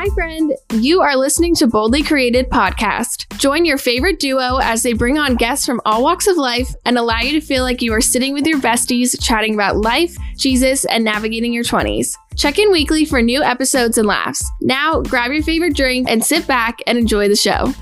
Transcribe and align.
Hi, 0.00 0.08
friend. 0.10 0.54
You 0.74 1.00
are 1.00 1.16
listening 1.16 1.56
to 1.56 1.66
Boldly 1.66 2.04
Created 2.04 2.48
podcast. 2.50 3.36
Join 3.36 3.64
your 3.64 3.78
favorite 3.78 4.20
duo 4.20 4.58
as 4.58 4.84
they 4.84 4.92
bring 4.92 5.18
on 5.18 5.34
guests 5.34 5.66
from 5.66 5.80
all 5.84 6.04
walks 6.04 6.28
of 6.28 6.36
life 6.36 6.72
and 6.84 6.96
allow 6.96 7.18
you 7.18 7.32
to 7.32 7.44
feel 7.44 7.64
like 7.64 7.82
you 7.82 7.92
are 7.92 8.00
sitting 8.00 8.32
with 8.32 8.46
your 8.46 8.60
besties, 8.60 9.20
chatting 9.20 9.54
about 9.54 9.78
life, 9.78 10.16
Jesus, 10.36 10.84
and 10.84 11.02
navigating 11.02 11.52
your 11.52 11.64
20s. 11.64 12.14
Check 12.36 12.60
in 12.60 12.70
weekly 12.70 13.06
for 13.06 13.20
new 13.20 13.42
episodes 13.42 13.98
and 13.98 14.06
laughs. 14.06 14.48
Now, 14.60 15.00
grab 15.00 15.32
your 15.32 15.42
favorite 15.42 15.74
drink 15.74 16.08
and 16.08 16.24
sit 16.24 16.46
back 16.46 16.78
and 16.86 16.96
enjoy 16.96 17.26
the 17.26 17.34
show. 17.34 17.74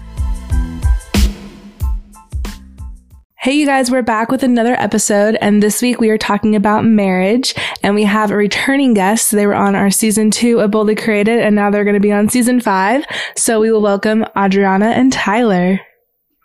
Hey, 3.47 3.53
you 3.53 3.65
guys, 3.65 3.93
we're 3.93 4.03
back 4.03 4.33
with 4.33 4.43
another 4.43 4.75
episode, 4.75 5.39
and 5.41 5.63
this 5.63 5.81
week 5.81 6.01
we 6.01 6.11
are 6.11 6.19
talking 6.19 6.57
about 6.57 6.85
marriage, 6.85 7.55
and 7.81 7.95
we 7.95 8.03
have 8.03 8.33
a 8.33 8.37
returning 8.37 8.93
guest. 8.93 9.31
They 9.31 9.47
were 9.47 9.55
on 9.55 9.77
our 9.77 9.89
season 9.89 10.33
two 10.33 10.59
of 10.59 10.73
Boldly 10.73 10.97
Created, 10.97 11.39
and 11.39 11.55
now 11.55 11.71
they're 11.71 11.85
going 11.85 11.95
to 11.95 12.01
be 12.01 12.11
on 12.11 12.29
season 12.29 12.61
five. 12.61 13.05
So 13.37 13.61
we 13.61 13.71
will 13.71 13.83
welcome 13.83 14.27
Adriana 14.37 14.87
and 14.87 15.13
Tyler. 15.13 15.79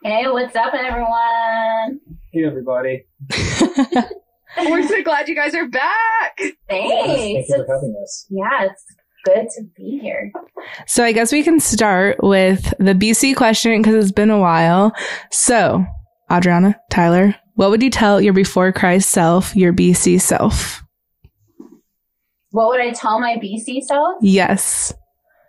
Hey, 0.03 0.27
what's 0.27 0.55
up, 0.55 0.75
everyone? 0.75 2.01
Hey, 2.31 2.45
everybody. 2.45 3.07
We're 4.69 4.87
so 4.87 5.01
glad 5.01 5.27
you 5.27 5.33
guys 5.33 5.55
are 5.55 5.67
back. 5.67 6.37
Thanks. 6.37 6.67
Thank 6.69 7.49
you 7.49 7.65
for 7.65 7.73
having 7.73 7.95
us. 8.03 8.27
Yeah, 8.29 8.65
it's 8.65 8.85
good 9.25 9.47
to 9.57 9.63
be 9.75 9.97
here. 9.97 10.31
So 10.85 11.03
I 11.03 11.13
guess 11.13 11.31
we 11.31 11.41
can 11.41 11.59
start 11.59 12.17
with 12.21 12.75
the 12.77 12.93
BC 12.93 13.35
question 13.35 13.81
because 13.81 13.95
it's 13.95 14.11
been 14.11 14.29
a 14.29 14.39
while. 14.39 14.93
So, 15.31 15.83
Adriana, 16.31 16.79
Tyler, 16.89 17.35
what 17.55 17.69
would 17.69 17.83
you 17.83 17.89
tell 17.89 18.21
your 18.21 18.31
before 18.31 18.71
Christ 18.71 19.09
self, 19.09 19.53
your 19.55 19.73
BC 19.73 20.21
self? 20.21 20.81
What 22.51 22.69
would 22.69 22.79
I 22.79 22.91
tell 22.91 23.19
my 23.19 23.35
BC 23.35 23.81
self? 23.83 24.15
Yes. 24.21 24.93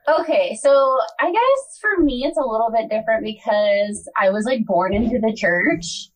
Okay, 0.09 0.59
so 0.61 0.99
I 1.21 1.31
guess 1.31 1.79
for 1.81 2.03
me 2.03 2.25
it's 2.25 2.37
a 2.37 2.45
little 2.45 2.71
bit 2.77 2.91
different 2.91 3.23
because 3.23 4.09
I 4.21 4.31
was 4.31 4.45
like 4.45 4.67
born 4.67 4.93
into 4.93 5.21
the 5.21 5.33
church. 5.33 6.09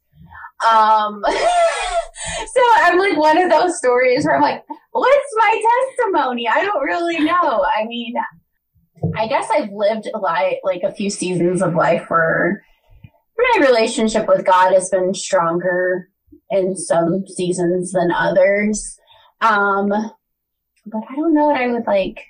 Um, 0.69 1.23
so 1.29 2.63
I'm 2.79 2.99
like 2.99 3.17
one 3.17 3.39
of 3.39 3.51
those 3.51 3.79
stories 3.79 4.25
where 4.25 4.35
I'm 4.35 4.43
like, 4.43 4.65
what's 4.91 5.35
my 5.37 5.63
testimony? 5.97 6.49
I 6.49 6.63
don't 6.63 6.83
really 6.83 7.21
know. 7.21 7.65
I 7.77 7.85
mean, 7.87 8.15
I 9.15 9.29
guess 9.29 9.49
I've 9.53 9.71
lived 9.71 10.09
a 10.13 10.19
li- 10.19 10.61
like 10.65 10.83
a 10.83 10.93
few 10.93 11.11
seasons 11.11 11.63
of 11.63 11.75
life 11.75 12.07
where 12.09 12.65
my 13.39 13.67
relationship 13.67 14.27
with 14.29 14.45
God 14.45 14.73
has 14.73 14.91
been 14.91 15.15
stronger 15.15 16.09
in 16.51 16.77
some 16.77 17.27
seasons 17.27 17.93
than 17.93 18.11
others. 18.13 18.99
Um, 19.41 19.89
but 19.89 21.03
I 21.11 21.17
don't 21.17 21.35
know 21.35 21.47
what 21.47 21.61
I 21.61 21.69
would 21.69 21.87
like 21.87 22.23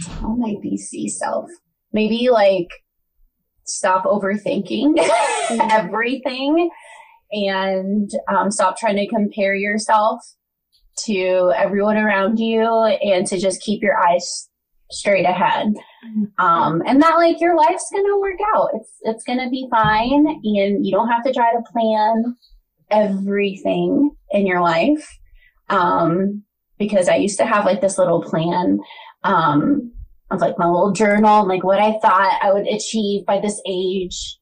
tell 0.00 0.36
my 0.36 0.54
BC 0.64 1.10
self. 1.10 1.50
Maybe 1.92 2.30
like 2.30 2.68
stop 3.64 4.04
overthinking 4.04 4.94
everything 5.70 6.70
and 7.30 8.10
um, 8.28 8.50
stop 8.50 8.78
trying 8.78 8.96
to 8.96 9.06
compare 9.06 9.54
yourself 9.54 10.20
to 11.04 11.52
everyone 11.56 11.96
around 11.96 12.38
you 12.38 12.84
and 13.02 13.26
to 13.26 13.38
just 13.38 13.62
keep 13.62 13.82
your 13.82 13.96
eyes 13.98 14.50
straight 14.92 15.24
ahead. 15.24 15.74
Um, 16.38 16.82
and 16.86 17.00
that 17.02 17.16
like 17.16 17.40
your 17.40 17.56
life's 17.56 17.90
gonna 17.92 18.18
work 18.18 18.38
out. 18.54 18.70
It's 18.74 18.90
it's 19.02 19.24
gonna 19.24 19.50
be 19.50 19.68
fine 19.70 20.26
and 20.26 20.84
you 20.84 20.92
don't 20.92 21.08
have 21.08 21.24
to 21.24 21.32
try 21.32 21.52
to 21.52 21.62
plan 21.72 22.36
everything 22.90 24.10
in 24.30 24.46
your 24.46 24.60
life. 24.60 25.18
Um, 25.68 26.44
because 26.78 27.08
I 27.08 27.16
used 27.16 27.38
to 27.38 27.46
have 27.46 27.64
like 27.64 27.80
this 27.80 27.98
little 27.98 28.22
plan 28.22 28.80
um 29.24 29.92
of 30.30 30.40
like 30.40 30.58
my 30.58 30.66
little 30.66 30.92
journal, 30.92 31.40
and 31.40 31.48
like 31.48 31.62
what 31.62 31.78
I 31.78 31.98
thought 32.00 32.40
I 32.42 32.52
would 32.52 32.66
achieve 32.66 33.26
by 33.26 33.38
this 33.40 33.60
age. 33.66 34.38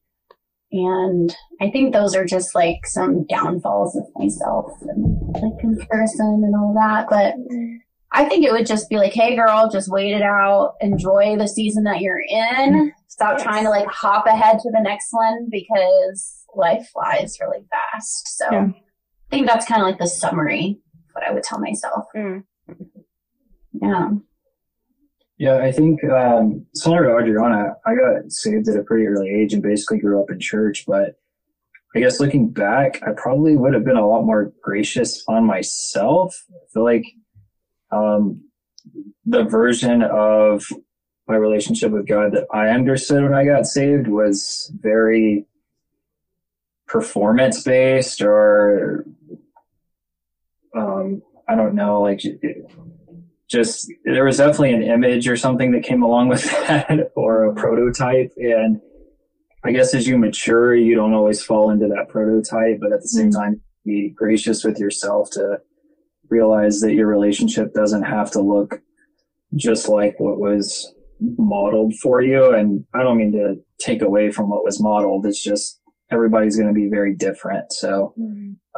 And 0.71 1.35
I 1.59 1.69
think 1.69 1.91
those 1.91 2.15
are 2.15 2.25
just 2.25 2.55
like 2.55 2.85
some 2.85 3.25
downfalls 3.25 3.95
of 3.97 4.05
myself 4.15 4.71
and 4.81 5.19
like 5.33 5.59
comparison 5.59 6.43
and 6.45 6.55
all 6.55 6.73
that. 6.75 7.07
But 7.09 7.35
I 8.13 8.25
think 8.25 8.43
it 8.45 8.51
would 8.51 8.65
just 8.65 8.89
be 8.89 8.97
like, 8.97 9.13
hey 9.13 9.35
girl, 9.35 9.69
just 9.71 9.89
wait 9.89 10.13
it 10.13 10.21
out, 10.21 10.73
enjoy 10.81 11.37
the 11.37 11.47
season 11.47 11.83
that 11.85 12.01
you're 12.01 12.19
in. 12.21 12.91
Stop 13.07 13.37
Yes. 13.37 13.43
trying 13.43 13.63
to 13.63 13.69
like 13.69 13.87
hop 13.87 14.25
ahead 14.25 14.59
to 14.59 14.71
the 14.71 14.81
next 14.81 15.07
one 15.11 15.47
because 15.49 16.45
life 16.55 16.87
flies 16.91 17.37
really 17.39 17.65
fast. 17.71 18.37
So 18.37 18.45
Yeah. 18.51 18.67
I 18.67 19.35
think 19.35 19.47
that's 19.47 19.65
kind 19.65 19.81
of 19.81 19.87
like 19.87 19.97
the 19.99 20.07
summary 20.07 20.79
what 21.13 21.25
I 21.25 21.31
would 21.31 21.43
tell 21.43 21.59
myself. 21.59 22.05
Mm. 22.15 22.43
Yeah. 23.81 24.09
Yeah, 25.37 25.57
I 25.57 25.71
think 25.71 26.03
um, 26.03 26.65
similar 26.75 27.03
to 27.05 27.17
Adriana, 27.17 27.73
I 27.85 27.95
got 27.95 28.31
saved 28.31 28.67
at 28.69 28.75
a 28.77 28.83
pretty 28.83 29.07
early 29.07 29.29
age 29.29 29.53
and 29.53 29.63
basically 29.63 29.97
grew 29.99 30.21
up 30.21 30.29
in 30.29 30.39
church. 30.39 30.83
But 30.85 31.15
I 31.95 31.99
guess 31.99 32.19
looking 32.19 32.49
back, 32.51 33.01
I 33.07 33.11
probably 33.17 33.55
would 33.57 33.73
have 33.73 33.83
been 33.83 33.97
a 33.97 34.07
lot 34.07 34.23
more 34.23 34.53
gracious 34.61 35.23
on 35.27 35.45
myself. 35.45 36.35
I 36.51 36.65
feel 36.73 36.83
like 36.83 37.03
um, 37.91 38.41
the 39.25 39.43
version 39.43 40.01
of 40.01 40.65
my 41.27 41.35
relationship 41.35 41.91
with 41.91 42.07
God 42.07 42.33
that 42.33 42.47
I 42.53 42.69
understood 42.69 43.23
when 43.23 43.33
I 43.33 43.45
got 43.45 43.65
saved 43.65 44.07
was 44.07 44.71
very 44.79 45.45
performance 46.87 47.63
based 47.63 48.21
or 48.21 49.05
um, 50.75 51.21
I 51.47 51.55
don't 51.55 51.75
know, 51.75 52.01
like 52.01 52.21
just 53.49 53.91
there 54.05 54.25
was 54.25 54.37
definitely 54.37 54.73
an 54.73 54.83
image 54.83 55.27
or 55.27 55.35
something 55.35 55.71
that 55.71 55.83
came 55.83 56.03
along 56.03 56.29
with 56.29 56.43
that 56.67 57.11
or 57.15 57.45
a 57.45 57.55
prototype. 57.55 58.31
And 58.37 58.81
i 59.63 59.71
guess 59.71 59.93
as 59.93 60.07
you 60.07 60.17
mature 60.17 60.75
you 60.75 60.95
don't 60.95 61.13
always 61.13 61.43
fall 61.43 61.69
into 61.69 61.87
that 61.87 62.09
prototype 62.09 62.79
but 62.79 62.91
at 62.91 63.01
the 63.01 63.07
same 63.07 63.31
time 63.31 63.61
be 63.85 64.09
gracious 64.09 64.63
with 64.63 64.79
yourself 64.79 65.29
to 65.31 65.59
realize 66.31 66.79
that 66.79 66.93
your 66.93 67.07
relationship 67.07 67.73
doesn't 67.73 68.03
have 68.03 68.31
to 68.31 68.41
look 68.41 68.81
just 69.55 69.89
like 69.89 70.19
what 70.19 70.39
was 70.39 70.91
modeled 71.37 71.93
for 72.01 72.21
you. 72.21 72.53
And 72.53 72.83
i 72.93 73.03
don't 73.03 73.17
mean 73.17 73.33
to 73.33 73.55
take 73.79 74.01
away 74.01 74.31
from 74.31 74.49
what 74.49 74.63
was 74.63 74.81
modeled. 74.81 75.25
It's 75.25 75.43
just 75.43 75.79
everybody's 76.11 76.57
going 76.57 76.73
to 76.73 76.73
be 76.73 76.89
very 76.89 77.15
different. 77.15 77.71
So 77.71 78.13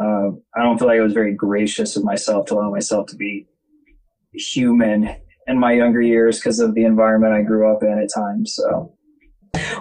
uh, 0.02 0.30
I 0.56 0.64
don't 0.64 0.78
feel 0.78 0.88
like 0.88 1.00
I 1.00 1.04
was 1.04 1.14
very 1.14 1.34
gracious 1.34 1.96
with 1.96 2.04
myself 2.04 2.48
to 2.48 2.56
allow 2.56 2.70
myself 2.70 3.08
to 3.08 3.16
be 3.16 3.48
human 4.34 5.16
in 5.48 5.60
my 5.60 5.74
younger 5.74 6.02
years 6.02 6.40
because 6.40 6.60
of 6.60 6.74
the 6.74 6.86
environment 6.86 7.34
I 7.34 7.42
grew 7.42 7.72
up 7.72 7.84
in 7.84 8.00
at 8.00 8.10
times. 8.14 8.56
So 8.56 8.94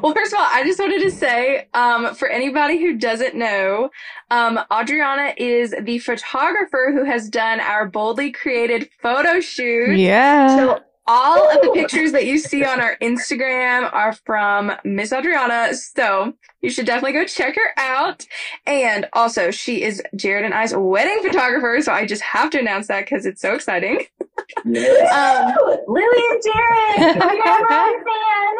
Well, 0.03 0.15
first 0.15 0.33
of 0.33 0.39
all, 0.39 0.49
I 0.51 0.65
just 0.65 0.79
wanted 0.81 1.01
to 1.03 1.11
say, 1.11 1.69
um, 1.75 2.15
for 2.15 2.29
anybody 2.29 2.81
who 2.81 2.99
doesn't 2.99 3.37
know, 3.37 3.91
um, 4.31 4.59
Adriana 4.73 5.33
is 5.37 5.75
the 5.81 5.99
photographer 6.01 6.91
who 6.93 7.05
has 7.05 7.29
done 7.29 7.61
our 7.61 7.87
boldly 7.87 8.33
created 8.33 8.91
photo 9.01 9.41
shoot. 9.41 9.97
Yeah. 9.97 10.57
So 10.57 10.81
all 11.07 11.51
of 11.51 11.63
the 11.63 11.71
pictures 11.71 12.13
that 12.13 12.27
you 12.27 12.39
see 12.39 12.65
on 12.65 12.81
our 12.81 12.97
Instagram 12.99 13.93
are 13.93 14.13
from 14.13 14.73
Miss 14.85 15.13
Adriana. 15.13 15.75
So 15.75 16.35
you 16.61 16.71
should 16.71 16.87
definitely 16.87 17.13
go 17.13 17.25
check 17.25 17.57
her 17.57 17.71
out. 17.77 18.27
And 18.67 19.09
also 19.13 19.51
she 19.51 19.83
is 19.83 20.03
Jared 20.17 20.45
and 20.45 20.55
I's 20.55 20.75
wedding 20.75 21.23
photographer. 21.23 21.81
So 21.83 21.93
I 21.93 22.07
just 22.07 22.23
have 22.23 22.51
to 22.51 22.59
announce 22.59 22.89
that 22.89 23.05
because 23.05 23.27
it's 23.27 23.41
so 23.41 23.55
exciting. 23.55 24.05
yeah, 24.65 25.55
Um, 25.57 25.77
Lily 25.89 26.23
and 26.31 26.43
Jared, 26.43 27.23
I'm 27.23 27.37
your 27.37 28.05
fan. 28.05 28.55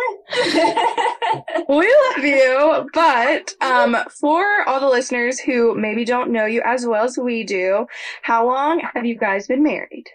we 1.69 1.87
love 2.17 2.25
you, 2.25 2.89
but 2.95 3.55
um, 3.61 3.97
for 4.21 4.67
all 4.69 4.81
the 4.81 4.89
listeners 4.89 5.39
who 5.41 5.75
maybe 5.75 6.05
don't 6.05 6.31
know 6.31 6.47
you 6.47 6.63
as 6.65 6.87
well 6.87 7.05
as 7.05 7.19
we 7.19 7.45
do, 7.45 7.87
how 8.23 8.47
long 8.47 8.81
have 8.95 9.05
you 9.05 9.17
guys 9.17 9.47
been 9.47 9.63
married? 9.63 10.07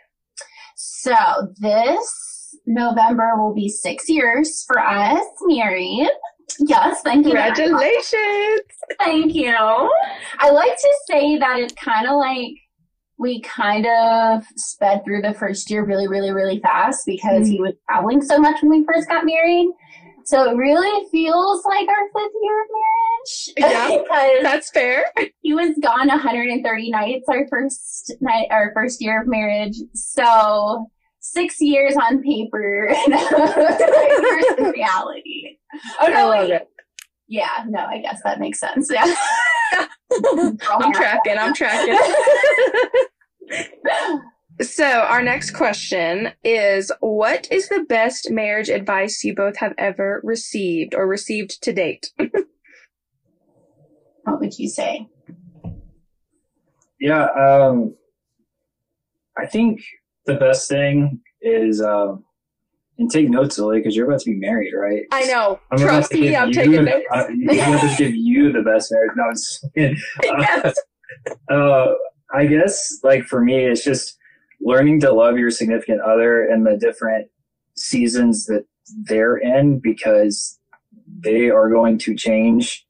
so 0.80 1.16
this 1.60 2.56
November 2.66 3.34
will 3.38 3.54
be 3.54 3.70
six 3.70 4.10
years 4.10 4.64
for 4.68 4.80
us 4.80 5.24
married. 5.42 6.10
Yes, 6.60 7.02
thank 7.04 7.26
you. 7.26 7.32
Congratulations! 7.32 8.62
Thank 9.00 9.34
you. 9.34 9.54
I 9.58 10.50
like 10.50 10.76
to 10.76 10.94
say 11.10 11.38
that 11.38 11.60
it's 11.60 11.74
kind 11.74 12.08
of 12.08 12.18
like 12.18 12.54
we 13.18 13.42
kind 13.42 13.86
of 13.86 14.44
sped 14.56 15.04
through 15.04 15.22
the 15.22 15.34
first 15.34 15.70
year 15.70 15.84
really, 15.84 16.08
really, 16.08 16.32
really 16.32 16.60
fast 16.60 17.06
because 17.06 17.48
he 17.48 17.58
mm. 17.58 17.62
was 17.62 17.74
traveling 17.90 18.22
so 18.22 18.38
much 18.38 18.62
when 18.62 18.70
we 18.70 18.86
first 18.86 19.08
got 19.10 19.26
married. 19.26 19.70
So 20.26 20.52
it 20.52 20.58
really 20.58 21.08
feels 21.10 21.64
like 21.66 21.88
our 21.88 22.08
fifth 22.14 22.34
year 22.44 22.62
of 22.62 22.68
marriage. 22.76 23.50
Yeah. 23.58 23.88
because 24.04 24.44
That's 24.44 24.70
fair. 24.72 25.06
he 25.42 25.54
was 25.54 25.72
gone 25.82 26.08
130 26.08 26.92
nights 26.92 27.26
our 27.30 27.48
first 27.48 28.14
night, 28.20 28.48
our 28.52 28.72
first 28.76 29.02
year 29.02 29.22
of 29.22 29.28
marriage. 29.28 29.78
So 29.94 30.88
six 31.20 31.60
years 31.60 31.96
on 31.96 32.22
paper, 32.22 32.88
in 33.06 33.12
reality. 34.72 35.58
Oh 36.02 36.08
no, 36.08 36.32
I 36.32 36.40
love 36.42 36.50
it. 36.50 36.70
Yeah, 37.28 37.66
no, 37.68 37.80
I 37.80 38.00
guess 38.00 38.22
that 38.24 38.40
makes 38.40 38.60
sense. 38.60 38.90
Yeah. 38.92 39.14
I'm 39.74 40.94
tracking. 40.94 41.38
I'm 41.38 41.54
tracking. 41.54 42.00
So, 44.60 44.86
our 44.86 45.22
next 45.22 45.52
question 45.52 46.32
is 46.44 46.92
What 47.00 47.48
is 47.52 47.70
the 47.70 47.86
best 47.88 48.32
marriage 48.32 48.70
advice 48.70 49.24
you 49.24 49.36
both 49.36 49.56
have 49.58 49.76
ever 49.78 50.20
received 50.24 50.96
or 50.96 51.08
received 51.08 51.62
to 51.64 51.74
date? 51.74 52.12
What 54.24 54.42
would 54.42 54.60
you 54.60 54.68
say? 54.68 55.08
Yeah, 57.00 57.28
um, 57.28 57.96
I 59.38 59.46
think 59.46 59.80
the 60.26 60.34
best 60.34 60.68
thing 60.68 61.22
is, 61.42 61.82
um, 61.82 62.26
and 62.98 63.10
take 63.12 63.30
notes, 63.30 63.58
Lily, 63.60 63.80
because 63.80 63.96
you're 63.96 64.08
about 64.08 64.22
to 64.22 64.32
be 64.32 64.38
married, 64.38 64.74
right? 64.74 65.04
I 65.12 65.26
know. 65.26 65.60
I'm 65.72 65.78
Trust 65.78 66.14
me, 66.14 66.36
I'm 66.36 66.50
you- 66.50 66.54
taking 66.54 66.86
notes. 66.86 67.06
Uh, 67.12 67.26
I'm 67.28 67.46
going 67.46 67.80
to 67.80 67.96
give 67.98 68.16
you 68.16 68.52
the 68.52 68.62
best 68.64 68.92
marriage. 68.92 69.12
No, 69.16 69.24
I'm 69.26 69.34
just 69.34 69.66
kidding. 69.76 69.98
yes. 70.24 70.76
Uh, 71.50 71.94
I 72.34 72.46
guess, 72.48 73.00
like 73.04 73.24
for 73.24 73.42
me, 73.44 73.66
it's 73.66 73.84
just 73.84 74.18
learning 74.60 75.00
to 75.02 75.12
love 75.12 75.38
your 75.38 75.52
significant 75.52 76.02
other 76.02 76.46
and 76.46 76.66
the 76.66 76.78
different 76.78 77.30
seasons 77.76 78.46
that 78.48 78.66
they're 79.04 79.38
in 79.38 79.80
because 79.80 80.60
they 81.20 81.50
are 81.50 81.70
going 81.70 81.98
to 82.00 82.16
change 82.16 82.86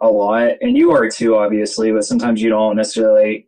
a 0.00 0.08
lot, 0.08 0.52
and 0.60 0.76
you 0.76 0.92
are 0.92 1.08
too, 1.10 1.36
obviously. 1.36 1.90
But 1.92 2.04
sometimes 2.04 2.40
you 2.40 2.48
don't 2.50 2.76
necessarily 2.76 3.46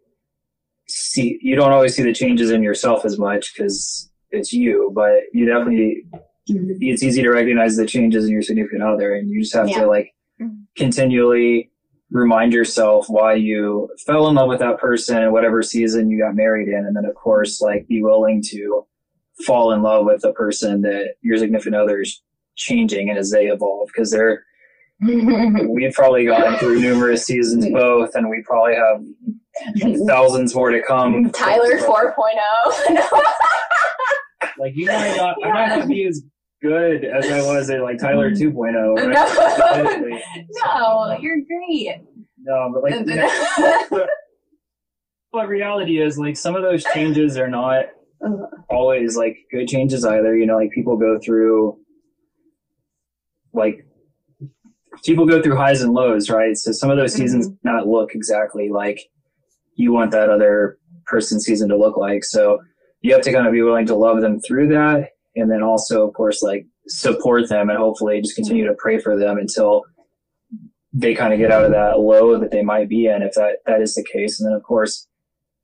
see, 0.88 1.38
you 1.40 1.54
don't 1.54 1.70
always 1.72 1.94
see 1.94 2.02
the 2.02 2.12
changes 2.12 2.50
in 2.50 2.62
yourself 2.62 3.04
as 3.04 3.18
much 3.18 3.54
because 3.54 4.09
it's 4.30 4.52
you. 4.52 4.92
But 4.94 5.20
you 5.32 5.46
definitely, 5.46 6.04
mm-hmm. 6.48 6.72
it's 6.80 7.02
easy 7.02 7.22
to 7.22 7.30
recognize 7.30 7.76
the 7.76 7.86
changes 7.86 8.26
in 8.26 8.32
your 8.32 8.42
significant 8.42 8.82
other, 8.82 9.14
and 9.14 9.28
you 9.28 9.40
just 9.40 9.54
have 9.54 9.68
Yeah. 9.68 9.80
to 9.80 9.86
like 9.86 10.14
mm-hmm. 10.40 10.62
continually 10.76 11.70
remind 12.10 12.52
yourself 12.52 13.06
why 13.08 13.34
you 13.34 13.88
fell 14.04 14.28
in 14.28 14.34
love 14.34 14.48
with 14.48 14.58
that 14.58 14.78
person 14.78 15.22
in 15.22 15.32
whatever 15.32 15.62
season 15.62 16.10
you 16.10 16.18
got 16.18 16.34
married 16.34 16.68
in 16.68 16.84
and 16.86 16.96
then 16.96 17.04
of 17.04 17.14
course 17.14 17.60
like 17.60 17.86
be 17.86 18.02
willing 18.02 18.42
to 18.42 18.84
fall 19.46 19.72
in 19.72 19.82
love 19.82 20.04
with 20.04 20.20
the 20.22 20.32
person 20.32 20.82
that 20.82 21.14
your 21.22 21.38
significant 21.38 21.76
other 21.76 22.00
is 22.00 22.20
changing 22.56 23.08
and 23.08 23.18
as 23.18 23.30
they 23.30 23.46
evolve 23.46 23.88
because 23.92 24.10
they're 24.10 24.44
we've 25.00 25.94
probably 25.94 26.26
gone 26.26 26.58
through 26.58 26.80
numerous 26.80 27.24
seasons 27.24 27.64
mm-hmm. 27.64 27.74
both 27.74 28.14
and 28.14 28.28
we 28.28 28.42
probably 28.44 28.74
have 28.74 29.02
thousands 30.06 30.54
more 30.54 30.70
to 30.70 30.82
come 30.82 31.30
Tyler 31.30 31.78
oh. 31.80 32.12
4.0. 32.88 33.08
like 34.58 34.72
you 34.74 34.86
might 34.86 35.16
not 35.16 35.36
i 35.44 35.48
might 35.48 35.78
not 35.78 35.88
be 35.88 36.06
as 36.06 36.22
good 36.62 37.04
as 37.04 37.30
i 37.30 37.40
was 37.40 37.70
at 37.70 37.82
like 37.82 37.98
tyler 37.98 38.30
mm-hmm. 38.30 38.58
2.0 38.58 38.72
no. 38.72 38.94
right? 38.94 39.16
Admittedly. 39.16 40.22
no, 40.64 41.18
you're 41.20 41.38
great. 41.46 42.02
no 42.38 42.70
but 42.72 42.82
like 42.82 43.06
but, 43.90 44.08
but 45.32 45.48
reality 45.48 46.00
is 46.00 46.18
like 46.18 46.36
some 46.36 46.56
of 46.56 46.62
those 46.62 46.84
changes 46.92 47.36
are 47.36 47.48
not 47.48 47.86
always 48.68 49.16
like 49.16 49.38
good 49.50 49.66
changes 49.66 50.04
either 50.04 50.36
you 50.36 50.46
know 50.46 50.56
like 50.56 50.70
people 50.72 50.96
go 50.96 51.18
through 51.18 51.78
like 53.52 53.86
people 55.04 55.26
go 55.26 55.40
through 55.40 55.56
highs 55.56 55.80
and 55.80 55.92
lows 55.92 56.28
right 56.28 56.56
so 56.56 56.72
some 56.72 56.90
of 56.90 56.96
those 56.96 57.14
mm-hmm. 57.14 57.22
seasons 57.22 57.48
not 57.64 57.86
look 57.86 58.14
exactly 58.14 58.68
like 58.68 59.00
you 59.74 59.92
want 59.92 60.10
that 60.10 60.28
other 60.28 60.78
person's 61.06 61.44
season 61.44 61.68
to 61.68 61.76
look 61.76 61.96
like 61.96 62.22
so 62.22 62.58
you 63.02 63.12
have 63.12 63.22
to 63.22 63.32
kind 63.32 63.46
of 63.46 63.52
be 63.52 63.62
willing 63.62 63.86
to 63.86 63.94
love 63.94 64.20
them 64.20 64.40
through 64.40 64.68
that 64.68 65.10
and 65.36 65.50
then 65.50 65.62
also 65.62 66.06
of 66.06 66.14
course 66.14 66.42
like 66.42 66.66
support 66.88 67.48
them 67.48 67.68
and 67.70 67.78
hopefully 67.78 68.20
just 68.20 68.34
continue 68.36 68.66
to 68.66 68.74
pray 68.78 68.98
for 68.98 69.16
them 69.18 69.38
until 69.38 69.82
they 70.92 71.14
kind 71.14 71.32
of 71.32 71.38
get 71.38 71.52
out 71.52 71.64
of 71.64 71.70
that 71.70 72.00
low 72.00 72.38
that 72.38 72.50
they 72.50 72.62
might 72.62 72.88
be 72.88 73.06
in 73.06 73.22
if 73.22 73.32
that 73.34 73.58
that 73.66 73.80
is 73.80 73.94
the 73.94 74.04
case. 74.04 74.40
And 74.40 74.48
then 74.50 74.56
of 74.56 74.62
course 74.64 75.06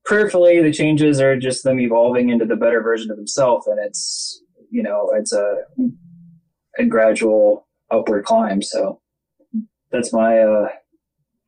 prayerfully 0.05 0.63
the 0.63 0.73
changes 0.73 1.21
are 1.21 1.37
just 1.37 1.65
them 1.65 1.81
evolving 1.81 2.29
into 2.31 2.45
the 2.45 2.55
better 2.57 2.81
version 2.81 3.11
of 3.11 3.17
themselves. 3.17 3.67
And 3.67 3.79
it's 3.85 4.41
you 4.71 4.83
know 4.83 5.11
it's 5.15 5.33
a 5.33 5.57
a 6.79 6.85
gradual 6.85 7.67
upward 7.91 8.25
climb. 8.25 8.63
So 8.63 9.01
that's 9.91 10.13
my 10.13 10.39
uh 10.39 10.69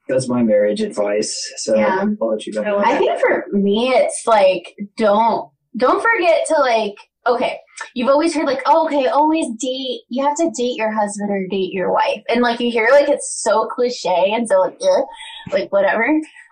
that's 0.09 0.29
my 0.29 0.43
marriage 0.43 0.81
advice. 0.81 1.53
So 1.59 1.77
Yeah. 1.77 2.05
i'll 2.21 2.29
let 2.31 2.47
you 2.47 2.53
go. 2.53 2.79
I 2.79 2.99
think 2.99 3.21
for 3.21 3.45
me, 3.53 3.91
it's 3.91 4.25
like 4.27 4.75
don't 4.97 5.51
don't 5.79 6.03
forget 6.03 6.47
to 6.49 6.61
like. 6.61 6.97
Okay, 7.27 7.59
you've 7.95 8.09
always 8.09 8.35
heard 8.35 8.47
like, 8.47 8.63
oh, 8.65 8.87
okay, 8.87 9.07
always 9.07 9.47
date. 9.59 10.01
You 10.09 10.25
have 10.25 10.37
to 10.37 10.51
date 10.57 10.77
your 10.77 10.93
husband 10.93 11.31
or 11.31 11.47
date 11.51 11.73
your 11.73 11.93
wife, 11.93 12.23
and 12.29 12.41
like 12.41 12.61
you 12.61 12.71
hear 12.71 12.89
like 12.91 13.09
it's 13.09 13.43
so 13.43 13.67
cliche 13.67 14.33
and 14.33 14.49
so 14.49 14.61
like, 14.61 14.79
ugh, 14.81 15.05
like 15.53 15.71
whatever. 15.73 16.07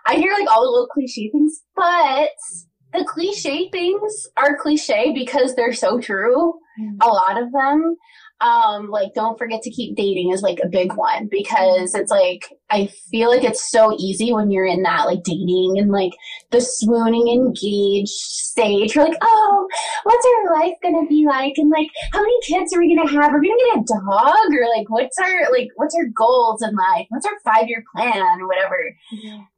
I 0.05 0.15
hear 0.15 0.33
like 0.37 0.49
all 0.49 0.63
the 0.63 0.69
little 0.69 0.87
cliche 0.87 1.29
things, 1.31 1.61
but 1.75 2.29
the 2.93 3.05
cliche 3.05 3.69
things 3.71 4.27
are 4.37 4.57
cliche 4.57 5.11
because 5.13 5.55
they're 5.55 5.73
so 5.73 5.99
true. 5.99 6.53
Mm-hmm. 6.79 7.01
A 7.01 7.07
lot 7.07 7.41
of 7.41 7.51
them. 7.51 7.97
Um, 8.39 8.89
like 8.89 9.13
don't 9.15 9.37
forget 9.37 9.63
to 9.63 9.71
keep 9.71 9.95
dating 9.95 10.31
is 10.31 10.43
like 10.43 10.59
a 10.63 10.69
big 10.69 10.93
one 10.93 11.27
because 11.31 11.95
it's 11.95 12.11
like 12.11 12.45
I 12.69 12.87
feel 13.09 13.29
like 13.29 13.43
it's 13.43 13.71
so 13.71 13.95
easy 13.97 14.31
when 14.31 14.51
you're 14.51 14.65
in 14.65 14.83
that 14.83 15.05
like 15.05 15.23
dating 15.23 15.75
and 15.77 15.91
like 15.91 16.11
the 16.51 16.61
swooning 16.61 17.29
engaged 17.29 18.09
stage. 18.09 18.95
You're 18.95 19.05
like, 19.05 19.17
oh, 19.21 19.67
what's 20.03 20.27
our 20.27 20.59
life 20.59 20.73
gonna 20.83 21.07
be 21.07 21.25
like? 21.27 21.53
And 21.57 21.69
like, 21.71 21.87
how 22.11 22.19
many 22.21 22.39
kids 22.41 22.73
are 22.73 22.79
we 22.79 22.95
gonna 22.95 23.09
have? 23.09 23.33
Are 23.33 23.39
we 23.39 23.49
gonna 23.49 23.83
get 23.83 23.83
a 23.83 23.99
dog? 24.05 24.53
Or 24.53 24.67
like, 24.75 24.89
what's 24.89 25.17
our 25.19 25.51
like, 25.51 25.69
what's 25.75 25.95
our 25.95 26.05
goals 26.15 26.61
in 26.61 26.75
life? 26.75 27.07
What's 27.09 27.25
our 27.25 27.39
five 27.43 27.67
year 27.67 27.83
plan 27.95 28.41
or 28.41 28.47
whatever? 28.47 28.95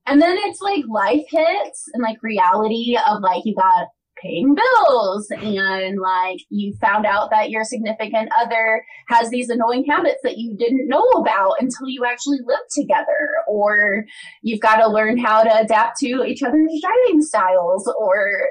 And 0.06 0.22
then 0.22 0.38
it's 0.40 0.62
like 0.62 0.84
life 0.88 1.26
hits 1.30 1.90
and 1.94 2.02
like 2.04 2.22
reality 2.24 2.98
of 3.08 3.22
like 3.22 3.44
you 3.46 3.56
got 3.56 3.88
paying 4.22 4.56
bills. 4.56 5.28
And 5.32 6.00
like 6.00 6.40
you 6.50 6.74
found 6.82 7.06
out 7.06 7.30
that 7.32 7.50
your 7.50 7.64
significant 7.64 8.30
other 8.40 8.84
has 9.08 9.30
these 9.30 9.50
annoying 9.50 9.86
habits 9.90 10.20
that 10.24 10.38
you 10.38 10.56
didn't 10.56 10.88
know 10.88 11.04
about 11.18 11.56
until 11.60 11.88
you 11.88 12.06
actually 12.06 12.40
live 12.46 12.60
together. 12.74 13.30
Or 13.48 14.06
you've 14.42 14.62
got 14.62 14.78
to 14.78 14.88
learn 14.88 15.18
how 15.18 15.44
to 15.44 15.60
adapt 15.60 16.00
to 16.00 16.24
each 16.24 16.44
other's 16.44 16.82
driving 16.82 17.22
styles 17.22 17.92
or 17.98 18.50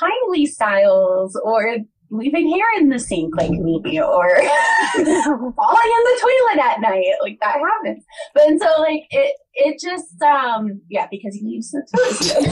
timely 0.00 0.46
styles 0.46 1.38
or 1.42 1.76
leaving 2.12 2.48
hair 2.52 2.64
in 2.78 2.88
the 2.90 2.98
sink 2.98 3.34
like 3.36 3.50
me 3.50 3.80
or 4.00 4.36
falling 4.94 5.02
in 5.02 6.04
the 6.04 6.18
toilet 6.20 6.58
at 6.62 6.80
night 6.80 7.06
like 7.22 7.38
that 7.40 7.56
happens. 7.58 8.04
But 8.34 8.46
and 8.48 8.60
so 8.60 8.68
like 8.80 9.04
it 9.10 9.34
it 9.54 9.78
just 9.80 10.20
um 10.22 10.80
yeah 10.90 11.06
because 11.10 11.36
you 11.40 11.48
use 11.56 11.70
the 11.72 11.82
toilet. 11.92 12.46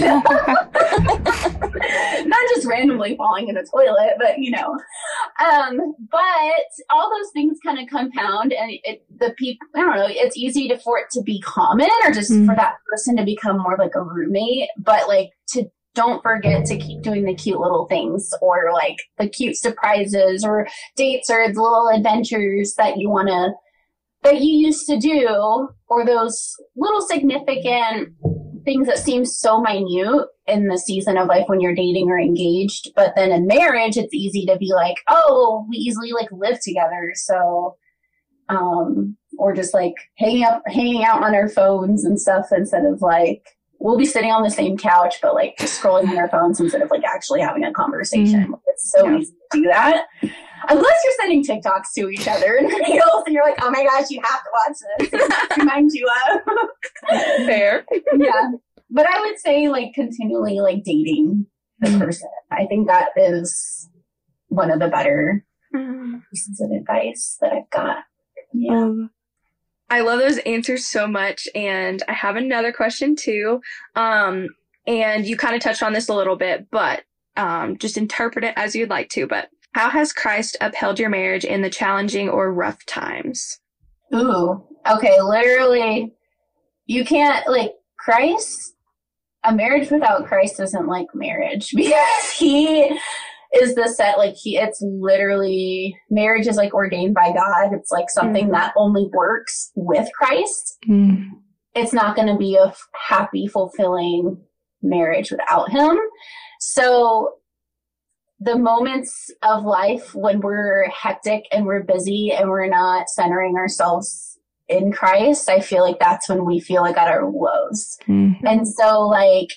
Not 2.27 2.41
just 2.55 2.67
randomly 2.67 3.17
falling 3.17 3.49
in 3.49 3.57
a 3.57 3.65
toilet 3.65 4.15
but 4.19 4.39
you 4.39 4.51
know. 4.51 4.77
Um 5.45 5.95
but 6.11 6.65
all 6.91 7.11
those 7.11 7.31
things 7.33 7.59
kind 7.65 7.79
of 7.79 7.89
compound 7.89 8.53
and 8.53 8.73
it 8.85 9.05
the 9.19 9.33
people 9.39 9.67
i 9.77 9.81
don't 9.81 9.97
know 9.97 10.07
it's 10.09 10.37
easy 10.37 10.69
to 10.69 10.79
for 10.79 10.99
it 10.99 11.07
to 11.13 11.23
be 11.23 11.41
common 11.43 11.89
or 12.05 12.11
just 12.13 12.31
Mm. 12.31 12.47
for 12.47 12.55
that 12.55 12.75
person 12.91 13.17
to 13.17 13.25
become 13.25 13.59
more 13.59 13.77
like 13.79 13.95
a 13.97 14.03
roommate 14.03 14.69
but 14.79 15.09
like 15.09 15.31
to 15.49 15.65
don't 15.95 16.23
forget 16.23 16.65
to 16.67 16.79
keep 16.79 17.03
doing 17.03 17.25
the 17.25 17.35
cute 17.35 17.61
little 17.61 17.87
things 17.87 18.31
or 18.41 18.73
like 18.73 18.97
the 19.19 19.29
cute 19.29 19.57
surprises 19.57 20.45
or 20.45 20.67
dates 20.97 21.31
or 21.31 21.47
the 21.47 21.61
little 21.61 21.89
adventures 21.89 22.75
that 22.77 22.97
you 22.97 23.11
want 23.11 23.29
to 23.29 23.51
that 24.23 24.41
you 24.41 24.53
used 24.67 24.87
to 24.87 24.99
do 24.99 25.69
or 25.89 26.05
those 26.05 26.55
little 26.77 27.01
significant 27.01 28.11
things 28.65 28.87
that 28.87 28.99
seem 28.99 29.25
so 29.25 29.61
minute 29.61 30.27
in 30.47 30.69
the 30.69 30.79
season 30.79 31.17
of 31.17 31.29
life 31.29 31.45
when 31.47 31.61
you're 31.61 31.75
dating 31.75 32.09
or 32.09 32.21
engaged 32.21 32.91
but 32.95 33.13
then 33.17 33.33
in 33.33 33.47
marriage 33.47 33.97
it's 33.97 34.15
easy 34.15 34.45
to 34.45 34.57
be 34.59 34.71
like 34.75 34.97
oh 35.09 35.67
we 35.69 35.77
easily 35.77 36.13
like 36.13 36.29
live 36.31 36.61
together. 36.61 37.13
So 37.15 37.77
um 38.49 39.17
or 39.39 39.55
just 39.55 39.73
like 39.73 39.95
hanging 40.19 40.45
up 40.45 40.63
hanging 40.67 41.05
out 41.05 41.23
on 41.23 41.35
our 41.35 41.49
phones 41.49 42.05
and 42.05 42.21
stuff 42.21 42.47
instead 42.53 42.85
of 42.85 43.01
like 43.01 43.43
we'll 43.81 43.97
be 43.97 44.05
sitting 44.07 44.31
on 44.31 44.43
the 44.43 44.51
same 44.51 44.77
couch 44.77 45.17
but 45.23 45.35
like 45.35 45.57
just 45.59 45.81
scrolling 45.83 46.07
on 46.09 46.17
our 46.19 46.29
phones 46.29 46.61
instead 46.61 46.83
of 46.83 46.91
like 46.91 47.03
actually 47.05 47.41
having 47.41 47.65
a 47.65 47.73
conversation. 47.73 48.55
It's 48.67 48.93
so 48.93 49.07
Yeah. 49.09 49.19
easy 49.19 49.33
to 49.53 49.61
do 49.63 49.69
that. 49.69 50.05
Unless 50.69 50.99
you're 51.05 51.15
sending 51.19 51.43
tiktoks 51.43 51.93
to 51.97 52.11
each 52.11 52.29
other 52.29 52.57
and 52.57 52.71
videos 52.71 53.25
and 53.27 53.35
you're 53.35 53.45
like 53.45 53.59
oh 53.63 53.71
my 53.71 53.83
gosh 53.85 54.11
you 54.11 54.21
have 54.23 54.43
to 54.43 54.51
watch 54.55 54.77
this. 55.11 55.57
Remind 55.59 55.91
you 55.93 56.07
of 56.31 56.41
Fair. 57.47 57.85
yeah. 58.17 58.51
But 58.91 59.07
i 59.09 59.21
would 59.21 59.39
say 59.39 59.69
like 59.69 59.93
continually 59.95 60.61
like 60.61 60.85
dating 60.85 61.47
the 61.79 61.89
Mm. 61.89 61.99
person. 61.99 62.29
I 62.51 62.67
think 62.67 62.89
that 62.89 63.09
is 63.17 63.89
one 64.49 64.71
of 64.71 64.81
the 64.81 64.89
better 64.89 65.45
pieces 65.73 66.61
of 66.61 66.71
advice 66.73 67.39
that 67.41 67.53
i've 67.55 67.71
got. 67.71 67.99
Yeah. 68.53 68.75
Um, 68.75 69.11
I 69.91 70.01
love 70.01 70.21
those 70.21 70.39
answers 70.39 70.87
so 70.87 71.07
much. 71.07 71.49
And 71.55 72.03
I 72.09 72.13
have 72.13 72.37
another 72.37 72.73
question 72.73 73.17
too. 73.17 73.61
Um, 73.97 74.49
and 74.87 75.27
you 75.27 75.37
kind 75.37 75.55
of 75.55 75.61
touched 75.61 75.83
on 75.83 75.93
this 75.93 76.09
a 76.09 76.15
little 76.15 76.37
bit, 76.37 76.67
but 76.71 77.03
um, 77.37 77.77
just 77.79 77.97
interpret 77.97 78.45
it 78.45 78.55
as 78.57 78.75
you'd 78.75 78.91
like 78.91 79.09
to. 79.11 79.27
But 79.27 79.49
how 79.73 79.91
has 79.91 80.13
Christ 80.13 80.57
upheld 80.61 80.99
your 80.99 81.11
marriage 81.11 81.45
in 81.45 81.63
the 81.63 81.71
challenging 81.71 82.29
or 82.29 82.53
rough 82.53 82.85
times? 82.87 83.61
Ooh, 84.15 84.65
okay, 84.91 85.21
literally, 85.21 86.13
you 86.87 87.05
can't, 87.05 87.47
like, 87.49 87.75
Christ 87.97 88.75
a 89.45 89.55
marriage 89.55 89.91
without 89.91 90.27
Christ 90.27 90.61
isn't 90.61 90.87
like 90.87 91.07
marriage 91.15 91.73
because 91.75 92.31
he 92.37 92.91
is 93.55 93.75
the 93.75 93.89
set 93.89 94.17
like 94.19 94.35
he 94.35 94.57
it's 94.57 94.81
literally 94.83 95.97
marriage 96.09 96.47
is 96.47 96.57
like 96.57 96.73
ordained 96.75 97.15
by 97.15 97.33
God. 97.33 97.73
It's 97.73 97.91
like 97.91 98.09
something 98.11 98.49
Mhm. 98.49 98.53
that 98.53 98.73
only 98.77 99.09
works 99.13 99.73
with 99.75 100.09
Christ. 100.15 100.79
Mm. 100.89 101.31
It's 101.75 101.93
not 101.93 102.15
going 102.17 102.29
to 102.29 102.37
be 102.37 102.57
a 102.57 102.67
f- 102.67 102.89
happy, 102.95 103.47
fulfilling 103.47 104.39
marriage 104.83 105.31
without 105.31 105.71
him. 105.71 105.99
So 106.61 107.35
the 108.39 108.57
moments 108.57 109.31
of 109.43 109.65
life 109.65 110.15
when 110.15 110.41
we're 110.41 110.89
hectic 110.89 111.45
and 111.53 111.67
we're 111.67 111.83
busy 111.83 112.33
and 112.33 112.49
we're 112.49 112.69
not 112.69 113.09
centering 113.11 113.57
ourselves 113.57 114.39
in 114.69 114.93
Christ, 114.93 115.49
I 115.49 115.61
feel 115.61 115.83
like 115.83 115.99
that's 115.99 116.29
when 116.29 116.45
we 116.45 116.61
feel 116.61 116.83
like 116.83 116.97
at 116.97 117.09
our 117.09 117.29
lows. 117.31 117.99
Mm. 118.07 118.37
And 118.45 118.67
so 118.69 119.03
like 119.09 119.51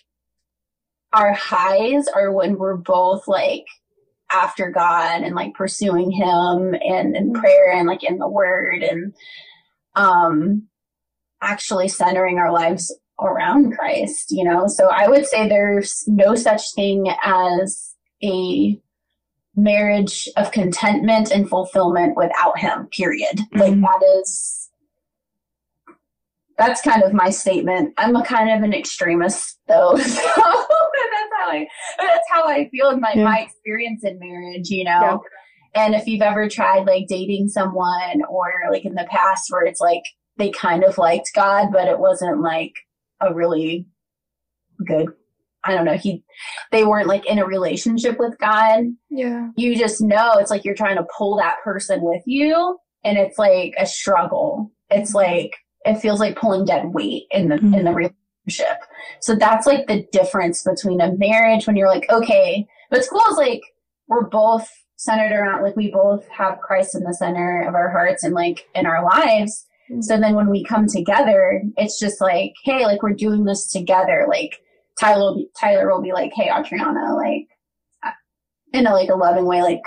our 1.13 1.31
highs 1.33 2.07
are 2.07 2.31
when 2.31 2.57
we're 2.57 2.75
both 2.77 3.27
like 3.27 3.65
after 4.33 4.69
God 4.71 5.21
and 5.21 5.35
like 5.35 5.53
pursuing 5.53 6.11
him 6.11 6.75
and 6.81 7.15
in 7.15 7.33
prayer 7.33 7.71
and 7.73 7.87
like 7.87 8.03
in 8.03 8.17
the 8.17 8.27
word 8.27 8.83
and 8.83 9.13
um 9.95 10.67
actually 11.41 11.87
centering 11.87 12.37
our 12.39 12.51
lives 12.51 12.95
around 13.21 13.77
Christ, 13.77 14.31
you 14.31 14.43
know? 14.43 14.67
So 14.67 14.87
I 14.89 15.07
would 15.07 15.25
say 15.25 15.47
there's 15.47 16.03
no 16.07 16.35
such 16.35 16.73
thing 16.73 17.07
as 17.23 17.93
a 18.23 18.79
marriage 19.55 20.27
of 20.35 20.51
contentment 20.51 21.31
and 21.31 21.47
fulfillment 21.47 22.15
without 22.17 22.57
him, 22.57 22.87
period. 22.87 23.39
Like 23.53 23.73
Mhm. 23.73 23.81
that 23.81 24.03
is 24.19 24.59
that's 26.57 26.81
kind 26.81 27.01
of 27.03 27.13
my 27.13 27.29
statement. 27.29 27.93
I'm 27.97 28.15
a 28.15 28.23
kind 28.23 28.49
of 28.51 28.63
an 28.63 28.73
extremist 28.73 29.59
though. 29.67 29.97
So 29.97 30.65
how 31.43 31.51
I 31.51 31.67
that's 31.99 32.27
how 32.31 32.45
I 32.47 32.69
feel 32.69 32.89
in 32.89 32.99
my, 32.99 33.13
Yeah. 33.15 33.23
my 33.23 33.39
experience 33.41 34.03
in 34.03 34.19
marriage, 34.19 34.69
you 34.69 34.83
know. 34.85 35.21
And 35.75 35.95
if 35.95 36.05
you've 36.07 36.21
ever 36.21 36.47
tried 36.49 36.85
like 36.85 37.07
dating 37.07 37.49
someone 37.49 38.21
or 38.29 38.51
like 38.71 38.85
in 38.85 38.93
the 38.93 39.07
past 39.09 39.45
where 39.49 39.65
it's 39.65 39.81
like 39.81 40.03
they 40.37 40.51
kind 40.51 40.83
of 40.83 40.97
liked 40.97 41.31
God, 41.35 41.69
but 41.71 41.87
it 41.87 41.99
wasn't 41.99 42.41
like 42.41 42.73
a 43.21 43.33
really 43.33 43.87
good 44.85 45.07
I 45.65 45.73
don't 45.73 45.85
know, 45.85 45.95
he 45.95 46.23
they 46.71 46.83
weren't 46.83 47.07
like 47.07 47.25
in 47.25 47.39
a 47.39 47.45
relationship 47.45 48.19
with 48.19 48.37
God 48.39 48.83
Yeah. 49.09 49.49
you 49.55 49.75
just 49.77 50.01
know 50.01 50.33
it's 50.33 50.51
like 50.51 50.65
you're 50.65 50.75
trying 50.75 50.97
to 50.97 51.07
pull 51.17 51.37
that 51.37 51.55
person 51.63 52.01
with 52.01 52.21
you 52.25 52.77
and 53.05 53.17
it's 53.17 53.37
like 53.37 53.73
a 53.79 53.85
struggle 53.85 54.71
it's 54.89 55.13
like 55.13 55.51
it 55.85 55.99
feels 55.99 56.19
like 56.19 56.35
pulling 56.37 56.65
dead 56.65 56.93
weight 56.93 57.23
in 57.31 57.47
the 57.49 57.55
Mhm. 57.55 57.77
in 57.77 57.85
the 57.85 57.91
relationship 58.45 58.79
so 59.21 59.35
that's 59.35 59.65
like 59.65 59.87
the 59.87 60.05
difference 60.11 60.63
between 60.63 61.01
a 61.01 61.13
marriage 61.17 61.65
when 61.67 61.75
you're 61.75 61.87
like 61.89 62.05
okay 62.11 62.65
but 62.89 62.99
it's 62.99 63.09
cool 63.09 63.21
is 63.31 63.37
like 63.37 63.61
we're 64.07 64.25
both 64.27 64.69
centered 64.97 65.31
around 65.35 65.63
like 65.63 65.75
we 65.75 65.91
both 65.91 66.27
have 66.29 66.59
christ 66.59 66.95
in 66.95 67.03
the 67.03 67.13
center 67.13 67.61
of 67.67 67.75
our 67.75 67.89
hearts 67.89 68.23
and 68.23 68.33
like 68.33 68.67
in 68.75 68.85
our 68.85 69.03
lives 69.03 69.65
so 70.01 70.17
then 70.17 70.33
when 70.33 70.49
we 70.49 70.63
come 70.63 70.87
together 70.87 71.61
it's 71.77 71.99
just 71.99 72.21
like 72.21 72.53
hey 72.63 72.85
like 72.85 73.03
we're 73.03 73.13
doing 73.13 73.43
this 73.43 73.67
together 73.71 74.25
like 74.29 74.59
tyler 74.99 75.19
will 75.25 75.35
be, 75.35 75.47
tyler 75.59 75.91
will 75.93 76.01
be 76.01 76.13
like 76.13 76.31
hey 76.35 76.49
adriana 76.49 77.13
like 77.15 77.47
in 78.73 78.87
a 78.87 78.91
like 78.93 79.09
a 79.09 79.15
loving 79.15 79.45
way, 79.45 79.61
like 79.61 79.81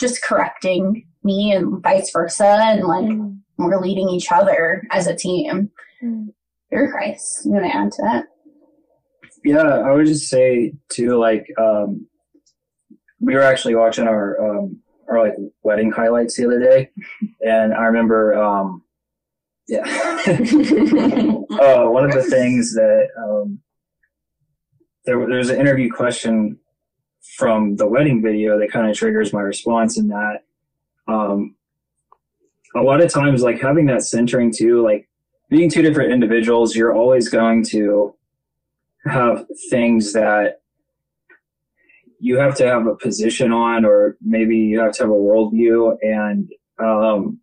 just 0.00 0.22
correcting 0.22 1.06
me 1.22 1.52
and 1.52 1.82
vice 1.82 2.10
versa, 2.10 2.46
and 2.46 2.84
like 2.84 3.04
Mm. 3.04 3.38
we're 3.58 3.78
leading 3.80 4.08
each 4.08 4.32
other 4.32 4.82
as 4.90 5.06
a 5.06 5.14
team. 5.14 5.70
Mm. 6.02 6.28
You're 6.70 6.90
Christ. 6.90 7.42
You 7.44 7.52
want 7.52 7.64
to 7.64 7.76
add 7.76 7.92
to 7.92 8.02
that? 8.02 8.24
Yeah, 9.44 9.62
I 9.62 9.92
would 9.92 10.06
just 10.06 10.28
say 10.28 10.72
too, 10.88 11.18
like, 11.18 11.46
um, 11.58 12.06
we 13.20 13.34
were 13.34 13.42
actually 13.42 13.74
watching 13.74 14.06
our 14.06 14.58
um, 14.58 14.80
our 15.08 15.20
like 15.20 15.34
wedding 15.62 15.90
highlights 15.90 16.36
the 16.36 16.46
other 16.46 16.60
day, 16.60 16.90
and 17.44 17.74
I 17.74 17.84
remember, 17.84 18.34
um, 18.34 18.82
yeah, 19.68 19.82
uh, 20.26 21.84
one 21.88 22.04
of 22.04 22.12
the 22.12 22.26
things 22.28 22.74
that 22.74 23.08
um, 23.18 23.58
there 25.04 25.18
was 25.18 25.50
an 25.50 25.60
interview 25.60 25.90
question 25.90 26.58
from 27.36 27.76
the 27.76 27.86
wedding 27.86 28.22
video 28.22 28.58
that 28.58 28.70
kind 28.70 28.88
of 28.88 28.96
triggers 28.96 29.32
my 29.32 29.40
response 29.40 29.98
in 29.98 30.08
that 30.08 30.44
um, 31.08 31.54
a 32.74 32.80
lot 32.80 33.00
of 33.00 33.10
times 33.10 33.42
like 33.42 33.60
having 33.60 33.86
that 33.86 34.02
centering 34.02 34.52
too 34.52 34.82
like 34.82 35.08
being 35.50 35.68
two 35.68 35.82
different 35.82 36.12
individuals 36.12 36.74
you're 36.74 36.94
always 36.94 37.28
going 37.28 37.62
to 37.64 38.14
have 39.04 39.44
things 39.70 40.12
that 40.12 40.60
you 42.20 42.36
have 42.36 42.54
to 42.54 42.66
have 42.66 42.86
a 42.86 42.94
position 42.94 43.50
on 43.50 43.84
or 43.84 44.16
maybe 44.20 44.56
you 44.56 44.78
have 44.78 44.92
to 44.92 45.02
have 45.02 45.10
a 45.10 45.14
worldview. 45.14 45.96
And 46.02 46.50
um 46.78 47.40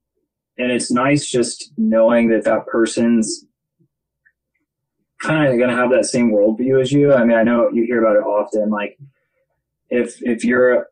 and 0.59 0.71
it's 0.71 0.91
nice 0.91 1.27
just 1.29 1.71
knowing 1.77 2.29
that 2.29 2.43
that 2.45 2.67
person's 2.67 3.45
kind 5.19 5.51
of 5.51 5.57
going 5.57 5.69
to 5.69 5.75
have 5.75 5.89
that 5.89 6.05
same 6.05 6.31
worldview 6.31 6.79
as 6.79 6.91
you. 6.91 7.13
I 7.13 7.23
mean 7.23 7.37
i 7.37 7.43
know 7.43 7.69
you 7.73 7.85
hear 7.85 8.03
about 8.03 8.17
it 8.17 8.23
often 8.23 8.69
like 8.69 8.97
if 9.89 10.21
if 10.21 10.43
you're 10.43 10.87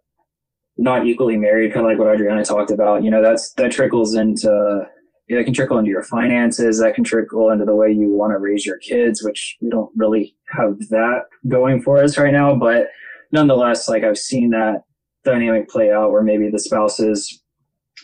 not 0.78 1.06
equally 1.06 1.38
married 1.38 1.74
kind 1.74 1.86
of 1.86 1.92
like 1.92 2.00
what 2.00 2.14
adriana 2.14 2.44
talked 2.44 2.72
about 2.72 3.04
you 3.04 3.10
know 3.10 3.22
that's 3.22 3.54
that 3.54 3.72
trickles 3.72 4.16
into 4.16 4.86
that 5.30 5.44
can 5.44 5.54
trickle 5.54 5.78
into 5.78 5.90
your 5.90 6.04
finances. 6.04 6.80
That 6.80 6.96
can 6.96 7.04
trickle 7.04 7.50
into 7.50 7.66
the 7.66 7.76
way 7.76 7.92
you 7.92 8.10
want 8.10 8.32
to 8.32 8.38
raise 8.38 8.66
your 8.66 8.78
kids, 8.78 9.24
which 9.24 9.58
we 9.62 9.70
don't 9.70 9.92
really 9.96 10.36
have 10.48 10.78
that 10.90 11.24
going 11.48 11.82
for 11.82 12.04
us 12.04 12.18
right 12.18 12.34
now. 12.34 12.56
But 12.56 12.88
nonetheless, 13.32 13.90
like 13.90 14.04
I've 14.04 14.18
seen 14.18 14.52
that 14.52 14.84
dynamic 15.24 15.68
play 15.70 15.92
out 15.92 16.12
where 16.12 16.22
maybe 16.22 16.50
the 16.50 16.60
spouses 16.60 17.42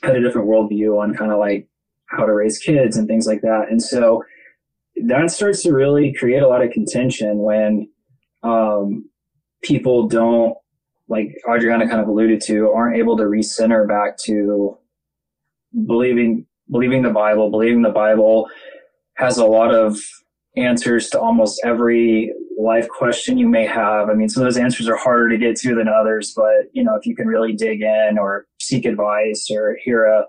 had 0.03 0.15
a 0.15 0.21
different 0.21 0.47
worldview 0.47 0.99
on 0.99 1.13
kind 1.13 1.31
of 1.31 1.37
like 1.37 1.67
how 2.07 2.25
to 2.25 2.33
raise 2.33 2.57
kids 2.57 2.97
and 2.97 3.07
things 3.07 3.27
like 3.27 3.41
that. 3.41 3.67
And 3.69 3.81
so 3.81 4.23
that 5.05 5.31
starts 5.31 5.61
to 5.63 5.73
really 5.73 6.13
create 6.13 6.41
a 6.41 6.47
lot 6.47 6.63
of 6.63 6.71
contention 6.71 7.39
when 7.39 7.87
um, 8.43 9.09
people 9.63 10.07
don't, 10.07 10.55
like 11.07 11.35
Adriana 11.49 11.87
kind 11.87 12.01
of 12.01 12.07
alluded 12.07 12.41
to, 12.41 12.71
aren't 12.71 12.97
able 12.97 13.17
to 13.17 13.23
recenter 13.23 13.87
back 13.87 14.17
to 14.17 14.77
believing 15.85 16.45
believing 16.71 17.01
the 17.01 17.09
Bible, 17.09 17.49
believing 17.49 17.81
the 17.81 17.89
Bible 17.89 18.49
has 19.15 19.37
a 19.37 19.45
lot 19.45 19.73
of 19.73 19.97
answers 20.57 21.09
to 21.09 21.19
almost 21.19 21.61
every 21.63 22.33
life 22.59 22.87
question 22.89 23.37
you 23.37 23.47
may 23.47 23.65
have. 23.65 24.09
I 24.09 24.13
mean, 24.13 24.29
some 24.29 24.43
of 24.43 24.47
those 24.47 24.57
answers 24.57 24.87
are 24.87 24.97
harder 24.97 25.29
to 25.29 25.37
get 25.37 25.55
to 25.57 25.75
than 25.75 25.87
others, 25.87 26.33
but 26.35 26.69
you 26.73 26.83
know, 26.83 26.95
if 26.95 27.05
you 27.05 27.15
can 27.15 27.27
really 27.27 27.53
dig 27.53 27.81
in 27.81 28.17
or 28.19 28.47
seek 28.59 28.85
advice 28.85 29.49
or 29.51 29.77
hear 29.83 30.05
a 30.05 30.25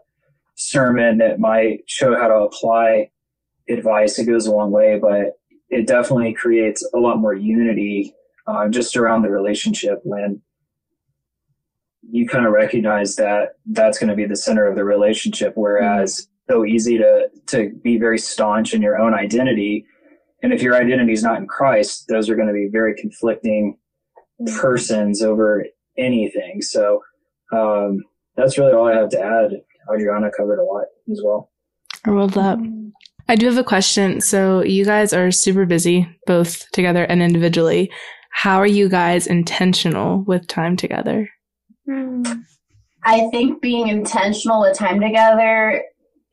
sermon 0.55 1.19
that 1.19 1.41
might 1.41 1.83
show 1.87 2.17
how 2.17 2.29
to 2.29 2.35
apply 2.35 3.11
advice, 3.69 4.19
it 4.19 4.27
goes 4.27 4.47
a 4.47 4.53
long 4.53 4.71
way, 4.71 4.99
but 5.01 5.39
it 5.71 5.87
definitely 5.87 6.35
creates 6.35 6.89
a 6.95 6.99
lot 6.99 7.19
more 7.19 7.35
unity 7.35 8.15
uh, 8.47 8.69
just 8.69 8.97
around 8.97 9.23
the 9.23 9.31
relationship 9.31 10.01
when 10.05 10.41
you 12.11 12.29
kind 12.29 12.47
of 12.47 12.53
recognize 12.53 13.17
that 13.17 13.57
that's 13.67 13.99
going 13.99 14.11
to 14.11 14.17
be 14.17 14.27
the 14.27 14.37
center 14.37 14.67
of 14.67 14.75
the 14.75 14.85
relationship 14.85 15.53
whereas 15.55 16.27
so 16.49 16.65
easy 16.65 16.99
to 16.99 17.29
to 17.47 17.71
be 17.83 17.99
very 17.99 18.19
staunch 18.19 18.75
in 18.75 18.83
your 18.83 18.99
own 18.99 19.15
identity 19.15 19.87
and 20.43 20.53
if 20.53 20.63
your 20.63 20.75
identity 20.75 21.13
is 21.13 21.23
not 21.23 21.39
in 21.39 21.47
christ 21.47 22.07
those 22.09 22.29
are 22.29 22.37
going 22.37 22.49
to 22.49 22.55
be 22.55 22.69
very 22.71 22.95
conflicting 22.97 23.77
persons 24.57 25.23
over 25.23 25.65
anything 25.99 26.61
so 26.61 27.01
um, 27.53 28.01
that's 28.37 28.59
really 28.59 28.73
all 28.73 28.89
i 28.89 28.95
have 28.95 29.09
to 29.09 29.21
add 29.21 29.53
adriana 29.95 30.31
covered 30.37 30.59
a 30.59 30.65
lot 30.65 30.85
as 31.11 31.21
well 31.25 31.53
I 32.05 32.11
love 32.11 32.35
that. 32.35 32.59
I 33.29 33.37
do 33.37 33.47
have 33.47 33.59
a 33.59 33.65
question. 33.65 34.21
So 34.21 34.63
you 34.65 34.85
guys 34.85 35.13
are 35.13 35.31
super 35.31 35.65
busy, 35.65 36.09
both 36.27 36.71
together 36.73 37.05
and 37.05 37.23
individually. 37.23 37.91
How 38.33 38.59
are 38.59 38.67
you 38.67 38.89
guys 38.89 39.27
intentional 39.27 40.25
with 40.27 40.47
time 40.49 40.77
together? 40.77 41.29
Mm. 41.89 42.43
I 43.05 43.29
think 43.31 43.61
being 43.61 43.89
intentional 43.89 44.61
with 44.61 44.77
time 44.77 45.01
together 45.01 45.85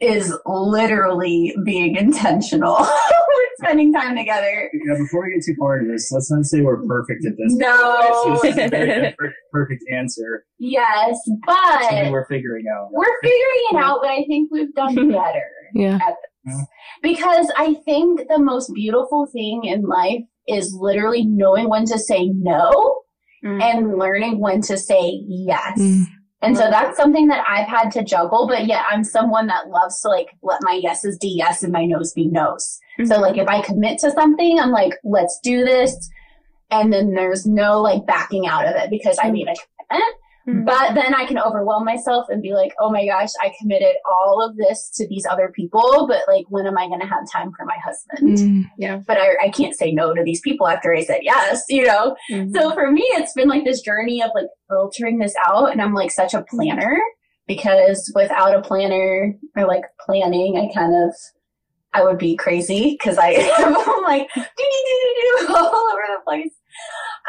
is 0.01 0.33
literally 0.45 1.53
being 1.65 1.95
intentional 1.97 2.75
with 2.79 3.49
spending 3.57 3.91
time 3.93 4.15
together. 4.15 4.69
yeah 4.85 4.97
before 4.97 5.25
we 5.25 5.33
get 5.33 5.43
too 5.45 5.55
far 5.59 5.79
into 5.79 5.91
this 5.91 6.09
let's 6.11 6.31
not 6.31 6.45
say 6.45 6.61
we're 6.61 6.85
perfect 6.87 7.25
at 7.25 7.33
this 7.37 7.53
No. 7.55 8.39
This 8.41 8.53
is 8.53 8.57
a 8.57 8.67
very 8.69 9.15
perfect 9.51 9.83
answer 9.93 10.45
Yes, 10.59 11.19
but 11.45 12.11
we're 12.11 12.25
figuring 12.27 12.65
out 12.73 12.89
we're 12.91 13.05
figuring 13.21 13.63
it 13.71 13.75
out, 13.77 13.99
but 14.01 14.09
I 14.11 14.23
think 14.27 14.49
we've 14.51 14.73
done 14.73 14.95
better. 15.11 15.43
Yeah. 15.73 15.95
at 15.95 16.15
this. 16.45 16.65
Because 17.01 17.51
I 17.57 17.75
think 17.85 18.21
the 18.29 18.39
most 18.39 18.71
beautiful 18.73 19.25
thing 19.31 19.63
in 19.65 19.83
life 19.83 20.21
is 20.47 20.73
literally 20.79 21.25
knowing 21.25 21.69
when 21.69 21.85
to 21.85 21.99
say 21.99 22.29
no 22.33 23.01
Mm. 23.41 23.61
and 23.63 23.97
learning 23.97 24.41
when 24.41 24.59
to 24.63 24.77
say 24.77 25.21
yes. 25.25 25.79
Mm. 25.79 26.03
And 26.41 26.55
so 26.55 26.69
that's 26.69 26.95
something 26.95 27.27
that 27.27 27.43
I've 27.45 27.67
had 27.67 27.91
to 27.91 28.03
juggle, 28.03 28.47
but 28.47 28.65
yet 28.65 28.83
I'm 28.89 29.03
someone 29.03 29.47
that 29.47 29.69
loves 29.69 30.01
to 30.01 30.07
like 30.07 30.29
let 30.41 30.59
my 30.63 30.79
yeses 30.81 31.17
be 31.17 31.27
yes 31.27 31.63
and 31.63 31.73
my 31.73 31.85
no's 31.85 32.13
be 32.13 32.27
no's. 32.27 32.79
So 32.97 33.03
mm-hmm. 33.03 33.21
like 33.21 33.37
if 33.37 33.47
I 33.47 33.61
commit 33.61 33.99
to 33.99 34.11
something, 34.11 34.57
I'm 34.57 34.71
like, 34.71 34.93
let's 35.03 35.39
do 35.43 35.65
this. 35.65 36.09
and 36.71 36.93
then 36.93 37.13
there's 37.13 37.45
no 37.45 37.81
like 37.81 38.05
backing 38.05 38.47
out 38.47 38.67
of 38.67 38.75
it 38.75 38.89
because 38.89 39.17
I 39.17 39.25
mm-hmm. 39.25 39.33
made 39.33 39.47
a 39.47 39.55
commitment. 39.89 40.15
Mhm. 40.47 40.65
But 40.65 40.95
then 40.95 41.13
I 41.13 41.25
can 41.25 41.37
overwhelm 41.37 41.85
myself 41.85 42.27
and 42.29 42.41
be 42.41 42.53
like, 42.53 42.73
oh 42.79 42.89
my 42.89 43.05
gosh, 43.05 43.29
I 43.41 43.51
committed 43.59 43.95
all 44.09 44.41
of 44.43 44.55
this 44.57 44.89
to 44.95 45.07
these 45.07 45.25
other 45.29 45.51
people, 45.53 46.07
but 46.07 46.21
like, 46.27 46.45
when 46.49 46.65
am 46.65 46.77
I 46.77 46.87
going 46.87 47.01
to 47.01 47.05
have 47.05 47.29
time 47.31 47.51
for 47.57 47.65
my 47.65 47.77
husband? 47.83 48.37
Mm. 48.37 48.63
Yeah. 48.77 49.01
But 49.05 49.17
I, 49.17 49.35
I 49.45 49.49
can't 49.49 49.75
say 49.75 49.91
no 49.91 50.13
to 50.13 50.23
these 50.23 50.41
people 50.41 50.67
after 50.67 50.93
I 50.93 51.03
said 51.03 51.19
yes, 51.23 51.63
you 51.69 51.85
know? 51.85 52.15
Mhm. 52.31 52.53
So 52.55 52.71
for 52.73 52.89
me, 52.91 53.01
it's 53.03 53.33
been 53.33 53.49
like 53.49 53.65
this 53.65 53.81
journey 53.81 54.23
of 54.23 54.31
like 54.33 54.47
filtering 54.69 55.19
this 55.19 55.35
out. 55.45 55.71
And 55.71 55.81
I'm 55.81 55.93
like 55.93 56.11
such 56.11 56.33
a 56.33 56.45
planner 56.49 56.97
because 57.47 58.11
without 58.15 58.55
a 58.55 58.61
planner 58.61 59.33
or 59.57 59.65
like 59.67 59.83
planning, 60.05 60.57
I 60.57 60.73
kind 60.73 60.93
of, 60.95 61.13
I 61.93 62.03
would 62.03 62.17
be 62.17 62.35
crazy 62.35 62.91
because 62.99 63.17
I 63.17 63.29
am 63.59 63.73
like 64.03 64.27
do, 64.33 64.41
do, 64.41 64.45
do, 64.55 65.13
do, 65.15 65.47
do, 65.47 65.53
all 65.55 65.91
over 65.91 66.01
the 66.07 66.21
place. 66.25 66.53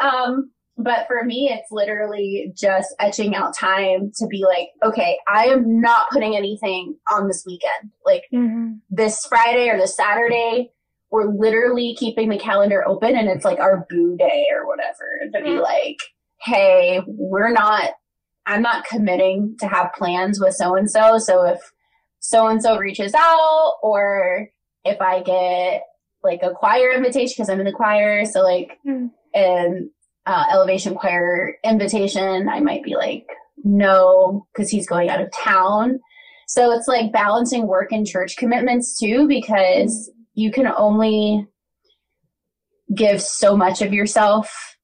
Um, 0.01 0.51
but 0.83 1.07
for 1.07 1.23
me, 1.23 1.49
it's 1.51 1.71
literally 1.71 2.51
just 2.55 2.93
etching 2.99 3.35
out 3.35 3.55
time 3.55 4.11
to 4.17 4.27
be 4.27 4.43
like, 4.45 4.69
okay, 4.83 5.17
I 5.27 5.45
am 5.45 5.79
not 5.81 6.07
putting 6.11 6.35
anything 6.35 6.95
on 7.11 7.27
this 7.27 7.43
weekend. 7.45 7.91
Like 8.05 8.23
Mhm. 8.33 8.79
this 8.89 9.25
Friday 9.27 9.69
or 9.69 9.77
this 9.77 9.95
Saturday, 9.95 10.71
we're 11.11 11.27
literally 11.33 11.95
keeping 11.97 12.29
the 12.29 12.37
calendar 12.39 12.87
open 12.87 13.15
and 13.15 13.27
it's 13.29 13.43
like 13.45 13.59
our 13.59 13.85
boo 13.89 14.15
day 14.17 14.45
or 14.53 14.65
whatever 14.65 15.19
to 15.33 15.41
be 15.43 15.49
Mm. 15.57 15.61
like, 15.61 15.97
hey, 16.41 17.01
we're 17.05 17.51
not, 17.51 17.91
I'm 18.45 18.61
not 18.61 18.85
committing 18.85 19.55
to 19.59 19.67
have 19.67 19.93
plans 19.93 20.39
with 20.39 20.55
so 20.55 20.75
and 20.75 20.89
so. 20.89 21.17
So 21.17 21.43
if 21.45 21.59
so 22.19 22.47
and 22.47 22.61
so 22.61 22.77
reaches 22.77 23.13
out 23.13 23.73
or 23.83 24.47
if 24.85 24.99
I 25.01 25.21
get 25.21 25.83
like 26.23 26.41
a 26.43 26.51
choir 26.51 26.91
invitation 26.91 27.33
because 27.35 27.49
I'm 27.49 27.59
in 27.59 27.65
the 27.65 27.71
choir, 27.71 28.25
so 28.25 28.41
like 28.41 28.77
Mm. 28.85 29.11
an 29.33 29.91
uh, 30.25 30.45
elevation 30.51 30.95
choir 30.95 31.55
invitation, 31.63 32.47
I 32.49 32.59
might 32.59 32.83
be 32.83 32.95
like, 32.95 33.25
no, 33.63 34.47
because 34.53 34.69
he's 34.69 34.87
going 34.87 35.09
out 35.09 35.21
of 35.21 35.31
town. 35.31 35.99
So 36.47 36.71
it's 36.71 36.87
like 36.87 37.13
balancing 37.13 37.67
work 37.67 37.91
and 37.91 38.05
church 38.05 38.37
commitments 38.37 38.97
too, 38.99 39.27
because 39.27 40.11
you 40.33 40.51
can 40.51 40.67
only 40.67 41.47
give 42.93 43.21
so 43.21 43.55
much 43.55 43.81
of 43.81 43.93
yourself 43.93 44.75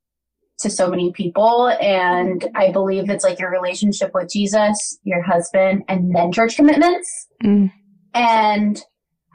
to 0.59 0.69
so 0.69 0.89
many 0.89 1.11
people. 1.11 1.69
And 1.81 2.47
I 2.55 2.71
believe 2.71 3.09
it's 3.09 3.23
like 3.23 3.39
your 3.39 3.51
relationship 3.51 4.11
with 4.13 4.31
Jesus, 4.31 4.97
your 5.03 5.21
husband, 5.21 5.83
and 5.87 6.15
then 6.15 6.31
church 6.31 6.55
commitments. 6.55 7.27
Mm. 7.43 7.71
And 8.13 8.81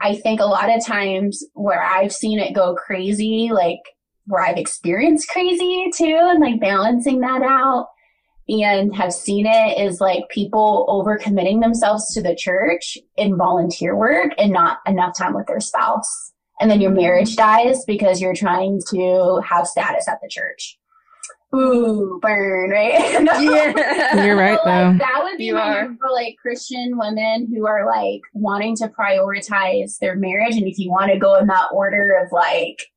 I 0.01 0.15
think 0.15 0.41
a 0.41 0.45
lot 0.45 0.75
of 0.75 0.85
times 0.85 1.43
where 1.53 1.81
I've 1.81 2.11
seen 2.11 2.39
it 2.39 2.53
go 2.53 2.75
crazy, 2.75 3.51
like 3.53 3.79
where 4.25 4.43
I've 4.43 4.57
experienced 4.57 5.29
crazy 5.29 5.89
too, 5.95 6.17
and 6.19 6.39
like 6.39 6.59
balancing 6.59 7.19
that 7.21 7.41
out 7.41 7.87
and 8.49 8.95
have 8.95 9.13
seen 9.13 9.45
it 9.45 9.79
is 9.79 10.01
like 10.01 10.27
people 10.29 10.85
overcommitting 10.89 11.61
themselves 11.61 12.13
to 12.13 12.21
the 12.21 12.35
church 12.35 12.97
in 13.15 13.37
volunteer 13.37 13.95
work 13.95 14.33
and 14.37 14.51
not 14.51 14.79
enough 14.85 15.17
time 15.17 15.33
with 15.33 15.47
their 15.47 15.59
spouse. 15.59 16.33
And 16.59 16.69
then 16.69 16.81
your 16.81 16.91
mm-hmm. 16.91 17.01
marriage 17.01 17.35
dies 17.35 17.83
because 17.85 18.21
you're 18.21 18.35
trying 18.35 18.81
to 18.89 19.41
have 19.47 19.67
status 19.67 20.07
at 20.07 20.19
the 20.21 20.29
church. 20.29 20.77
Ooh, 21.55 22.19
burn, 22.21 22.71
right? 22.71 22.93
Yeah. 23.41 24.25
You're 24.25 24.35
right, 24.35 24.57
So, 24.63 24.69
like, 24.69 24.93
though. 24.93 24.97
that 24.97 25.19
would 25.23 25.37
be 25.37 25.45
You 25.45 25.57
are. 25.57 25.85
for 25.85 26.11
like 26.11 26.35
Christian 26.41 26.97
women 26.97 27.47
who 27.53 27.67
are 27.67 27.85
like 27.85 28.21
wanting 28.33 28.75
to 28.77 28.87
prioritize 28.87 29.99
their 29.99 30.15
marriage. 30.15 30.55
And 30.55 30.67
if 30.67 30.79
you 30.79 30.89
want 30.89 31.11
to 31.11 31.19
go 31.19 31.37
in 31.37 31.47
that 31.47 31.67
order 31.71 32.19
of 32.23 32.31
like 32.31 32.87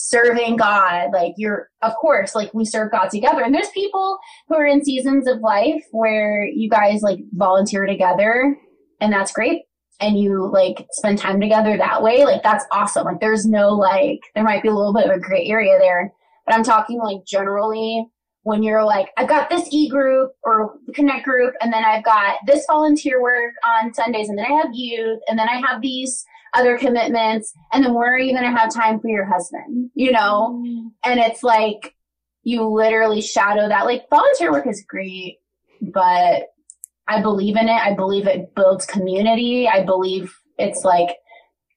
serving 0.00 0.56
God, 0.56 1.10
like 1.12 1.34
you're, 1.36 1.68
of 1.82 1.92
course, 2.00 2.34
like 2.34 2.54
we 2.54 2.64
serve 2.64 2.92
God 2.92 3.08
together. 3.08 3.42
And 3.42 3.54
there's 3.54 3.70
people 3.70 4.18
who 4.46 4.54
are 4.54 4.66
in 4.66 4.84
seasons 4.84 5.26
of 5.26 5.40
life 5.40 5.84
where 5.90 6.44
you 6.44 6.70
guys 6.70 7.02
like 7.02 7.18
volunteer 7.32 7.84
together 7.84 8.56
and 9.00 9.12
that's 9.12 9.32
great. 9.32 9.62
And 10.00 10.18
you 10.18 10.48
like 10.52 10.86
spend 10.92 11.18
time 11.18 11.40
together 11.40 11.76
that 11.76 12.02
way. 12.02 12.24
Like 12.24 12.44
that's 12.44 12.64
awesome. 12.70 13.06
Like 13.06 13.20
there's 13.20 13.44
no 13.44 13.70
like, 13.70 14.20
there 14.36 14.44
might 14.44 14.62
be 14.62 14.68
a 14.68 14.74
little 14.74 14.94
bit 14.94 15.06
of 15.06 15.16
a 15.16 15.20
gray 15.20 15.46
area 15.46 15.76
there, 15.80 16.12
but 16.46 16.54
I'm 16.54 16.62
talking 16.62 16.98
like 16.98 17.26
generally 17.26 18.06
when 18.44 18.62
you're 18.62 18.84
like, 18.84 19.08
I've 19.16 19.28
got 19.28 19.50
this 19.50 19.68
e 19.72 19.88
group 19.88 20.30
or 20.44 20.76
connect 20.94 21.24
group, 21.26 21.54
and 21.60 21.72
then 21.72 21.84
I've 21.84 22.04
got 22.04 22.36
this 22.46 22.64
volunteer 22.66 23.20
work 23.20 23.52
on 23.62 23.92
Sundays, 23.92 24.30
and 24.30 24.38
then 24.38 24.46
I 24.46 24.54
have 24.54 24.70
youth, 24.72 25.18
and 25.28 25.38
then 25.38 25.48
I 25.48 25.60
have 25.66 25.82
these 25.82 26.24
other 26.54 26.78
commitments, 26.78 27.52
and 27.72 27.84
then 27.84 27.94
where 27.94 28.14
are 28.14 28.18
you 28.18 28.32
going 28.32 28.50
to 28.50 28.58
have 28.58 28.72
time 28.72 29.00
for 29.00 29.08
your 29.08 29.24
husband? 29.24 29.90
You 29.94 30.12
know? 30.12 30.60
Mm-hmm. 30.64 30.88
And 31.04 31.20
it's 31.20 31.42
like, 31.42 31.94
you 32.42 32.64
literally 32.66 33.20
shadow 33.20 33.68
that. 33.68 33.84
Like, 33.84 34.08
volunteer 34.08 34.50
work 34.50 34.66
is 34.66 34.84
great, 34.88 35.38
but 35.80 36.44
I 37.06 37.20
believe 37.20 37.56
in 37.56 37.68
it. 37.68 37.72
I 37.72 37.94
believe 37.94 38.26
it 38.26 38.54
builds 38.54 38.86
community. 38.86 39.68
I 39.68 39.84
believe 39.84 40.34
it's 40.58 40.84
like 40.84 41.16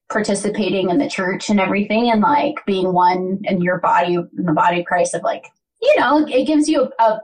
participating 0.09 0.89
in 0.89 0.97
the 0.97 1.09
church 1.09 1.49
and 1.49 1.59
everything, 1.59 2.11
and 2.11 2.21
like 2.21 2.55
being 2.65 2.93
one 2.93 3.41
in 3.43 3.61
your 3.61 3.79
body, 3.79 4.15
in 4.15 4.29
the 4.45 4.53
body 4.53 4.81
of 4.81 4.85
Christ, 4.85 5.13
of 5.13 5.23
like, 5.23 5.45
you 5.81 5.99
know, 5.99 6.25
it 6.27 6.45
gives 6.45 6.67
you 6.69 6.91
a, 6.99 7.03
a, 7.03 7.21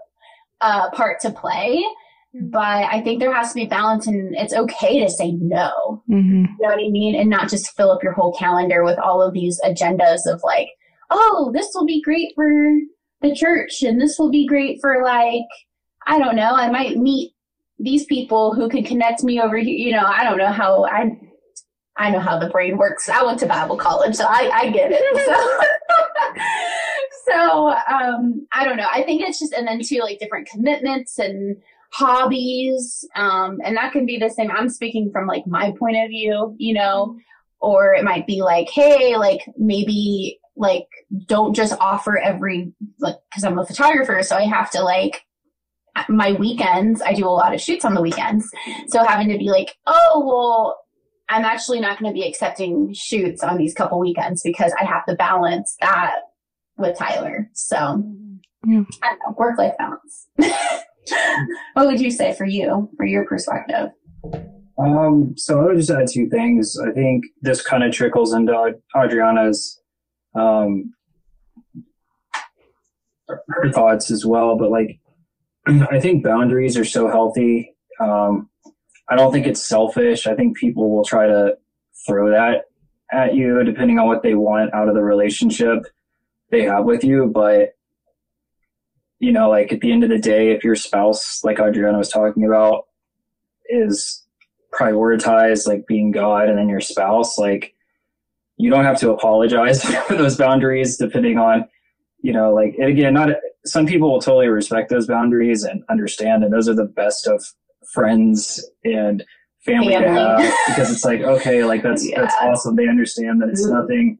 a 0.62 0.92
part 0.92 1.20
to 1.22 1.32
play. 1.32 1.84
But 2.43 2.91
I 2.91 3.02
think 3.02 3.19
there 3.19 3.34
has 3.34 3.50
to 3.50 3.56
be 3.56 3.65
balance, 3.65 4.08
and 4.08 4.36
it's 4.36 4.54
okay 4.54 5.00
to 5.04 5.10
say 5.10 5.32
no. 5.32 6.04
hmm 6.08 6.45
You 6.45 6.58
know 6.60 6.69
what 6.69 6.80
I 6.80 6.89
mean? 6.89 7.15
And 7.15 7.30
not 7.30 7.50
just 7.50 7.76
fill 7.76 7.91
up 7.91 8.04
your 8.04 8.13
whole 8.13 8.34
calendar 8.34 8.84
with 8.84 9.00
all 9.00 9.21
of 9.21 9.34
these 9.34 9.60
agendas 9.65 10.26
of 10.26 10.41
like, 10.43 10.69
oh, 11.10 11.52
this 11.54 11.69
will 11.73 11.86
be 11.86 12.02
great 12.02 12.34
for 12.36 12.50
the 13.21 13.34
church, 13.36 13.82
and 13.84 14.00
this 14.00 14.17
will 14.19 14.30
be 14.30 14.45
great 14.45 14.80
for 14.82 15.04
like, 15.04 15.47
I 16.06 16.19
don't 16.19 16.36
know, 16.36 16.54
I 16.56 16.69
might 16.69 16.97
meet 16.97 17.34
these 17.80 18.06
people 18.06 18.54
who 18.54 18.69
could 18.69 18.86
connect 18.86 19.23
me 19.23 19.39
over 19.39 19.58
here. 19.58 19.76
You 19.76 19.91
know, 19.93 20.06
I 20.06 20.23
don't 20.23 20.38
know 20.38 20.52
how 20.52 20.86
I. 20.86 21.17
I 22.00 22.12
know 22.12 22.19
how 22.19 22.38
the 22.38 22.50
brain 22.50 22.78
works. 22.78 23.10
I 23.10 23.23
went 23.23 23.39
to 23.39 23.47
Bible 23.47 23.76
college, 23.76 24.13
so 24.13 24.26
I, 24.30 24.52
I 24.54 24.69
get 24.69 24.91
it. 24.93 25.02
So, 27.26 27.32
so 27.32 27.69
um, 27.91 28.45
I 28.52 28.63
don't 28.63 28.78
know. 28.78 28.88
I 28.93 29.02
think 29.02 29.23
it's 29.23 29.39
just, 29.39 29.52
and 29.52 29.67
then 29.67 29.82
too, 29.82 30.02
like 30.02 30.19
different 30.19 30.47
commitments 30.47 31.17
and 31.17 31.58
hobbies, 31.91 33.06
um, 33.15 33.60
and 33.63 33.78
that 33.78 33.91
can 33.93 34.06
be 34.06 34.17
the 34.17 34.30
same. 34.30 34.52
I'm 34.52 34.69
speaking 34.69 35.10
from 35.12 35.28
like 35.28 35.45
my 35.47 35.73
point 35.78 35.97
of 35.97 36.10
view, 36.10 36.56
you 36.58 36.73
know, 36.73 37.17
or 37.60 37.93
it 37.93 38.04
might 38.04 38.28
be 38.28 38.41
like, 38.41 38.69
hey, 38.69 39.17
like 39.17 39.41
maybe 39.58 40.39
like 40.56 40.88
don't 41.26 41.54
just 41.54 41.73
offer 41.80 42.17
every 42.17 42.73
like 43.00 43.15
because 43.30 43.43
I'm 43.43 43.60
a 43.60 43.65
photographer, 43.65 44.21
so 44.23 44.36
I 44.36 44.43
have 44.43 44.71
to 44.71 44.82
like 44.82 45.23
my 46.10 46.34
weekends. 46.34 47.02
I 47.02 47.13
do 47.13 47.26
a 47.26 47.30
lot 47.30 47.54
of 47.54 47.62
shoots 47.62 47.86
on 47.86 47.93
the 47.93 48.02
weekends, 48.02 48.50
so 48.88 49.04
having 49.04 49.30
to 49.30 49.38
be 49.38 49.50
like, 49.50 49.76
oh 49.86 50.23
well. 50.26 50.80
I'm 51.30 51.43
actually 51.43 51.82
not 51.82 52.00
going 52.00 52.10
to 52.10 52.17
be 52.17 52.26
accepting 52.26 52.93
shoots 52.93 53.43
on 53.43 53.58
these 53.58 53.73
couple 53.73 54.00
weekends 54.00 54.41
because 54.41 54.71
I 54.80 54.86
have 54.86 55.06
to 55.08 55.15
balance 55.15 55.76
that 55.82 56.21
with 56.78 56.97
Tyler. 56.97 57.50
So, 57.52 58.02
Yeah. 58.65 58.84
I 59.04 59.10
don't 59.10 59.19
know, 59.19 59.36
work 59.38 59.58
life 59.58 59.73
balance. 59.78 60.28
what 61.74 61.88
would 61.88 62.00
you 62.00 62.12
say 62.12 62.34
for 62.34 62.46
you, 62.46 62.89
for 62.98 63.06
your 63.06 63.26
perspective? 63.26 63.89
Um, 64.80 65.34
so 65.36 65.60
I 65.60 65.63
would 65.65 65.78
just 65.78 65.89
add 65.89 66.08
two 66.08 66.30
things. 66.30 66.78
I 66.80 66.91
think 66.91 67.26
this 67.41 67.62
kind 67.62 67.84
of 67.84 67.91
trickles 67.91 68.34
into 68.34 68.54
Ad- 68.56 68.82
Adriana's 68.96 69.82
um, 70.36 70.93
her 73.28 73.72
thoughts 73.72 74.12
as 74.12 74.26
well. 74.26 74.58
But 74.58 74.72
like, 74.72 75.00
I 75.91 76.00
think 76.00 76.24
boundaries 76.24 76.78
are 76.78 76.86
so 76.86 77.08
healthy. 77.08 77.76
Um, 78.00 78.50
I 79.10 79.15
don't 79.15 79.32
think 79.32 79.48
it's 79.48 79.63
selfish. 79.63 80.28
I 80.28 80.36
think 80.36 80.58
people 80.58 80.91
will 80.91 81.04
try 81.04 81.28
to 81.28 81.58
throw 82.06 82.30
that 82.30 82.65
at 83.12 83.36
you 83.36 83.63
depending 83.63 84.00
on 84.00 84.08
what 84.08 84.22
they 84.22 84.36
want 84.36 84.74
out 84.74 84.89
of 84.89 84.96
the 84.96 85.04
relationship 85.04 85.80
they 86.52 86.63
have 86.63 86.84
with 86.86 87.04
you. 87.04 87.32
But 87.34 87.77
you 89.20 89.32
know, 89.32 89.50
like 89.50 89.72
at 89.74 89.82
the 89.82 89.92
end 89.92 90.04
of 90.04 90.10
the 90.10 90.20
day, 90.20 90.52
if 90.52 90.64
your 90.64 90.76
spouse, 90.76 91.44
like 91.44 91.60
Adriana 91.60 91.98
was 91.98 92.10
talking 92.10 92.46
about, 92.46 92.86
is 93.70 94.24
prioritized 94.74 95.68
like 95.68 95.88
being 95.88 96.12
God 96.12 96.50
and 96.50 96.58
then 96.58 96.70
your 96.70 96.82
spouse, 96.82 97.38
like 97.38 97.74
you 98.58 98.70
don't 98.70 98.86
have 98.86 99.00
to 99.00 99.12
apologize 99.12 99.84
for 100.08 100.16
those 100.16 100.38
boundaries 100.38 100.98
depending 100.98 101.38
on, 101.38 101.68
you 102.22 102.34
know, 102.34 102.54
like, 102.54 102.76
and 102.78 102.90
again, 102.90 103.14
not 103.14 103.30
some 103.66 103.86
people 103.86 104.12
will 104.12 104.22
totally 104.22 104.48
respect 104.48 104.90
those 104.90 105.08
boundaries 105.08 105.64
and 105.64 105.84
understand, 105.90 106.44
and 106.44 106.54
those 106.54 106.70
are 106.70 106.76
the 106.76 106.86
best 106.86 107.28
of 107.28 107.44
friends 107.92 108.64
and 108.84 109.24
family, 109.60 109.94
to 109.94 110.10
have 110.10 110.40
because 110.68 110.92
it's 110.92 111.04
like, 111.04 111.22
okay, 111.22 111.64
like 111.64 111.84
that's, 111.84 112.10
that's 112.16 112.36
awesome. 112.42 112.76
They 112.76 112.88
understand 112.88 113.42
that 113.42 113.50
it's 113.50 113.66
Mhm. 113.66 113.82
nothing 113.82 114.20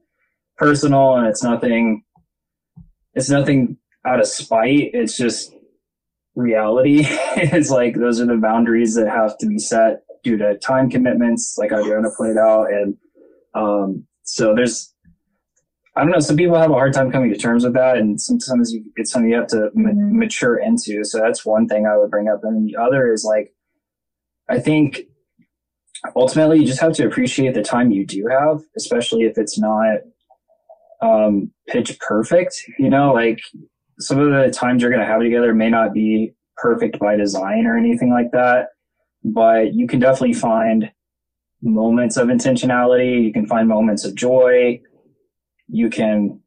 personal 0.56 1.16
and 1.16 1.26
it's 1.26 1.42
nothing, 1.42 2.02
it's 3.14 3.30
nothing 3.30 3.78
out 4.06 4.20
of 4.20 4.26
spite. 4.26 4.90
It's 4.92 5.16
just 5.16 5.52
reality. 6.34 7.02
it's 7.36 7.70
like 7.70 7.94
those 7.96 8.20
are 8.20 8.26
the 8.26 8.36
boundaries 8.36 8.94
that 8.94 9.08
have 9.08 9.36
to 9.38 9.46
be 9.46 9.58
set 9.58 10.02
due 10.24 10.36
to 10.38 10.56
time 10.58 10.90
commitments, 10.90 11.56
like 11.58 11.72
Adriana 11.72 12.08
pointed 12.16 12.38
out. 12.38 12.72
And 12.72 12.96
um, 13.54 14.06
so 14.22 14.54
there's, 14.54 14.94
I 15.96 16.02
don't 16.02 16.10
know. 16.10 16.20
Some 16.20 16.36
people 16.36 16.56
have 16.58 16.70
a 16.70 16.74
hard 16.74 16.92
time 16.92 17.10
coming 17.10 17.30
to 17.32 17.36
terms 17.38 17.64
with 17.64 17.74
that, 17.74 17.96
and 17.96 18.20
sometimes 18.20 18.72
you, 18.72 18.84
it's 18.96 19.10
something 19.10 19.30
you 19.30 19.36
have 19.36 19.48
to 19.48 19.70
ma- 19.74 19.90
Mhm. 19.90 20.12
mature 20.12 20.56
into. 20.56 21.02
So 21.04 21.18
that's 21.18 21.44
one 21.44 21.66
thing 21.66 21.86
I 21.86 21.96
would 21.96 22.10
bring 22.10 22.28
up. 22.28 22.40
And 22.44 22.68
the 22.68 22.76
other 22.76 23.12
is 23.12 23.24
like, 23.24 23.52
I 24.48 24.60
think 24.60 25.00
ultimately 26.14 26.60
you 26.60 26.66
just 26.66 26.80
have 26.80 26.92
to 26.92 27.06
appreciate 27.06 27.54
the 27.54 27.62
time 27.62 27.90
you 27.90 28.06
do 28.06 28.26
have, 28.30 28.60
especially 28.76 29.22
if 29.24 29.38
it's 29.38 29.58
not 29.58 29.98
um, 31.02 31.50
pitch 31.66 31.98
perfect. 31.98 32.54
You 32.78 32.90
know, 32.90 33.12
like 33.12 33.40
some 33.98 34.18
of 34.18 34.30
the 34.30 34.50
times 34.50 34.82
you're 34.82 34.90
going 34.90 35.04
to 35.04 35.06
have 35.06 35.20
together 35.20 35.54
may 35.54 35.70
not 35.70 35.92
be 35.92 36.34
perfect 36.56 36.98
by 36.98 37.16
design 37.16 37.66
or 37.66 37.76
anything 37.76 38.10
like 38.10 38.30
that, 38.32 38.68
but 39.24 39.74
you 39.74 39.86
can 39.86 40.00
definitely 40.00 40.34
find 40.34 40.90
moments 41.62 42.16
of 42.16 42.28
intentionality. 42.28 43.24
You 43.24 43.32
can 43.32 43.46
find 43.46 43.68
moments 43.68 44.04
of 44.04 44.14
joy. 44.14 44.80
You 45.68 45.90
can 45.90 46.40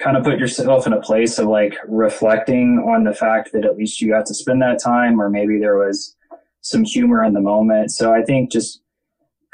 kind 0.00 0.16
of 0.16 0.24
put 0.24 0.38
yourself 0.38 0.86
in 0.86 0.92
a 0.92 1.00
place 1.00 1.38
of 1.38 1.46
like 1.46 1.76
reflecting 1.86 2.84
on 2.88 3.04
the 3.04 3.14
fact 3.14 3.52
that 3.52 3.64
at 3.64 3.76
least 3.76 4.00
you 4.00 4.10
got 4.10 4.26
to 4.26 4.34
spend 4.34 4.60
that 4.62 4.82
time, 4.82 5.20
or 5.20 5.30
maybe 5.30 5.58
there 5.58 5.76
was 5.76 6.16
some 6.60 6.84
humor 6.84 7.22
in 7.24 7.32
the 7.32 7.40
moment. 7.40 7.92
So 7.92 8.12
I 8.12 8.22
think 8.22 8.50
just 8.50 8.82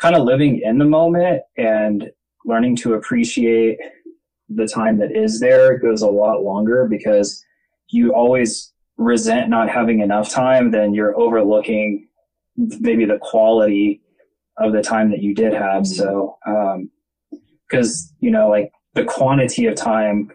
kind 0.01 0.17
of 0.17 0.23
living 0.23 0.61
in 0.65 0.79
the 0.79 0.85
moment 0.85 1.43
and 1.57 2.11
learning 2.45 2.77
to 2.77 2.95
appreciate 2.95 3.79
the 4.49 4.67
time 4.67 4.99
that 4.99 5.15
is 5.15 5.41
there 5.41 5.79
goes 5.79 6.03
a 6.03 6.09
lot 6.09 6.43
longer 6.43 6.87
because 6.89 7.45
you 7.89 8.15
always 8.15 8.73
resent 8.97 9.49
not 9.49 9.69
having 9.69 10.01
enough 10.01 10.31
time, 10.31 10.71
then 10.71 10.95
you're 10.95 11.19
overlooking 11.19 12.09
maybe 12.57 13.05
the 13.05 13.19
quality 13.21 14.03
of 14.59 14.73
the 14.73 14.83
time 14.83 15.11
that 15.11 15.23
you 15.23 15.35
did 15.35 15.53
have. 15.53 15.87
So, 15.87 16.37
um, 16.47 16.91
cause, 17.71 18.13
you 18.21 18.31
know, 18.31 18.49
like 18.49 18.73
the 18.95 19.05
quantity 19.05 19.67
of 19.67 19.77
time 19.77 20.31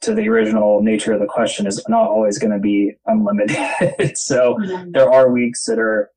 to 0.00 0.14
the 0.14 0.28
original 0.28 0.82
nature 0.82 1.12
of 1.12 1.20
the 1.20 1.26
question 1.26 1.66
is 1.66 1.82
not 1.88 2.08
always 2.08 2.38
going 2.38 2.52
to 2.52 2.58
be 2.58 2.94
unlimited. 3.06 4.16
so 4.16 4.58
there 4.88 5.10
are 5.10 5.30
weeks 5.30 5.64
that 5.66 5.78
are 5.78 6.10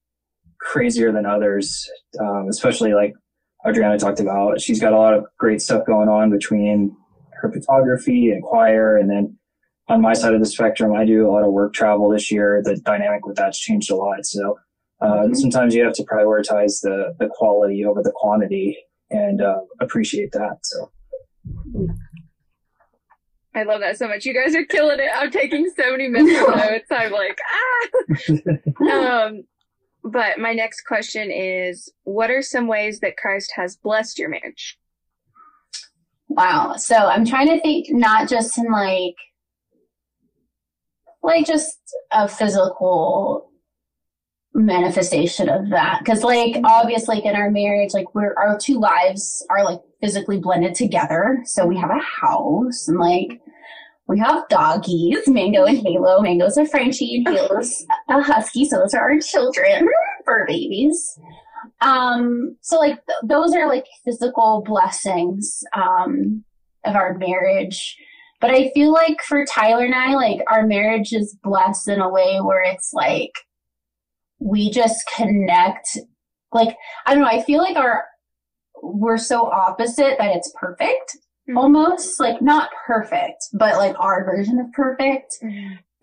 crazier 0.59 1.11
than 1.11 1.25
others, 1.25 1.89
um, 2.19 2.47
especially 2.49 2.93
like 2.93 3.13
Adriana 3.67 3.99
talked 3.99 4.19
about. 4.19 4.61
She's 4.61 4.79
got 4.79 4.93
a 4.93 4.97
lot 4.97 5.13
of 5.13 5.25
great 5.37 5.61
stuff 5.61 5.85
going 5.85 6.09
on 6.09 6.31
between 6.31 6.95
photography 7.51 8.29
and 8.29 8.43
choir. 8.43 8.97
And 8.97 9.09
then 9.09 9.37
on 9.87 10.01
my 10.01 10.13
side 10.13 10.33
of 10.33 10.39
the 10.39 10.45
spectrum, 10.45 10.93
I 10.93 11.05
do 11.05 11.27
a 11.27 11.31
lot 11.31 11.43
of 11.43 11.51
work 11.51 11.73
travel 11.73 12.09
this 12.09 12.31
year. 12.31 12.61
The 12.63 12.77
dynamic 12.77 13.25
with 13.25 13.35
that's 13.35 13.59
changed 13.59 13.91
a 13.91 13.95
lot. 13.95 14.25
So 14.25 14.57
uh, 15.01 15.33
sometimes 15.33 15.75
you 15.75 15.83
have 15.83 15.93
to 15.93 16.03
prioritize 16.03 16.81
the, 16.81 17.15
the 17.19 17.29
quality 17.29 17.83
over 17.85 18.01
the 18.01 18.13
quantity 18.15 18.77
and 19.09 19.41
uh, 19.41 19.59
appreciate 19.81 20.31
that. 20.31 20.59
So 20.63 20.91
I 23.55 23.63
love 23.63 23.81
that 23.81 23.97
so 23.97 24.07
much. 24.07 24.25
You 24.25 24.33
guys 24.33 24.55
are 24.55 24.65
killing 24.65 24.99
it. 24.99 25.09
I'm 25.13 25.29
taking 25.29 25.69
so 25.77 25.91
many 25.91 26.07
mental 26.07 26.47
notes. 26.55 26.87
I'm 26.89 27.11
like, 27.11 27.39
ah. 27.51 28.91
um, 29.25 29.43
but 30.03 30.39
my 30.39 30.53
next 30.53 30.81
question 30.81 31.31
is, 31.31 31.91
what 32.03 32.31
are 32.31 32.41
some 32.41 32.67
ways 32.67 32.99
that 33.01 33.17
Christ 33.17 33.53
has 33.55 33.75
blessed 33.75 34.17
your 34.19 34.29
marriage? 34.29 34.77
Wow. 36.29 36.75
So 36.77 36.95
I'm 36.95 37.25
trying 37.25 37.47
to 37.47 37.59
think 37.61 37.87
not 37.89 38.29
just 38.29 38.57
in 38.57 38.71
like 38.71 39.15
like 41.21 41.45
just 41.45 41.79
a 42.11 42.27
physical 42.27 43.49
manifestation 44.53 45.49
of 45.49 45.69
that. 45.69 45.99
Because 45.99 46.23
like 46.23 46.53
mm-hmm. 46.53 46.65
obviously 46.65 47.15
like 47.15 47.25
in 47.25 47.35
our 47.35 47.49
marriage 47.49 47.93
like 47.93 48.13
we're 48.13 48.33
our 48.35 48.57
two 48.57 48.79
lives 48.79 49.45
are 49.49 49.63
like 49.63 49.79
physically 50.01 50.39
blended 50.39 50.75
together. 50.75 51.41
So 51.45 51.65
we 51.65 51.77
have 51.77 51.91
a 51.91 51.99
house 51.99 52.87
and 52.87 52.99
like 52.99 53.41
we 54.07 54.19
have 54.19 54.47
doggies 54.49 55.27
mango 55.27 55.65
and 55.65 55.77
halo. 55.77 56.21
Mango's 56.21 56.57
a 56.57 56.65
frenchie 56.65 57.23
and 57.25 57.27
halo's 57.37 57.85
a 58.09 58.21
husky. 58.21 58.65
So 58.65 58.77
those 58.79 58.93
are 58.93 59.11
our 59.11 59.19
children. 59.19 59.87
Fur 60.25 60.45
babies 60.47 61.19
um 61.83 62.55
so 62.61 62.77
like 62.79 62.95
th- 63.05 63.19
those 63.23 63.53
are 63.53 63.67
like 63.67 63.85
physical 64.03 64.63
blessings 64.65 65.63
um 65.75 66.43
of 66.85 66.95
our 66.95 67.17
marriage. 67.17 67.95
But 68.41 68.51
i 68.51 68.71
feel 68.73 68.91
like 68.91 69.21
for 69.21 69.45
tyler 69.45 69.85
and 69.85 69.95
i 69.95 70.15
like 70.15 70.39
our 70.47 70.65
marriage 70.67 71.13
is 71.13 71.37
blessed 71.43 71.87
in 71.87 72.01
a 72.01 72.09
way 72.09 72.39
where 72.41 72.61
it's 72.63 72.91
like 72.93 73.31
we 74.39 74.69
just 74.69 75.09
connect 75.15 75.97
like 76.51 76.75
i 77.05 77.13
don't 77.13 77.23
know 77.23 77.29
i 77.29 77.41
feel 77.41 77.61
like 77.61 77.77
our 77.77 78.03
we're 78.81 79.17
so 79.17 79.49
opposite 79.49 80.17
that 80.17 80.35
it's 80.35 80.51
perfect 80.59 81.17
Mhm. 81.49 81.57
almost 81.57 82.19
like 82.21 82.41
not 82.41 82.69
perfect 82.87 83.47
but 83.53 83.75
like 83.77 83.95
our 83.99 84.23
version 84.25 84.59
of 84.59 84.71
perfect. 84.73 85.37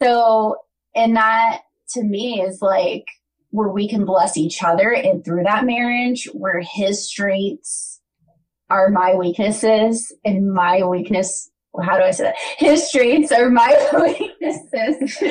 So, 0.02 0.56
and 0.94 1.14
that 1.16 1.60
to 1.90 2.02
me 2.02 2.40
is 2.42 2.60
like 2.62 3.04
where 3.50 3.68
we 3.68 3.88
can 3.88 4.04
bless 4.04 4.36
each 4.36 4.62
other 4.62 4.90
and 4.92 5.24
through 5.24 5.42
that 5.44 5.64
marriage, 5.64 6.28
where 6.32 6.60
his 6.60 7.06
strengths 7.08 8.00
are 8.68 8.88
my 8.90 9.14
weaknesses 9.14 10.12
and 10.24 10.52
my 10.52 10.84
weakness. 10.84 11.50
How 11.82 11.96
do 11.98 12.02
I 12.04 12.10
say 12.12 12.24
that? 12.24 12.36
His 12.58 12.88
strengths 12.88 13.32
are 13.32 13.50
my 13.50 13.74
weaknesses. 13.94 15.22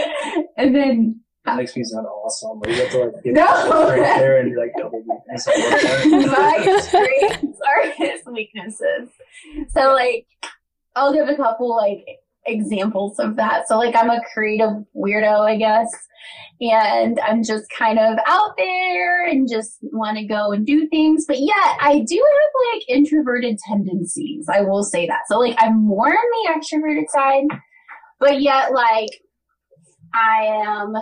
and 0.57 0.75
then, 0.75 1.21
that 1.45 1.55
makes 1.57 1.75
me 1.75 1.83
sound 1.83 2.05
awesome. 2.05 2.59
Like, 2.59 2.75
you 2.75 2.81
have 2.83 2.91
to 2.91 2.99
like 3.05 3.23
get 3.23 3.33
No. 3.33 3.89
right 3.89 4.19
there 4.19 4.39
and 4.41 4.55
like 4.57 4.73
double 4.77 4.99
weakness. 4.99 5.47
my 6.27 6.79
strengths 6.81 7.59
are 7.65 7.91
his 7.95 8.21
weaknesses. 8.25 9.09
So 9.69 9.93
like 9.93 10.27
I'll 10.95 11.13
give 11.13 11.29
a 11.29 11.35
couple 11.35 11.73
like 11.75 12.05
examples 12.45 13.19
of 13.19 13.35
that. 13.35 13.67
So 13.67 13.77
like 13.77 13.95
I'm 13.95 14.09
a 14.09 14.21
creative 14.33 14.71
weirdo, 14.95 15.41
I 15.41 15.57
guess. 15.57 15.89
And 16.61 17.19
I'm 17.21 17.43
just 17.43 17.65
kind 17.77 17.97
of 17.97 18.17
out 18.27 18.57
there 18.57 19.25
and 19.25 19.47
just 19.49 19.77
want 19.93 20.17
to 20.17 20.25
go 20.25 20.51
and 20.51 20.65
do 20.65 20.87
things. 20.89 21.25
But 21.25 21.39
yet 21.39 21.77
I 21.81 22.03
do 22.05 22.15
have 22.15 22.73
like 22.73 22.89
introverted 22.89 23.57
tendencies. 23.67 24.47
I 24.51 24.61
will 24.61 24.83
say 24.83 25.07
that. 25.07 25.21
So 25.29 25.39
like 25.39 25.55
I'm 25.59 25.85
more 25.85 26.07
on 26.07 26.13
the 26.13 26.53
extroverted 26.53 27.05
side, 27.09 27.45
but 28.19 28.41
yet 28.41 28.73
like 28.73 29.09
I 30.13 30.63
am 30.65 30.95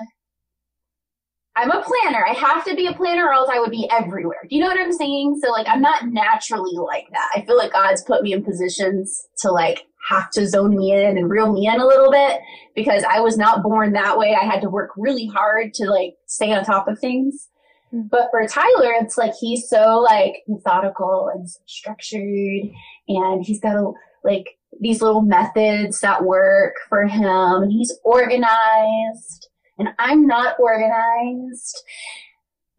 I'm 1.56 1.72
a 1.72 1.82
planner. 1.82 2.24
I 2.24 2.34
have 2.34 2.64
to 2.66 2.76
be 2.76 2.86
a 2.86 2.94
planner 2.94 3.26
or 3.26 3.34
else 3.34 3.50
I 3.52 3.60
would 3.60 3.72
be 3.72 3.90
everywhere. 3.90 4.42
Do 4.48 4.56
you 4.56 4.62
know 4.62 4.68
what 4.68 4.80
I'm 4.80 4.94
saying? 4.94 5.40
So 5.44 5.50
like 5.50 5.68
I'm 5.68 5.82
not 5.82 6.06
naturally 6.06 6.78
like 6.78 7.08
that. 7.12 7.30
I 7.36 7.44
feel 7.46 7.58
like 7.58 7.74
God's 7.74 8.04
put 8.04 8.22
me 8.22 8.34
in 8.34 8.44
positions 8.44 9.28
to 9.40 9.52
like 9.52 9.88
have 10.08 10.30
to 10.32 10.48
zone 10.48 10.76
me 10.76 10.92
in 10.92 11.18
and 11.18 11.30
reel 11.30 11.52
me 11.52 11.68
in 11.68 11.80
a 11.80 11.86
little 11.86 12.12
bit 12.12 12.40
because 12.76 13.04
I 13.04 13.20
was 13.20 13.38
not 13.38 13.64
born 13.64 13.94
that 13.94 14.18
way. 14.18 14.36
I 14.40 14.46
had 14.46 14.62
to 14.62 14.70
work 14.70 14.92
really 14.98 15.28
hard 15.28 15.74
to 15.76 15.90
like 15.90 16.16
stay 16.28 16.54
on 16.54 16.64
top 16.64 16.88
of 16.88 17.00
things. 17.00 17.50
Hmm. 17.92 18.02
But 18.10 18.30
for 18.32 18.46
Tyler, 18.48 18.94
it's 19.00 19.18
like 19.18 19.34
he's 19.40 19.70
so 19.70 20.00
like 20.00 20.44
methodical 20.48 21.30
and 21.34 21.48
structured 21.66 22.72
and 23.08 23.46
he's 23.46 23.60
got 23.60 23.76
a, 23.76 23.92
like 24.24 24.58
these 24.80 25.02
little 25.02 25.22
methods 25.22 26.02
that 26.02 26.24
work 26.24 26.74
for 26.90 27.06
him 27.08 27.64
and 27.64 27.72
he's 27.72 27.94
organized 28.04 29.48
and 29.78 29.90
I'm 30.00 30.26
not 30.26 30.56
organized. 30.60 31.84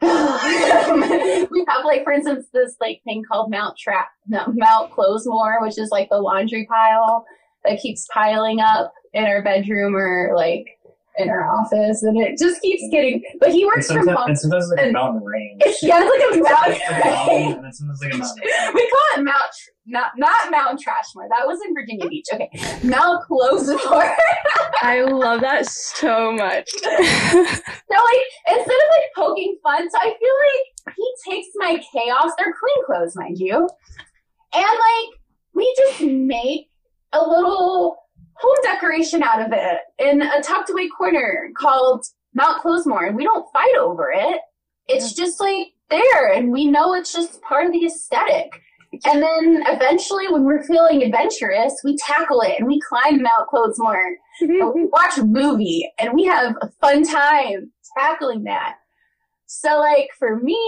we 1.50 1.64
have 1.68 1.84
like, 1.84 2.04
for 2.04 2.12
instance, 2.12 2.46
this 2.52 2.76
like 2.80 3.00
thing 3.04 3.22
called 3.30 3.50
Mount 3.50 3.76
Trap, 3.76 4.08
no, 4.26 4.44
Mount 4.54 4.92
Clothesmore, 4.92 5.58
which 5.60 5.78
is 5.78 5.90
like 5.90 6.08
the 6.08 6.18
laundry 6.18 6.66
pile 6.66 7.24
that 7.64 7.80
keeps 7.80 8.06
piling 8.12 8.60
up 8.60 8.92
in 9.12 9.24
our 9.24 9.42
bedroom 9.42 9.96
or 9.96 10.32
like 10.36 10.66
in 11.18 11.28
our 11.28 11.48
office, 11.50 12.02
and 12.02 12.16
it 12.18 12.38
just 12.38 12.60
keeps 12.62 12.82
getting. 12.90 13.22
But 13.40 13.52
he 13.52 13.64
works 13.64 13.88
from 13.88 14.06
home. 14.06 14.28
and 14.28 14.38
sometimes 14.38 14.70
it's 14.70 14.80
like 14.80 14.88
a 14.88 14.92
mountain 14.92 15.24
range. 15.24 15.62
It's, 15.64 15.82
yeah, 15.82 16.00
it's 16.02 16.34
like 16.34 16.40
a 16.40 16.54
mountain. 16.54 17.52
and 17.56 17.64
then 17.64 17.72
sometimes 17.72 18.00
like 18.02 18.14
a 18.14 18.18
mountain. 18.18 18.44
we 18.74 18.90
call 18.90 19.18
it 19.20 19.24
Mount, 19.24 19.50
not 19.86 20.12
not 20.16 20.50
Mount 20.50 20.80
Trashmore. 20.80 21.28
That 21.30 21.46
was 21.46 21.58
in 21.66 21.74
Virginia 21.74 22.08
Beach. 22.08 22.26
Okay, 22.32 22.50
Mount 22.84 23.24
Clothesmore. 23.24 24.16
I 24.82 25.02
love 25.02 25.40
that 25.40 25.66
so 25.66 26.32
much. 26.32 26.70
So 27.90 27.94
like 27.94 28.58
instead 28.58 28.76
of 28.76 28.88
like 28.90 29.08
poking 29.16 29.56
fun, 29.62 29.90
so 29.90 29.98
I 29.98 30.04
feel 30.04 30.34
like 30.44 30.94
he 30.96 31.14
takes 31.30 31.48
my 31.56 31.80
chaos. 31.92 32.32
They're 32.36 32.52
clean 32.52 32.84
clothes, 32.86 33.16
mind 33.16 33.38
you, 33.38 33.66
and 34.54 34.64
like 34.64 35.20
we 35.54 35.74
just 35.78 36.02
make 36.02 36.68
a 37.12 37.20
little 37.20 37.96
home 38.40 38.56
decoration 38.62 39.22
out 39.22 39.42
of 39.42 39.52
it 39.52 39.80
in 39.98 40.22
a 40.22 40.42
tucked 40.42 40.70
away 40.70 40.88
corner 40.88 41.50
called 41.56 42.04
Mount 42.34 42.62
Clothesmore, 42.62 43.06
and 43.06 43.16
we 43.16 43.24
don't 43.24 43.50
fight 43.52 43.76
over 43.78 44.12
it. 44.14 44.40
It's 44.86 45.12
just 45.12 45.40
like 45.40 45.68
there, 45.90 46.32
and 46.32 46.52
we 46.52 46.66
know 46.66 46.94
it's 46.94 47.12
just 47.12 47.42
part 47.42 47.66
of 47.66 47.72
the 47.72 47.86
aesthetic. 47.86 48.50
And 49.04 49.22
then 49.22 49.62
eventually, 49.66 50.28
when 50.28 50.44
we're 50.44 50.62
feeling 50.62 51.02
adventurous, 51.02 51.74
we 51.84 51.96
tackle 51.98 52.40
it 52.40 52.58
and 52.58 52.66
we 52.66 52.80
climb 52.80 53.22
Mount 53.22 53.48
Clothesmore 53.48 54.16
we 54.40 54.86
watch 54.92 55.18
a 55.18 55.24
movie 55.24 55.90
and 55.98 56.14
we 56.14 56.24
have 56.24 56.54
a 56.62 56.68
fun 56.80 57.04
time 57.04 57.72
tackling 57.96 58.44
that. 58.44 58.76
So 59.50 59.78
like 59.78 60.10
for 60.18 60.38
me, 60.38 60.58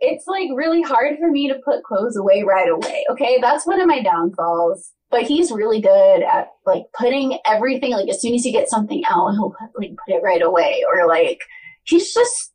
it's 0.00 0.26
like 0.26 0.50
really 0.54 0.82
hard 0.82 1.16
for 1.18 1.30
me 1.30 1.48
to 1.48 1.58
put 1.64 1.82
clothes 1.82 2.14
away 2.14 2.42
right 2.42 2.68
away. 2.68 3.06
Okay, 3.10 3.38
that's 3.40 3.66
one 3.66 3.80
of 3.80 3.88
my 3.88 4.02
downfalls. 4.02 4.92
But 5.10 5.22
he's 5.22 5.50
really 5.50 5.80
good 5.80 6.22
at 6.22 6.48
like 6.66 6.82
putting 6.96 7.38
everything 7.46 7.92
like 7.92 8.10
as 8.10 8.20
soon 8.20 8.34
as 8.34 8.44
he 8.44 8.52
gets 8.52 8.70
something 8.70 9.02
out, 9.08 9.30
he'll 9.30 9.54
put, 9.58 9.70
like 9.80 9.96
put 10.04 10.14
it 10.14 10.22
right 10.22 10.42
away 10.42 10.84
or 10.86 11.08
like 11.08 11.40
he's 11.84 12.12
just 12.12 12.52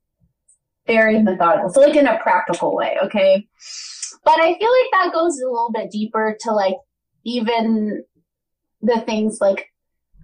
very 0.85 1.19
methodical. 1.19 1.71
So 1.71 1.81
like 1.81 1.95
in 1.95 2.05
a 2.05 2.19
practical 2.19 2.75
way, 2.75 2.95
okay? 3.03 3.47
But 4.23 4.39
I 4.39 4.55
feel 4.59 4.69
like 4.69 4.91
that 4.91 5.11
goes 5.11 5.41
a 5.41 5.47
little 5.47 5.71
bit 5.73 5.89
deeper 5.89 6.37
to 6.41 6.51
like 6.51 6.75
even 7.23 8.03
the 8.83 9.01
things 9.01 9.39
like 9.41 9.72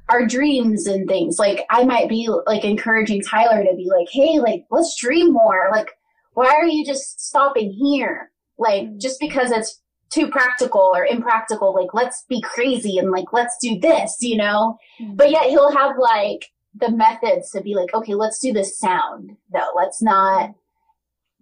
our 0.10 0.26
dreams 0.26 0.88
and 0.88 1.08
things. 1.08 1.40
Like 1.40 1.66
I 1.70 1.84
might 1.84 2.10
be 2.10 2.30
like 2.46 2.64
encouraging 2.64 3.22
Tyler 3.22 3.64
to 3.64 3.76
be 3.76 3.90
like, 3.90 4.08
hey, 4.12 4.40
like 4.40 4.66
let's 4.72 5.00
dream 5.00 5.32
more. 5.32 5.70
Like, 5.72 5.92
why 6.34 6.48
are 6.48 6.66
you 6.66 6.86
just 6.86 7.22
stopping 7.22 7.72
here? 7.72 8.32
Like 8.58 8.98
just 8.98 9.20
because 9.20 9.52
it's 9.52 9.82
too 10.10 10.28
practical 10.28 10.92
or 10.94 11.06
impractical, 11.06 11.74
like 11.74 11.94
let's 11.94 12.26
be 12.28 12.42
crazy 12.42 12.98
and 12.98 13.12
like 13.12 13.32
let's 13.32 13.58
do 13.62 13.80
this, 13.80 14.18
you 14.22 14.38
know? 14.38 14.78
Mm-hmm. 15.00 15.16
But 15.16 15.32
yet 15.32 15.46
he'll 15.46 15.76
have 15.76 15.96
like 16.00 16.48
the 16.76 16.92
methods 16.92 17.52
to 17.52 17.62
be 17.62 17.76
like, 17.76 17.94
okay, 17.94 18.16
let's 18.16 18.40
do 18.40 18.52
this 18.52 18.78
sound 18.78 19.38
though. 19.54 19.72
Let's 19.76 20.02
not 20.02 20.56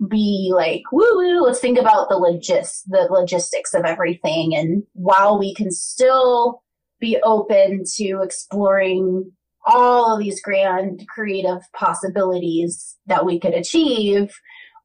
be 0.10 0.52
like 0.54 0.84
woo 0.92 1.10
woo. 1.16 1.42
Let's 1.42 1.60
think 1.60 1.80
about 1.80 2.10
the 2.10 2.16
logis 2.16 2.84
the 2.88 3.08
logistics 3.10 3.74
of 3.74 3.84
everything. 3.86 4.56
And 4.56 4.84
while 4.94 5.40
we 5.40 5.56
can 5.56 5.72
still 5.72 6.62
be 7.00 7.18
open 7.24 7.84
to 7.96 8.22
exploring 8.22 9.32
all 9.66 10.14
of 10.14 10.20
these 10.20 10.42
grand 10.42 11.06
creative 11.08 11.60
possibilities 11.74 12.98
that 13.06 13.26
we 13.26 13.40
could 13.40 13.54
achieve 13.54 14.34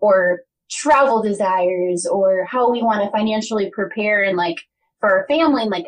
or 0.01 0.40
travel 0.70 1.22
desires 1.22 2.07
or 2.07 2.44
how 2.44 2.70
we 2.70 2.83
want 2.83 3.03
to 3.03 3.11
financially 3.11 3.70
prepare 3.70 4.22
and 4.22 4.37
like 4.37 4.57
for 5.01 5.11
our 5.11 5.27
family 5.29 5.62
and 5.62 5.70
like 5.70 5.87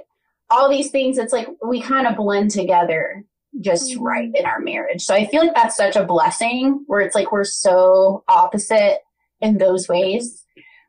all 0.51 0.69
these 0.71 0.91
things 0.91 1.19
it's 1.19 1.33
like 1.33 1.49
we 1.67 1.81
kind 1.81 2.07
of 2.07 2.17
blend 2.17 2.51
together 2.51 3.25
just 3.61 3.93
mm-hmm. 3.93 4.03
right 4.03 4.31
in 4.35 4.47
our 4.47 4.61
marriage. 4.61 5.03
So 5.03 5.15
i 5.15 5.27
feel 5.27 5.43
like 5.43 5.55
that's 5.55 5.77
such 5.77 5.97
a 5.97 6.05
blessing 6.05 6.85
where 6.87 7.01
it's 7.01 7.15
like 7.15 7.33
we're 7.33 7.45
so 7.45 8.25
opposite 8.29 8.99
in 9.41 9.59
those 9.59 9.89
ways. 9.89 10.45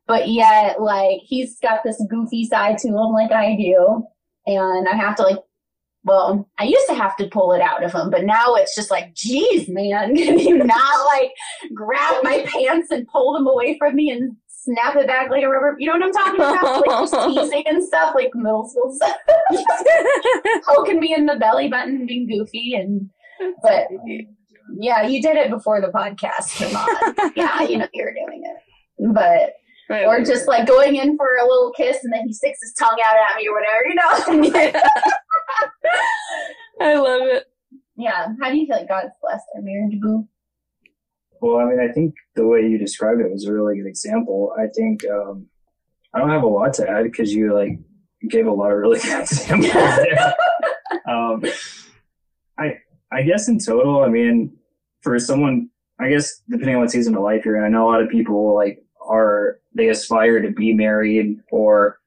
But 0.07 0.29
yet 0.29 0.81
like 0.81 1.21
he's 1.23 1.59
got 1.59 1.81
this 1.83 2.01
goofy 2.09 2.45
side 2.45 2.77
to 2.79 2.89
him 2.89 3.13
like 3.13 3.31
i 3.31 3.55
do 3.55 4.05
and 4.45 4.87
I 4.87 4.95
have 4.95 5.15
to 5.15 5.23
like, 5.23 5.39
well, 6.03 6.47
I 6.59 6.65
used 6.65 6.87
to 6.87 6.93
have 6.93 7.15
to 7.17 7.27
pull 7.27 7.51
it 7.51 7.61
out 7.61 7.83
of 7.83 7.91
him, 7.91 8.11
but 8.11 8.25
now 8.25 8.53
it's 8.55 8.75
just 8.75 8.91
like, 8.91 9.13
geez, 9.15 9.67
man, 9.67 10.15
can 10.15 10.39
you 10.39 10.57
not 10.57 11.05
like 11.13 11.31
grab 11.73 12.23
my 12.23 12.45
pants 12.53 12.91
and 12.91 13.07
pull 13.07 13.33
them 13.33 13.47
away 13.47 13.77
from 13.77 13.95
me 13.95 14.11
and 14.11 14.35
snap 14.47 14.95
it 14.95 15.07
back 15.07 15.31
like 15.31 15.43
a 15.43 15.49
rubber? 15.49 15.75
You 15.79 15.87
know 15.87 15.93
what 15.93 16.03
I'm 16.03 16.11
talking 16.11 16.35
about? 16.35 16.87
Like 16.87 16.99
just 17.11 17.27
teasing 17.27 17.63
and 17.67 17.83
stuff, 17.83 18.13
like 18.13 18.29
middle 18.35 18.67
school 18.69 18.95
stuff. 18.95 19.17
Poking 20.67 20.99
me 20.99 21.15
in 21.15 21.25
the 21.25 21.37
belly 21.37 21.69
button 21.69 21.95
and 21.95 22.07
being 22.07 22.27
goofy 22.27 22.75
and, 22.75 23.09
but 23.63 23.87
yeah, 24.77 25.07
you 25.07 25.21
did 25.21 25.37
it 25.37 25.49
before 25.49 25.81
the 25.81 25.87
podcast 25.87 26.55
came 26.55 26.75
on. 26.75 27.31
yeah, 27.35 27.63
you 27.63 27.77
know, 27.77 27.87
you're 27.93 28.13
doing 28.13 28.43
it, 28.45 29.13
but 29.13 29.53
Right, 29.89 30.05
or 30.05 30.15
right, 30.15 30.25
just 30.25 30.47
like 30.47 30.67
going 30.67 30.95
in 30.95 31.15
for 31.15 31.35
a 31.35 31.47
little 31.47 31.71
kiss 31.77 32.03
and 32.03 32.11
then 32.11 32.25
he 32.25 32.33
sticks 32.33 32.59
his 32.61 32.73
tongue 32.73 32.97
out 33.05 33.15
at 33.15 33.37
me 33.37 33.47
or 33.47 33.53
whatever, 33.53 33.85
you 33.85 33.95
know? 33.95 34.81
I 36.81 36.95
love 36.95 37.27
it. 37.27 37.45
Yeah. 37.95 38.29
How 38.41 38.49
do 38.49 38.57
you 38.57 38.65
feel 38.65 38.77
like 38.77 38.89
God's 38.89 39.13
blessed 39.21 39.45
our 39.55 39.61
marriage, 39.61 39.99
boo? 40.01 40.27
Well, 41.41 41.59
I 41.59 41.65
mean, 41.65 41.79
I 41.79 41.91
think 41.91 42.15
the 42.35 42.47
way 42.47 42.61
you 42.61 42.77
described 42.77 43.21
it 43.21 43.31
was 43.31 43.45
a 43.45 43.53
really 43.53 43.77
good 43.77 43.87
example. 43.87 44.53
I 44.57 44.67
think 44.67 45.05
um, 45.05 45.47
I 46.13 46.19
don't 46.19 46.29
have 46.29 46.43
a 46.43 46.47
lot 46.47 46.73
to 46.75 46.89
add 46.89 47.03
because 47.03 47.33
you 47.33 47.53
like 47.53 47.77
gave 48.29 48.47
a 48.47 48.51
lot 48.51 48.71
of 48.71 48.77
really 48.77 48.99
good 49.03 49.21
examples 49.21 49.71
there. 49.71 50.33
um, 51.07 51.43
I 52.57 52.77
I 53.11 53.21
guess 53.21 53.47
in 53.47 53.59
total, 53.59 54.03
I 54.03 54.07
mean, 54.07 54.55
for 55.01 55.19
someone, 55.19 55.69
I 55.99 56.09
guess 56.09 56.41
depending 56.49 56.75
on 56.75 56.81
what 56.81 56.91
season 56.91 57.15
of 57.15 57.21
life 57.21 57.45
you're 57.45 57.57
in, 57.57 57.63
I 57.63 57.69
know 57.69 57.87
a 57.87 57.91
lot 57.91 58.01
of 58.01 58.09
people 58.09 58.55
like 58.55 58.83
are 59.07 59.59
they 59.73 59.89
aspire 59.89 60.41
to 60.41 60.51
be 60.51 60.73
married 60.73 61.39
or 61.51 61.99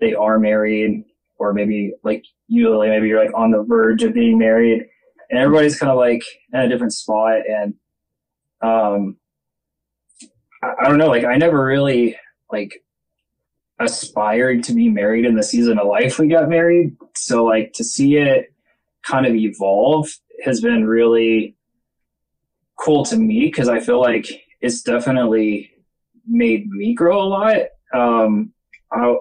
they 0.00 0.14
are 0.14 0.38
married 0.38 1.04
or 1.38 1.52
maybe 1.52 1.92
like 2.02 2.24
you 2.48 2.76
like 2.76 2.90
maybe 2.90 3.08
you're 3.08 3.24
like 3.24 3.36
on 3.36 3.50
the 3.50 3.62
verge 3.62 4.02
of 4.02 4.14
being 4.14 4.38
married. 4.38 4.86
And 5.30 5.40
everybody's 5.40 5.78
kind 5.78 5.90
of 5.90 5.98
like 5.98 6.22
in 6.52 6.60
a 6.60 6.68
different 6.68 6.92
spot 6.92 7.38
and 7.48 7.74
um 8.62 9.16
I, 10.62 10.72
I 10.82 10.88
don't 10.88 10.98
know 10.98 11.08
like 11.08 11.24
I 11.24 11.36
never 11.36 11.64
really 11.64 12.16
like 12.50 12.82
aspired 13.80 14.62
to 14.64 14.74
be 14.74 14.88
married 14.88 15.24
in 15.24 15.34
the 15.34 15.42
season 15.42 15.78
of 15.78 15.86
life 15.86 16.18
we 16.18 16.28
got 16.28 16.48
married. 16.48 16.96
So 17.14 17.44
like 17.44 17.72
to 17.74 17.84
see 17.84 18.16
it 18.16 18.52
kind 19.02 19.26
of 19.26 19.34
evolve 19.34 20.08
has 20.44 20.60
been 20.60 20.86
really 20.86 21.56
cool 22.78 23.04
to 23.06 23.16
me 23.16 23.46
because 23.46 23.68
I 23.68 23.80
feel 23.80 24.00
like 24.00 24.26
it's 24.60 24.82
definitely 24.82 25.71
made 26.26 26.68
me 26.68 26.94
grow 26.94 27.22
a 27.22 27.24
lot. 27.24 27.56
Um, 27.94 28.52
I, 28.92 29.16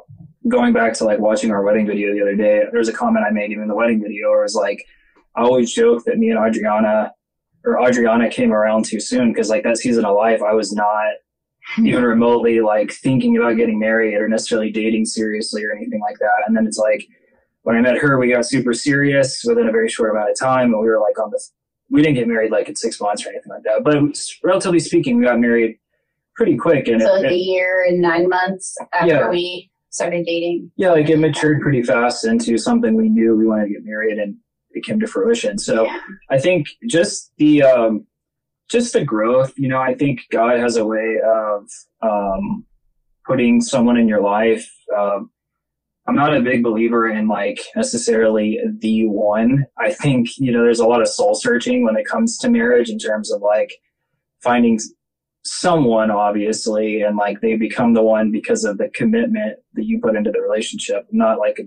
going 0.47 0.73
back 0.73 0.93
to 0.93 1.03
like 1.03 1.19
watching 1.19 1.51
our 1.51 1.63
wedding 1.63 1.85
video 1.85 2.13
the 2.13 2.21
other 2.21 2.35
day, 2.35 2.63
there's 2.71 2.87
a 2.87 2.93
comment 2.93 3.25
I 3.27 3.31
made 3.31 3.51
even 3.51 3.63
in 3.63 3.69
the 3.69 3.75
wedding 3.75 4.01
video 4.01 4.29
where 4.29 4.39
it 4.39 4.43
was 4.43 4.55
like, 4.55 4.85
I 5.35 5.41
always 5.41 5.73
joke 5.73 6.03
that 6.05 6.17
me 6.17 6.29
and 6.29 6.39
Adriana 6.39 7.13
or 7.63 7.87
Adriana 7.87 8.29
came 8.29 8.51
around 8.51 8.85
too 8.85 8.99
soon 8.99 9.31
because 9.31 9.49
like 9.49 9.63
that 9.63 9.77
season 9.77 10.05
of 10.05 10.15
life, 10.15 10.41
I 10.41 10.53
was 10.53 10.73
not 10.73 11.13
even 11.77 12.03
remotely 12.03 12.59
like 12.59 12.91
thinking 12.91 13.37
about 13.37 13.57
getting 13.57 13.79
married 13.79 14.15
or 14.15 14.27
necessarily 14.27 14.71
dating 14.71 15.05
seriously 15.05 15.63
or 15.63 15.73
anything 15.75 16.01
like 16.01 16.17
that. 16.19 16.43
And 16.47 16.55
then 16.55 16.65
it's 16.65 16.77
like 16.77 17.07
when 17.63 17.75
I 17.75 17.81
met 17.81 17.97
her, 17.99 18.17
we 18.17 18.31
got 18.31 18.45
super 18.45 18.73
serious 18.73 19.43
within 19.45 19.67
a 19.67 19.71
very 19.71 19.87
short 19.87 20.11
amount 20.11 20.31
of 20.31 20.39
time, 20.39 20.73
and 20.73 20.81
we 20.81 20.87
were 20.87 20.99
like 20.99 21.19
on 21.19 21.29
this. 21.31 21.53
We 21.89 22.01
didn't 22.01 22.15
get 22.15 22.27
married 22.27 22.51
like 22.51 22.69
in 22.69 22.75
six 22.75 22.99
months 22.99 23.25
or 23.25 23.29
anything 23.29 23.51
like 23.51 23.63
that, 23.63 23.83
but 23.83 23.97
relatively 24.43 24.79
speaking, 24.79 25.17
we 25.17 25.25
got 25.25 25.39
married 25.39 25.77
pretty 26.41 26.58
quick. 26.58 26.88
And 26.88 27.01
so 27.01 27.15
it, 27.15 27.23
like 27.23 27.32
a 27.32 27.36
year 27.36 27.86
and 27.88 28.01
nine 28.01 28.27
months 28.27 28.75
after 28.93 29.08
yeah. 29.08 29.30
we 29.30 29.69
started 29.91 30.25
dating. 30.25 30.71
Yeah, 30.75 30.91
like 30.91 31.10
it 31.10 31.17
matured 31.17 31.62
pretty 31.62 31.84
fast 31.84 32.25
into 32.25 32.58
something 32.58 32.95
we 32.95 33.10
knew 33.10 33.36
we 33.36 33.45
wanted 33.45 33.65
to 33.65 33.73
get 33.73 33.84
married 33.84 34.17
and 34.17 34.36
it 34.71 34.84
came 34.84 34.99
to 35.01 35.08
fruition. 35.08 35.60
So 35.60 35.86
yeah. 35.86 35.99
I 36.32 36.39
think 36.39 36.67
just 36.89 37.32
the 37.38 37.62
um, 37.62 38.08
just 38.71 38.93
the 38.93 39.04
growth, 39.04 39.54
you 39.56 39.67
know, 39.67 39.80
I 39.80 39.93
think 39.93 40.21
God 40.32 40.60
has 40.60 40.77
a 40.77 40.86
way 40.86 41.19
of 41.23 41.67
um, 42.01 42.65
putting 43.25 43.62
someone 43.62 43.97
in 43.97 44.08
your 44.08 44.21
life. 44.21 44.67
Um, 44.97 45.30
I'm 46.08 46.15
not 46.15 46.36
a 46.36 46.41
big 46.41 46.63
believer 46.63 47.08
in 47.08 47.27
like 47.27 47.60
necessarily 47.75 48.60
the 48.80 49.08
one. 49.08 49.65
I 49.77 49.93
think, 49.93 50.30
you 50.38 50.51
know, 50.51 50.63
there's 50.63 50.80
a 50.80 50.88
lot 50.88 51.01
of 51.01 51.08
soul 51.08 51.36
searching 51.36 51.84
when 51.84 51.95
it 51.95 52.08
comes 52.08 52.39
to 52.39 52.49
marriage 52.49 52.89
in 52.89 52.97
terms 52.97 53.32
of 53.32 53.41
like 53.41 53.71
finding 54.41 54.80
someone 55.43 56.12
obviously 56.12 57.01
and 57.01 57.17
like 57.17 57.41
they 57.41 57.56
become 57.56 57.93
the 57.93 58.01
one 58.01 58.32
because 58.32 58.63
of 58.63 58.77
the 58.77 58.89
commitment 58.89 59.58
that 59.73 59.86
you 59.86 59.99
put 59.99 60.15
into 60.15 60.32
the 60.32 60.41
relationship. 60.41 61.08
I'm 61.12 61.17
not 61.17 61.39
like 61.39 61.60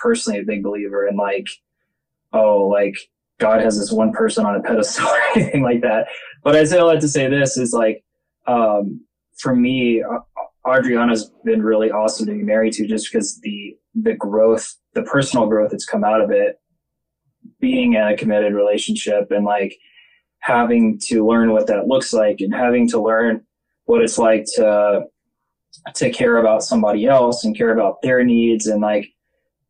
personally 0.00 0.40
a 0.40 0.44
big 0.44 0.62
believer 0.62 1.06
in 1.06 1.16
like 1.16 1.48
oh 2.32 2.66
like 2.68 2.96
god 3.38 3.60
has 3.60 3.78
this 3.78 3.92
one 3.92 4.12
person 4.12 4.46
on 4.46 4.54
a 4.54 4.62
pedestal 4.62 5.06
or 5.06 5.20
anything 5.34 5.62
like 5.62 5.82
that. 5.82 6.06
But 6.42 6.56
i 6.56 6.64
say 6.64 6.78
all 6.78 6.88
that 6.88 7.00
to 7.00 7.08
say 7.08 7.28
this 7.28 7.56
is 7.56 7.72
like 7.72 8.04
um 8.46 9.04
for 9.38 9.54
me 9.54 10.02
adriana's 10.66 11.30
been 11.44 11.62
really 11.62 11.90
awesome 11.90 12.26
to 12.26 12.32
be 12.32 12.42
married 12.42 12.72
to 12.74 12.86
just 12.86 13.10
because 13.10 13.40
the 13.40 13.76
the 13.94 14.14
growth 14.14 14.76
the 14.94 15.02
personal 15.02 15.46
growth 15.46 15.70
that's 15.70 15.84
come 15.84 16.04
out 16.04 16.20
of 16.20 16.30
it 16.30 16.60
being 17.60 17.94
in 17.94 18.02
a 18.02 18.16
committed 18.16 18.54
relationship 18.54 19.30
and 19.30 19.44
like 19.44 19.76
having 20.48 20.98
to 20.98 21.26
learn 21.26 21.52
what 21.52 21.66
that 21.66 21.86
looks 21.86 22.14
like 22.14 22.40
and 22.40 22.54
having 22.54 22.88
to 22.88 23.00
learn 23.00 23.44
what 23.84 24.02
it's 24.02 24.18
like 24.18 24.46
to 24.56 25.04
to 25.94 26.10
care 26.10 26.38
about 26.38 26.62
somebody 26.62 27.06
else 27.06 27.44
and 27.44 27.56
care 27.56 27.72
about 27.72 28.00
their 28.02 28.24
needs 28.24 28.66
and 28.66 28.80
like 28.80 29.12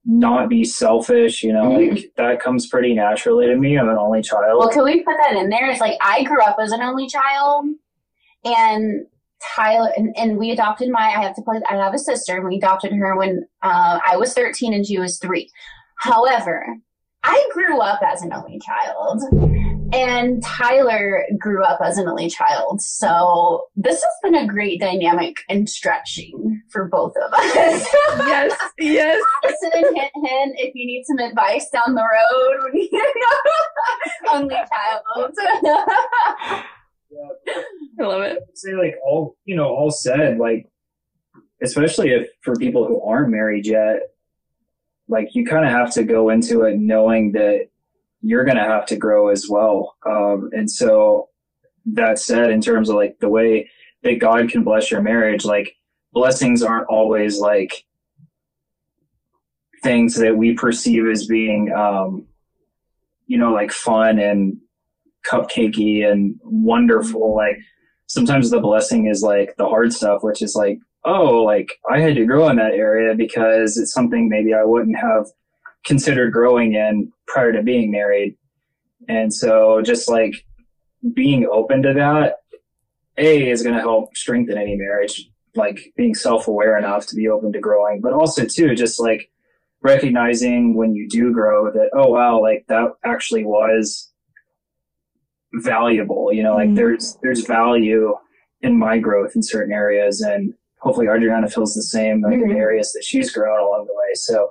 not 0.04 0.48
be 0.48 0.64
selfish, 0.64 1.42
you 1.42 1.52
know, 1.52 1.64
mm-hmm. 1.64 1.96
like 1.96 2.12
that 2.16 2.40
comes 2.40 2.68
pretty 2.68 2.94
naturally 2.94 3.46
to 3.46 3.56
me. 3.56 3.76
I'm 3.76 3.88
an 3.88 3.98
only 3.98 4.22
child. 4.22 4.58
Well, 4.58 4.70
can 4.70 4.84
we 4.84 5.02
put 5.02 5.16
that 5.18 5.34
in 5.34 5.50
there? 5.50 5.68
It's 5.68 5.80
like 5.80 5.98
I 6.00 6.22
grew 6.22 6.42
up 6.42 6.56
as 6.60 6.70
an 6.70 6.80
only 6.80 7.08
child 7.08 7.66
and 8.44 9.04
Tyler 9.56 9.90
and, 9.96 10.16
and 10.16 10.38
we 10.38 10.52
adopted 10.52 10.90
my 10.90 11.00
I 11.00 11.22
have 11.22 11.34
to 11.34 11.42
play 11.42 11.60
I 11.68 11.74
have 11.74 11.94
a 11.94 11.98
sister 11.98 12.36
and 12.36 12.46
we 12.46 12.56
adopted 12.56 12.92
her 12.92 13.16
when 13.16 13.46
uh, 13.62 13.98
I 14.06 14.16
was 14.16 14.32
13 14.32 14.72
and 14.72 14.86
she 14.86 14.98
was 14.98 15.18
3. 15.18 15.50
However, 15.96 16.76
I 17.24 17.48
grew 17.52 17.80
up 17.80 18.00
as 18.02 18.22
an 18.22 18.32
only 18.32 18.60
child 18.60 19.22
and 19.92 20.42
Tyler 20.42 21.24
grew 21.38 21.64
up 21.64 21.80
as 21.82 21.98
an 21.98 22.08
only 22.08 22.28
child. 22.28 22.82
So 22.82 23.66
this 23.76 24.02
has 24.02 24.12
been 24.22 24.34
a 24.34 24.46
great 24.46 24.80
dynamic 24.80 25.38
and 25.48 25.68
stretching 25.68 26.62
for 26.70 26.86
both 26.86 27.14
of 27.16 27.32
us. 27.32 27.46
yes, 28.18 28.58
yes. 28.78 29.22
Addison 29.44 29.70
and 29.74 29.96
hint, 29.96 30.12
hint, 30.24 30.54
if 30.58 30.74
you 30.74 30.86
need 30.86 31.04
some 31.04 31.18
advice 31.18 31.68
down 31.70 31.94
the 31.94 32.02
road, 32.02 32.72
only 34.32 34.54
child. 34.54 35.02
I 38.00 38.04
love 38.04 38.22
it. 38.22 38.38
I'd 38.48 38.58
say 38.58 38.74
like 38.74 38.96
all 39.04 39.36
you 39.44 39.56
know, 39.56 39.68
all 39.68 39.90
said, 39.90 40.38
like 40.38 40.68
especially 41.62 42.10
if 42.10 42.28
for 42.42 42.54
people 42.56 42.86
who 42.86 43.00
aren't 43.02 43.30
married 43.30 43.66
yet, 43.66 44.00
like 45.08 45.34
you 45.34 45.46
kind 45.46 45.64
of 45.64 45.70
have 45.70 45.92
to 45.94 46.04
go 46.04 46.28
into 46.28 46.62
it 46.62 46.78
knowing 46.78 47.32
that 47.32 47.68
you're 48.20 48.44
going 48.44 48.56
to 48.56 48.64
have 48.64 48.86
to 48.86 48.96
grow 48.96 49.28
as 49.28 49.46
well. 49.48 49.96
Um, 50.06 50.50
and 50.52 50.70
so 50.70 51.28
that 51.86 52.18
said, 52.18 52.50
in 52.50 52.60
terms 52.60 52.88
of 52.88 52.96
like 52.96 53.18
the 53.20 53.28
way 53.28 53.70
that 54.02 54.18
God 54.18 54.50
can 54.50 54.64
bless 54.64 54.90
your 54.90 55.02
marriage, 55.02 55.44
like 55.44 55.74
blessings 56.12 56.62
aren't 56.62 56.88
always 56.88 57.38
like 57.38 57.84
things 59.82 60.14
that 60.16 60.36
we 60.36 60.54
perceive 60.54 61.06
as 61.06 61.26
being, 61.26 61.72
um, 61.72 62.26
you 63.26 63.38
know, 63.38 63.52
like 63.52 63.70
fun 63.70 64.18
and 64.18 64.58
cupcakey 65.28 66.10
and 66.10 66.38
wonderful. 66.42 67.36
Like 67.36 67.58
sometimes 68.06 68.50
the 68.50 68.60
blessing 68.60 69.06
is 69.06 69.22
like 69.22 69.54
the 69.58 69.66
hard 69.66 69.92
stuff, 69.92 70.22
which 70.22 70.42
is 70.42 70.54
like, 70.54 70.78
oh, 71.04 71.44
like 71.44 71.72
I 71.88 72.00
had 72.00 72.16
to 72.16 72.26
grow 72.26 72.48
in 72.48 72.56
that 72.56 72.74
area 72.74 73.14
because 73.14 73.78
it's 73.78 73.92
something 73.92 74.28
maybe 74.28 74.54
I 74.54 74.64
wouldn't 74.64 74.98
have 74.98 75.26
considered 75.84 76.32
growing 76.32 76.74
in 76.74 77.12
prior 77.26 77.52
to 77.52 77.62
being 77.62 77.90
married. 77.90 78.36
And 79.08 79.32
so 79.32 79.80
just 79.82 80.08
like 80.08 80.34
being 81.14 81.46
open 81.50 81.82
to 81.82 81.94
that, 81.94 82.36
A 83.16 83.48
is 83.50 83.62
going 83.62 83.74
to 83.74 83.80
help 83.80 84.16
strengthen 84.16 84.58
any 84.58 84.76
marriage, 84.76 85.30
like 85.54 85.92
being 85.96 86.14
self 86.14 86.48
aware 86.48 86.76
enough 86.76 87.06
to 87.06 87.16
be 87.16 87.28
open 87.28 87.52
to 87.52 87.60
growing, 87.60 88.00
but 88.00 88.12
also 88.12 88.44
too, 88.44 88.74
just 88.74 89.00
like 89.00 89.30
recognizing 89.82 90.76
when 90.76 90.94
you 90.94 91.08
do 91.08 91.32
grow 91.32 91.70
that, 91.72 91.90
oh 91.94 92.08
wow, 92.08 92.40
like 92.40 92.64
that 92.68 92.88
actually 93.04 93.44
was 93.44 94.12
valuable, 95.54 96.32
you 96.32 96.42
know, 96.42 96.54
like 96.54 96.68
Mhm. 96.70 96.76
there's, 96.76 97.16
there's 97.22 97.46
value 97.46 98.14
in 98.62 98.76
my 98.76 98.98
growth 98.98 99.34
in 99.36 99.42
certain 99.42 99.72
areas 99.72 100.20
and 100.20 100.52
hopefully 100.80 101.06
Adriana 101.08 101.48
feels 101.48 101.74
the 101.74 101.82
same 101.82 102.20
like 102.22 102.34
in 102.34 102.40
Mhm. 102.42 102.52
the 102.54 102.58
areas 102.58 102.92
that 102.92 103.04
she's 103.04 103.32
grown 103.32 103.58
along 103.58 103.86
the 103.86 103.94
way. 103.94 104.14
So 104.14 104.50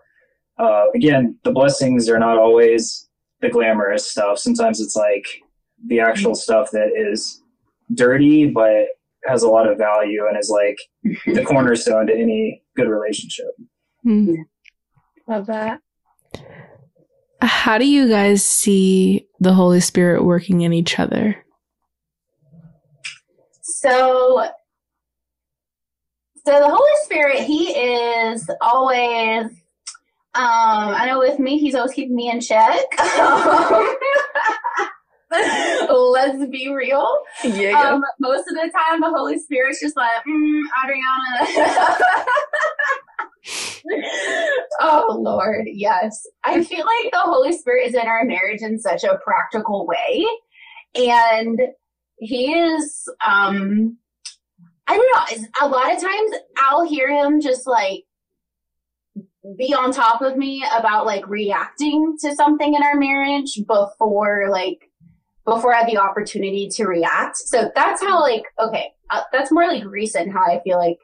uh, 0.60 0.86
again, 0.96 1.38
the 1.44 1.52
blessings 1.52 2.10
are 2.10 2.20
not 2.20 2.38
always 2.38 3.08
the 3.42 3.50
glamorous 3.50 4.10
stuff. 4.10 4.40
Sometimes 4.40 4.82
it's 4.82 4.96
like 4.96 5.26
the 5.88 6.00
actual 6.00 6.34
stuff 6.36 6.70
that 6.72 6.92
is 6.96 7.44
dirty, 7.94 8.48
but 8.48 8.88
has 9.26 9.44
a 9.44 9.50
lot 9.50 9.70
of 9.70 9.78
value 9.78 10.26
and 10.28 10.38
is 10.38 10.50
like 10.50 10.78
the 11.26 11.44
cornerstone 11.48 12.08
to 12.08 12.14
any 12.14 12.64
good 12.76 12.88
relationship. 12.88 13.48
Hmm. 14.04 14.36
Love 15.28 15.48
that. 15.48 15.82
How 17.42 17.78
do 17.78 17.86
you 17.86 18.10
guys 18.10 18.46
see 18.46 19.28
the 19.40 19.54
Holy 19.54 19.80
Spirit 19.80 20.24
working 20.24 20.62
in 20.62 20.74
each 20.74 20.98
other? 20.98 21.36
So, 23.62 24.48
so 26.46 26.60
the 26.60 26.68
Holy 26.68 26.92
Spirit, 27.04 27.40
He 27.42 27.70
is 27.70 28.50
always. 28.62 29.52
Um, 30.38 30.94
I 30.94 31.08
know 31.08 31.18
with 31.18 31.40
me, 31.40 31.58
He's 31.58 31.74
always 31.74 31.94
keeping 31.94 32.16
me 32.16 32.30
in 32.30 32.40
check. 32.42 32.80
Let's 35.90 36.46
be 36.52 36.70
real. 36.72 37.12
Yeah. 37.44 37.94
Um, 37.94 38.04
most 38.20 38.42
of 38.48 38.54
the 38.54 38.72
time, 38.72 39.02
the 39.02 39.10
Holy 39.10 39.40
Spirit's 39.40 39.82
just 39.82 39.98
like, 39.98 40.24
mm, 40.28 40.62
Adriana. 40.84 41.98
oh 44.80 45.18
Lord, 45.20 45.64
yes. 45.66 46.22
I 46.44 46.64
feel 46.64 46.86
like 46.86 47.12
the 47.12 47.18
Holy 47.20 47.52
Spirit 47.54 47.88
is 47.88 47.96
in 47.96 48.06
our 48.08 48.24
marriage 48.24 48.62
in 48.62 48.78
such 48.80 49.04
a 49.04 49.18
practical 49.24 49.88
way, 49.88 50.24
and 50.94 51.60
He 52.20 52.54
is. 52.54 53.10
Um, 53.26 53.98
I 54.86 54.98
don't 54.98 55.42
know. 55.42 55.48
A 55.62 55.68
lot 55.68 55.92
of 55.94 56.00
times, 56.00 56.32
I'll 56.58 56.84
hear 56.88 57.10
Him 57.10 57.42
just 57.42 57.66
like 57.66 58.04
be 59.56 59.74
on 59.74 59.92
top 59.92 60.22
of 60.22 60.38
me 60.38 60.66
about 60.78 61.06
like 61.06 61.28
reacting 61.28 62.18
to 62.22 62.36
something 62.36 62.74
in 62.74 62.84
our 62.84 62.96
marriage 62.96 63.60
before 63.68 64.48
like 64.50 64.90
before 65.46 65.74
I 65.74 65.80
had 65.80 65.88
the 65.88 65.98
opportunity 65.98 66.68
to 66.70 66.86
react. 66.86 67.38
So 67.38 67.72
that's 67.76 68.02
how 68.02 68.22
like 68.22 68.44
okay, 68.60 68.92
uh, 69.10 69.22
that's 69.32 69.52
more 69.52 69.68
like 69.68 69.86
recent 69.86 70.34
how 70.34 70.42
I 70.42 70.60
feel 70.64 70.78
like 70.78 70.98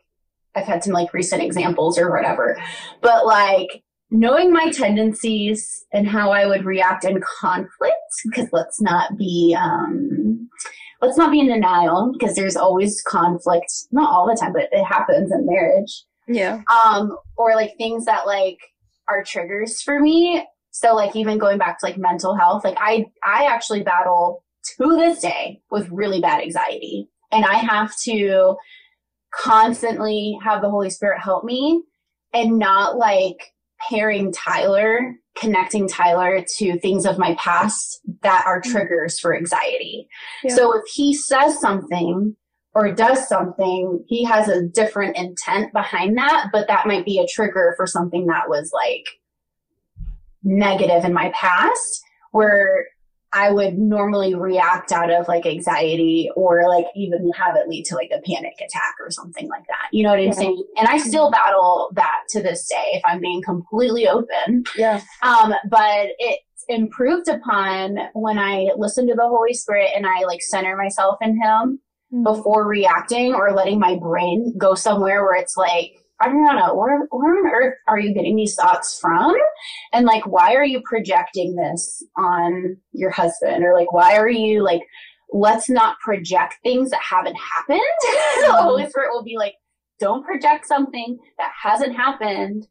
I've 0.56 0.66
had 0.66 0.84
some 0.84 0.94
like 0.94 1.14
recent 1.14 1.42
examples 1.42 1.98
or 1.98 2.12
whatever. 2.12 2.58
But 3.02 3.26
like 3.26 3.84
knowing 4.12 4.52
my 4.52 4.70
tendencies 4.72 5.86
and 5.94 6.08
how 6.08 6.32
I 6.32 6.46
would 6.46 6.66
react 6.66 7.06
in 7.06 7.22
conflict 7.40 7.96
because 8.26 8.50
let's 8.52 8.82
not 8.82 9.18
be 9.18 9.58
um 9.60 10.50
let's 11.02 11.18
not 11.18 11.32
be 11.32 11.40
in 11.40 11.48
denial 11.48 12.14
because 12.18 12.36
there's 12.36 12.56
always 12.56 13.02
conflict, 13.02 13.72
not 13.92 14.10
all 14.10 14.28
the 14.28 14.38
time, 14.40 14.54
but 14.54 14.70
it 14.72 14.84
happens 14.84 15.32
in 15.32 15.46
marriage 15.46 16.04
yeah. 16.28 16.62
um 16.86 17.18
or 17.38 17.56
like 17.56 17.76
things 17.78 18.06
that 18.06 18.26
like 18.26 18.58
are 19.08 19.24
triggers 19.24 19.82
for 19.82 20.00
me 20.00 20.46
so 20.72 20.96
like 20.96 21.16
even 21.16 21.38
going 21.38 21.58
back 21.58 21.80
to 21.80 21.86
like 21.86 21.98
mental 21.98 22.36
health 22.36 22.64
like 22.64 22.78
i 22.80 23.06
i 23.24 23.46
actually 23.46 23.84
battle 23.84 24.44
to 24.78 24.96
this 24.96 25.20
day 25.20 25.62
with 25.72 25.90
really 25.90 26.22
bad 26.22 26.42
anxiety 26.42 27.08
and 27.32 27.46
i 27.46 27.56
have 27.56 27.94
to 27.98 28.56
constantly 29.34 30.38
have 30.44 30.62
the 30.62 30.70
holy 30.70 30.90
spirit 30.90 31.20
help 31.20 31.44
me 31.44 31.82
and 32.34 32.58
not 32.58 32.98
like 32.98 33.52
pairing 33.90 34.32
tyler 34.32 35.16
connecting 35.36 35.88
tyler 35.88 36.46
to 36.58 36.80
things 36.80 37.06
of 37.06 37.18
my 37.18 37.36
past 37.36 38.00
that 38.22 38.44
are 38.46 38.62
triggers 38.62 39.20
for 39.20 39.36
anxiety 39.36 40.08
Yeah. 40.44 40.56
so 40.56 40.74
if 40.78 40.84
he 40.94 41.14
says 41.14 41.60
something 41.60 42.36
or 42.76 42.92
does 42.92 43.28
something, 43.28 44.04
he 44.08 44.24
has 44.24 44.48
a 44.48 44.64
different 44.64 45.16
intent 45.18 45.72
behind 45.74 46.18
that, 46.18 46.50
but 46.52 46.68
that 46.68 46.88
might 46.88 47.06
be 47.06 47.20
a 47.20 47.28
trigger 47.28 47.74
for 47.78 47.86
something 47.86 48.26
that 48.28 48.50
was 48.50 48.72
like 48.74 49.06
negative 50.44 51.06
in 51.06 51.14
my 51.14 51.32
past 51.36 52.02
where 52.32 52.88
I 53.36 53.52
would 53.52 53.80
normally 53.80 54.36
react 54.36 54.92
out 54.92 55.10
of 55.10 55.28
like 55.28 55.46
anxiety 55.48 56.30
or 56.36 56.68
like 56.70 56.86
even 56.96 57.32
have 57.36 57.56
it 57.56 57.68
lead 57.68 57.86
to 57.86 57.96
like 57.96 58.12
a 58.12 58.22
panic 58.22 58.54
attack 58.58 58.96
or 59.00 59.10
something 59.10 59.48
like 59.50 59.66
that. 59.68 59.88
You 59.92 60.04
know 60.04 60.10
what 60.12 60.20
I'm 60.20 60.26
Yeah. 60.26 60.32
saying? 60.34 60.64
And 60.78 60.88
I 60.88 60.98
still 60.98 61.32
battle 61.32 61.90
that 61.94 62.20
to 62.30 62.44
this 62.44 62.68
day 62.68 62.92
if 62.94 63.02
I'm 63.06 63.20
being 63.22 63.42
completely 63.42 64.08
open. 64.08 64.66
Yeah. 64.78 65.02
Um, 65.24 65.54
but 65.68 66.10
it's 66.20 66.66
improved 66.70 67.28
upon 67.28 67.98
when 68.14 68.38
I 68.38 68.70
listen 68.78 69.08
to 69.08 69.16
the 69.16 69.28
Holy 69.28 69.54
Spirit 69.54 69.92
and 69.96 70.06
I 70.06 70.26
like 70.26 70.42
center 70.44 70.78
myself 70.78 71.18
in 71.22 71.42
Him 71.42 71.80
Mm-hmm. 72.14 72.24
before 72.24 72.68
reacting 72.68 73.34
or 73.34 73.54
letting 73.54 73.80
my 73.80 73.96
brain 73.98 74.54
go 74.56 74.76
somewhere 74.76 75.24
where 75.24 75.36
it's 75.36 75.58
like, 75.58 75.94
I 76.20 76.28
don't 76.28 76.44
know, 76.46 76.76
where, 76.76 77.08
where 77.10 77.40
on 77.40 77.52
earth 77.52 77.74
are 77.88 77.98
you 78.00 78.14
getting 78.14 78.36
these 78.36 78.54
thoughts 78.54 79.00
from? 79.00 79.36
And 79.94 80.06
like, 80.06 80.28
why 80.28 80.54
are 80.54 80.64
you 80.64 80.82
projecting 80.86 81.56
this 81.56 82.04
on 82.16 82.78
your 82.92 83.10
husband? 83.10 83.64
Or 83.66 83.74
like, 83.74 83.92
why 83.92 84.16
are 84.18 84.30
you 84.30 84.64
like, 84.64 84.82
let's 85.32 85.72
not 85.72 85.98
project 86.02 86.56
things 86.62 86.92
that 86.92 87.02
haven't 87.02 87.36
happened? 87.36 87.80
the 88.46 88.58
Holy 88.62 88.88
Spirit 88.88 89.10
will 89.12 89.24
be 89.24 89.38
like, 89.38 89.56
don't 90.00 90.24
project 90.24 90.68
something 90.68 91.18
that 91.40 91.52
hasn't 91.64 91.96
happened 91.96 92.68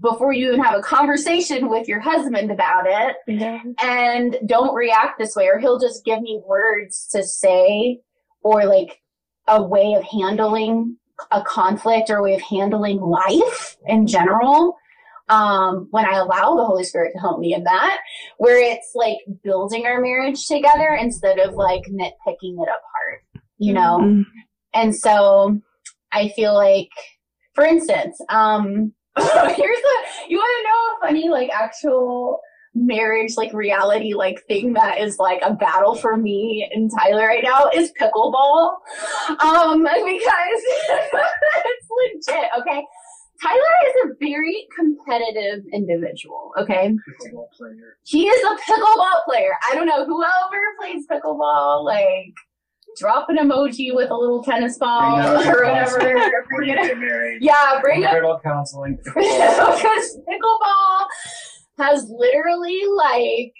before 0.00 0.32
you 0.32 0.48
even 0.48 0.60
have 0.62 0.76
a 0.78 0.82
conversation 0.82 1.68
with 1.68 1.86
your 1.86 2.00
husband 2.00 2.50
about 2.50 2.84
it 2.86 3.16
Yeah. 3.28 3.60
and 3.80 4.38
don't 4.46 4.74
react 4.74 5.18
this 5.20 5.36
way 5.36 5.46
or 5.46 5.58
he'll 5.60 5.78
just 5.78 6.04
give 6.04 6.20
me 6.20 6.40
words 6.44 7.06
to 7.12 7.22
say 7.22 8.00
or 8.42 8.64
like 8.64 9.00
a 9.48 9.62
way 9.62 9.94
of 9.94 10.04
handling 10.04 10.96
a 11.30 11.42
conflict 11.42 12.10
or 12.10 12.16
a 12.16 12.22
way 12.22 12.34
of 12.34 12.40
handling 12.42 13.00
life 13.00 13.76
in 13.86 14.06
general 14.06 14.76
um 15.28 15.86
when 15.90 16.04
i 16.04 16.16
allow 16.16 16.56
the 16.56 16.64
holy 16.64 16.82
spirit 16.84 17.12
to 17.12 17.20
help 17.20 17.38
me 17.38 17.54
in 17.54 17.62
that 17.64 17.98
where 18.38 18.58
it's 18.60 18.92
like 18.94 19.18
building 19.44 19.86
our 19.86 20.00
marriage 20.00 20.46
together 20.46 20.98
instead 21.00 21.38
of 21.38 21.54
like 21.54 21.82
nitpicking 21.84 22.56
it 22.60 22.68
apart 22.68 23.22
you 23.58 23.72
know 23.72 23.98
Mm. 24.00 24.24
and 24.74 24.94
so 24.94 25.60
I 26.12 26.28
feel 26.28 26.54
like, 26.54 26.90
for 27.54 27.64
instance, 27.64 28.20
um, 28.28 28.92
here's 29.18 29.28
a, 29.28 30.28
you 30.28 30.36
want 30.36 30.52
to 30.58 30.68
know 30.68 30.96
a 30.96 31.08
funny, 31.08 31.28
like, 31.30 31.50
actual 31.50 32.40
marriage, 32.74 33.36
like, 33.36 33.52
reality, 33.52 34.14
like, 34.14 34.42
thing 34.48 34.72
that 34.74 34.98
is, 35.00 35.18
like, 35.18 35.40
a 35.42 35.52
battle 35.54 35.94
for 35.94 36.16
me 36.16 36.68
and 36.74 36.90
Tyler 36.98 37.26
right 37.26 37.44
now 37.44 37.68
is 37.74 37.92
pickleball. 38.00 38.76
Um, 39.40 39.82
because 39.84 40.62
it's 41.64 42.26
legit, 42.28 42.50
okay? 42.60 42.82
Tyler 43.42 43.60
is 43.88 43.94
a 44.04 44.14
very 44.20 44.66
competitive 44.78 45.64
individual, 45.72 46.52
okay? 46.58 46.88
Pickleball 46.88 47.48
player. 47.58 47.96
He 48.04 48.26
is 48.28 48.44
a 48.44 48.56
pickleball 48.72 49.24
player. 49.28 49.50
I 49.70 49.74
don't 49.74 49.86
know 49.86 50.04
whoever 50.06 50.60
plays 50.80 51.04
pickleball, 51.10 51.84
like 51.84 52.32
drop 52.98 53.26
an 53.30 53.38
emoji 53.38 53.92
with 53.94 54.10
a 54.10 54.14
little 54.14 54.42
tennis 54.44 54.78
ball 54.78 55.18
or 55.18 55.64
whatever. 55.64 55.98
Bring 55.98 56.16
Bring 56.56 56.68
it- 56.70 56.78
it 56.78 56.88
to 56.90 56.94
marriage. 57.00 57.38
yeah, 57.42 57.80
bring 57.82 58.04
up 58.04 58.12
Marital 58.12 58.40
counseling. 58.44 58.96
because 59.02 60.18
pickleball 60.28 61.06
has 61.82 62.08
literally 62.08 62.80
like 62.96 63.52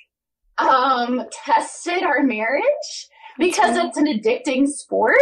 um 0.58 1.26
tested 1.32 2.02
our 2.02 2.22
marriage 2.22 3.08
because 3.38 3.76
it's 3.76 3.96
an 3.96 4.06
addicting 4.06 4.68
sport 4.68 5.16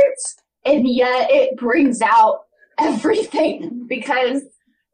and 0.65 0.87
yet 0.89 1.31
it 1.31 1.57
brings 1.57 2.03
out 2.03 2.41
everything 2.79 3.87
because 3.89 4.43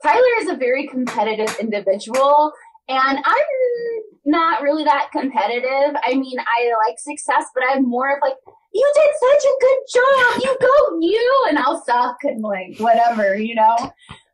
Tyler 0.02 0.40
is 0.40 0.48
a 0.48 0.56
very 0.56 0.86
competitive 0.86 1.54
individual 1.60 2.52
and 2.88 3.18
I'm 3.18 4.02
not 4.24 4.62
really 4.62 4.84
that 4.84 5.08
competitive. 5.12 5.96
I 6.04 6.14
mean, 6.14 6.36
I 6.38 6.70
like 6.86 6.98
success, 6.98 7.46
but 7.54 7.64
I'm 7.68 7.88
more 7.88 8.14
of 8.14 8.18
like, 8.22 8.36
you 8.72 8.92
did 8.94 9.10
such 9.20 9.44
a 9.44 9.56
good 9.60 9.78
job. 9.94 10.42
You 10.42 10.56
go, 10.60 10.98
you, 11.00 11.46
and 11.48 11.58
I'll 11.58 11.82
suck 11.84 12.18
and 12.22 12.42
like 12.42 12.78
whatever, 12.78 13.36
you 13.36 13.54
know. 13.54 13.76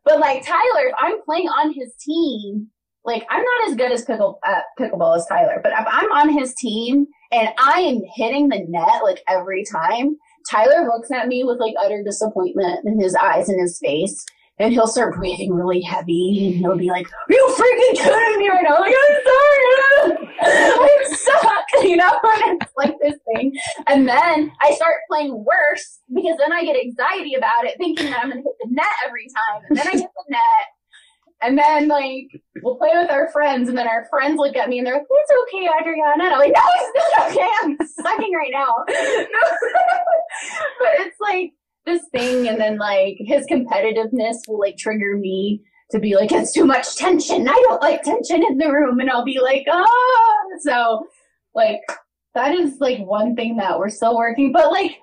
But 0.03 0.19
like 0.19 0.45
Tyler, 0.45 0.87
if 0.87 0.95
I'm 0.99 1.21
playing 1.23 1.47
on 1.47 1.73
his 1.73 1.93
team, 1.99 2.67
like 3.05 3.25
I'm 3.29 3.43
not 3.43 3.69
as 3.69 3.75
good 3.75 3.91
as 3.91 4.05
pickle 4.05 4.39
uh, 4.47 4.61
pickleball 4.79 5.17
as 5.17 5.25
Tyler, 5.27 5.59
but 5.61 5.73
if 5.73 5.85
I'm 5.87 6.11
on 6.11 6.29
his 6.29 6.53
team 6.55 7.07
and 7.31 7.49
I 7.57 7.81
am 7.81 8.01
hitting 8.15 8.49
the 8.49 8.65
net 8.67 9.03
like 9.03 9.21
every 9.27 9.65
time, 9.65 10.17
Tyler 10.49 10.87
looks 10.87 11.11
at 11.11 11.27
me 11.27 11.43
with 11.43 11.59
like 11.59 11.73
utter 11.83 12.03
disappointment 12.03 12.85
in 12.85 12.99
his 12.99 13.15
eyes 13.15 13.49
and 13.49 13.59
his 13.59 13.79
face 13.79 14.25
and 14.59 14.71
he'll 14.71 14.87
start 14.87 15.15
breathing 15.15 15.53
really 15.53 15.81
heavy 15.81 16.47
and 16.47 16.55
he'll 16.55 16.77
be 16.77 16.89
like, 16.89 17.07
Are 17.07 17.33
you 17.33 17.55
freaking 17.57 18.03
kidding 18.03 18.37
me 18.37 18.49
right 18.49 18.63
now? 18.63 18.79
Like, 18.79 18.95
I'm 18.95 19.17
sorry. 19.25 20.29
I 20.41 21.13
suck. 21.15 21.63
You 21.83 21.97
know, 21.97 22.19
and 22.45 22.61
it's 22.61 22.71
like 22.77 22.95
this 23.01 23.15
thing. 23.33 23.51
And 23.87 24.07
then 24.07 24.51
I 24.61 24.73
start 24.73 24.97
playing 25.09 25.43
worse 25.43 25.99
because 26.13 26.37
then 26.37 26.53
I 26.53 26.63
get 26.63 26.77
anxiety 26.77 27.33
about 27.33 27.65
it, 27.65 27.77
thinking 27.77 28.11
that 28.11 28.19
I'm 28.23 28.29
gonna 28.29 28.41
hit 28.41 28.53
the 28.61 28.69
net 28.69 28.85
every 29.05 29.27
time. 29.27 29.63
And 29.67 29.77
then 29.77 29.87
I 29.87 29.91
hit 29.91 30.01
the 30.01 30.23
net. 30.29 30.67
And 31.43 31.57
then 31.57 31.87
like 31.87 32.27
we'll 32.61 32.77
play 32.77 32.91
with 32.93 33.11
our 33.11 33.29
friends, 33.31 33.69
and 33.69 33.77
then 33.77 33.87
our 33.87 34.07
friends 34.09 34.37
look 34.37 34.55
at 34.55 34.69
me 34.69 34.77
and 34.77 34.87
they're 34.87 34.95
like, 34.95 35.07
"It's 35.09 35.31
okay, 35.43 35.67
Adriana." 35.79 36.23
And 36.23 36.33
I'm 36.33 36.39
like, 36.39 36.53
"No, 36.53 36.61
it's 36.75 37.17
not 37.17 37.31
okay. 37.31 37.49
I'm 37.63 37.77
sucking 38.03 38.33
right 38.33 38.51
now." 38.51 38.75
but 40.79 40.89
it's 40.99 41.19
like 41.19 41.53
this 41.85 42.03
thing 42.11 42.47
and 42.47 42.59
then 42.59 42.77
like 42.77 43.17
his 43.19 43.45
competitiveness 43.47 44.37
will 44.47 44.59
like 44.59 44.77
trigger 44.77 45.17
me 45.17 45.61
to 45.91 45.99
be 45.99 46.15
like 46.15 46.31
it's 46.31 46.53
too 46.53 46.65
much 46.65 46.95
tension 46.95 47.47
i 47.47 47.63
don't 47.67 47.81
like 47.81 48.01
tension 48.01 48.43
in 48.43 48.57
the 48.57 48.71
room 48.71 48.99
and 48.99 49.09
i'll 49.09 49.25
be 49.25 49.39
like 49.41 49.65
ah 49.69 49.85
so 50.61 51.05
like 51.53 51.81
that 52.35 52.55
is 52.55 52.77
like 52.79 52.99
one 52.99 53.35
thing 53.35 53.57
that 53.57 53.77
we're 53.77 53.89
still 53.89 54.17
working 54.17 54.51
but 54.51 54.71
like 54.71 54.97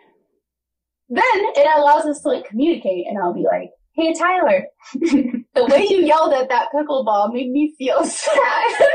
then 1.08 1.24
it 1.26 1.68
allows 1.78 2.06
us 2.06 2.22
to 2.22 2.28
like 2.28 2.46
communicate 2.46 3.06
and 3.06 3.18
i'll 3.18 3.34
be 3.34 3.44
like 3.44 3.70
hey 3.94 4.14
tyler 4.14 4.64
the 4.94 5.66
way 5.66 5.86
you 5.88 5.98
yelled 5.98 6.32
at 6.32 6.48
that 6.48 6.68
pickleball 6.74 7.32
made 7.32 7.50
me 7.50 7.74
feel 7.78 8.04
sad 8.04 8.86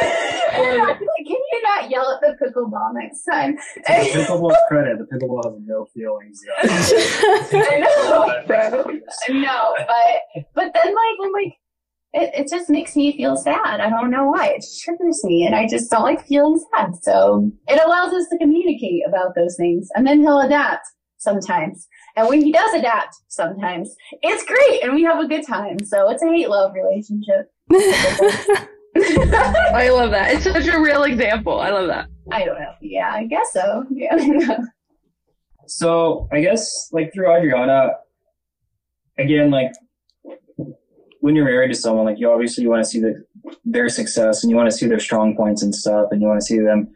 like, 0.00 0.98
can 0.98 1.26
you 1.26 1.62
not 1.62 1.90
yell 1.90 2.10
at 2.10 2.20
the 2.20 2.44
pickleball 2.44 2.94
next 2.94 3.24
time? 3.24 3.56
To 3.56 3.82
the 3.86 4.20
pickleball's 4.20 4.56
credit, 4.68 4.98
the 4.98 5.04
pickleball 5.04 5.44
has 5.44 5.60
no 5.64 5.86
feelings. 5.94 6.40
I 6.62 7.78
know, 7.80 8.42
bro. 8.46 8.84
I 8.84 9.78
but 9.78 10.40
but 10.54 10.72
then 10.74 10.94
like 10.94 11.16
I'm 11.22 11.32
like 11.32 11.54
it, 12.12 12.30
it 12.34 12.48
just 12.48 12.70
makes 12.70 12.94
me 12.94 13.16
feel 13.16 13.36
sad. 13.36 13.80
I 13.80 13.90
don't 13.90 14.10
know 14.10 14.26
why. 14.26 14.48
It 14.50 14.60
just 14.60 14.82
triggers 14.82 15.22
me 15.24 15.46
and 15.46 15.54
I 15.54 15.66
just 15.66 15.90
don't 15.90 16.02
like 16.02 16.26
feeling 16.26 16.62
sad. 16.72 16.92
So 17.02 17.50
it 17.66 17.80
allows 17.84 18.12
us 18.14 18.28
to 18.30 18.38
communicate 18.38 19.02
about 19.08 19.34
those 19.34 19.56
things 19.56 19.88
and 19.94 20.06
then 20.06 20.20
he'll 20.20 20.40
adapt 20.40 20.86
sometimes. 21.18 21.88
And 22.16 22.28
when 22.28 22.42
he 22.42 22.52
does 22.52 22.72
adapt 22.74 23.16
sometimes, 23.28 23.94
it's 24.22 24.44
great 24.44 24.82
and 24.82 24.94
we 24.94 25.02
have 25.02 25.18
a 25.18 25.26
good 25.26 25.46
time. 25.46 25.84
So 25.84 26.10
it's 26.10 26.22
a 26.22 26.26
hate 26.26 26.48
love 26.48 26.72
relationship. 26.74 27.50
I 28.96 29.88
love 29.92 30.12
that. 30.12 30.34
It's 30.34 30.44
such 30.44 30.68
a 30.68 30.78
real 30.78 31.02
example. 31.04 31.60
I 31.60 31.70
love 31.70 31.88
that. 31.88 32.08
I 32.30 32.44
don't 32.44 32.60
know. 32.60 32.72
Yeah, 32.80 33.10
I 33.12 33.26
guess 33.26 33.52
so. 33.52 33.84
Yeah. 33.90 34.58
so 35.66 36.28
I 36.32 36.40
guess 36.40 36.88
like 36.92 37.12
through 37.12 37.34
Adriana, 37.34 37.90
again, 39.18 39.50
like 39.50 39.72
when 41.20 41.34
you're 41.34 41.44
married 41.44 41.68
to 41.68 41.74
someone, 41.74 42.04
like 42.04 42.20
you 42.20 42.30
obviously 42.30 42.62
you 42.62 42.70
want 42.70 42.84
to 42.84 42.88
see 42.88 43.00
the, 43.00 43.24
their 43.64 43.88
success 43.88 44.44
and 44.44 44.50
you 44.50 44.56
want 44.56 44.70
to 44.70 44.76
see 44.76 44.86
their 44.86 45.00
strong 45.00 45.36
points 45.36 45.62
and 45.62 45.74
stuff, 45.74 46.08
and 46.10 46.22
you 46.22 46.28
want 46.28 46.40
to 46.40 46.46
see 46.46 46.58
them, 46.58 46.94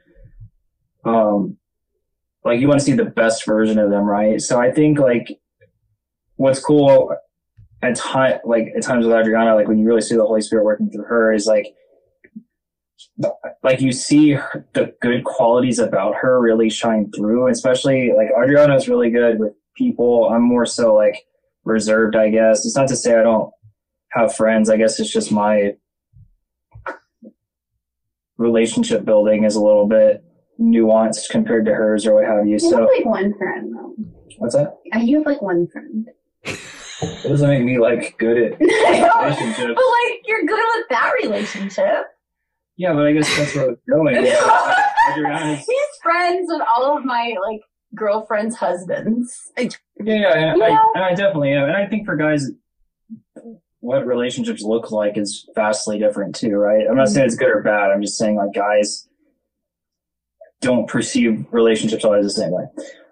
um, 1.05 1.58
like 2.45 2.61
you 2.61 2.69
want 2.69 2.81
to 2.81 2.85
see 2.85 2.93
the 2.93 3.05
best 3.05 3.45
version 3.45 3.79
of 3.79 3.91
them, 3.91 4.05
right? 4.05 4.41
So 4.41 4.61
I 4.61 4.71
think 4.71 4.99
like 4.99 5.39
what's 6.37 6.61
cool 6.61 7.15
at 7.83 7.97
time, 7.97 8.39
like 8.45 8.73
at 8.77 8.83
times 8.83 9.07
with 9.07 9.15
Adriana, 9.15 9.55
like 9.55 9.69
when 9.69 9.79
you 9.79 9.87
really 9.87 10.01
see 10.01 10.17
the 10.17 10.27
Holy 10.27 10.41
Spirit 10.41 10.65
working 10.65 10.91
through 10.91 11.05
her, 11.05 11.33
is 11.33 11.47
like 11.47 11.75
like 13.63 13.81
you 13.81 13.93
see 13.93 14.35
the 14.75 14.95
good 15.01 15.25
qualities 15.25 15.79
about 15.79 16.15
her 16.17 16.41
really 16.41 16.71
shine 16.71 17.11
through, 17.13 17.49
especially 17.49 18.13
like 18.17 18.29
Adriana 18.43 18.77
is 18.77 18.89
really 18.89 19.11
good 19.11 19.39
with 19.39 19.53
people. 19.77 20.29
I'm 20.31 20.43
more 20.43 20.67
so 20.67 20.95
like 20.95 21.27
reserved, 21.65 22.17
I 22.17 22.31
guess. 22.31 22.65
It's 22.65 22.77
not 22.77 22.89
to 22.89 22.97
say 22.97 23.19
I 23.19 23.23
don't 23.23 23.53
have 24.11 24.35
friends. 24.35 24.71
I 24.71 24.77
guess 24.77 24.99
it's 24.99 25.13
just 25.13 25.31
my 25.33 25.75
relationship 28.37 29.05
building 29.05 29.45
is 29.45 29.57
a 29.57 29.63
little 29.63 29.87
bit 29.87 30.25
nuanced 30.61 31.29
compared 31.31 31.65
to 31.67 31.75
hers 31.75 32.07
or 32.07 32.15
what 32.15 32.25
have 32.25 32.45
you. 32.47 32.53
You 32.53 32.59
so 32.59 32.79
have 32.81 32.89
like 32.97 33.05
one 33.07 33.35
friend 33.39 33.75
though. 33.75 33.95
what's 34.39 34.55
that? 34.55 34.79
Uh, 34.95 34.99
You 35.01 35.19
have 35.19 35.27
like 35.27 35.43
one 35.43 35.67
friend. 35.69 36.07
It 36.45 37.23
doesn't 37.29 37.49
make 37.49 37.63
me 37.65 37.79
like 37.79 38.17
good 38.19 38.37
at 38.37 38.59
relationships. 38.61 39.57
but 39.59 39.69
like 39.69 40.21
you're 40.27 40.45
good 40.45 40.61
with 40.77 40.87
that 40.91 41.13
relationship. 41.23 42.07
Yeah, 42.77 42.93
but 42.93 43.07
I 43.07 43.13
guess 43.13 43.37
that's 43.37 43.55
where 43.55 43.71
it's 43.71 43.83
going. 43.91 44.17
Adriana's 45.11 45.59
He's 45.67 45.87
friends 46.03 46.47
with 46.49 46.63
all 46.69 46.97
of 46.99 47.05
my 47.05 47.35
like 47.47 47.61
girlfriends' 47.95 48.57
husbands. 48.57 49.51
Yeah, 49.57 49.69
yeah, 50.05 50.53
and 50.53 50.63
I, 50.63 50.69
and 50.95 51.05
I 51.05 51.11
definitely 51.15 51.53
am. 51.53 51.65
And 51.65 51.77
I 51.77 51.87
think 51.87 52.05
for 52.07 52.17
guys, 52.17 52.51
what 53.81 54.07
relationships 54.07 54.63
look 54.63 54.91
like 54.91 55.17
is 55.17 55.49
vastly 55.55 55.99
different 55.99 56.35
too, 56.37 56.57
right? 56.57 56.85
I'm 56.89 56.97
not 56.97 57.09
saying 57.09 57.27
it's 57.27 57.37
good 57.37 57.49
or 57.51 57.63
bad. 57.63 57.91
I'm 57.91 58.01
just 58.03 58.17
saying 58.19 58.37
like 58.37 58.53
guys 58.55 59.08
don't 60.61 60.89
perceive 60.89 61.47
relationships 61.51 62.05
always 62.05 62.25
the 62.25 62.31
same 62.31 62.51
way. 62.51 62.65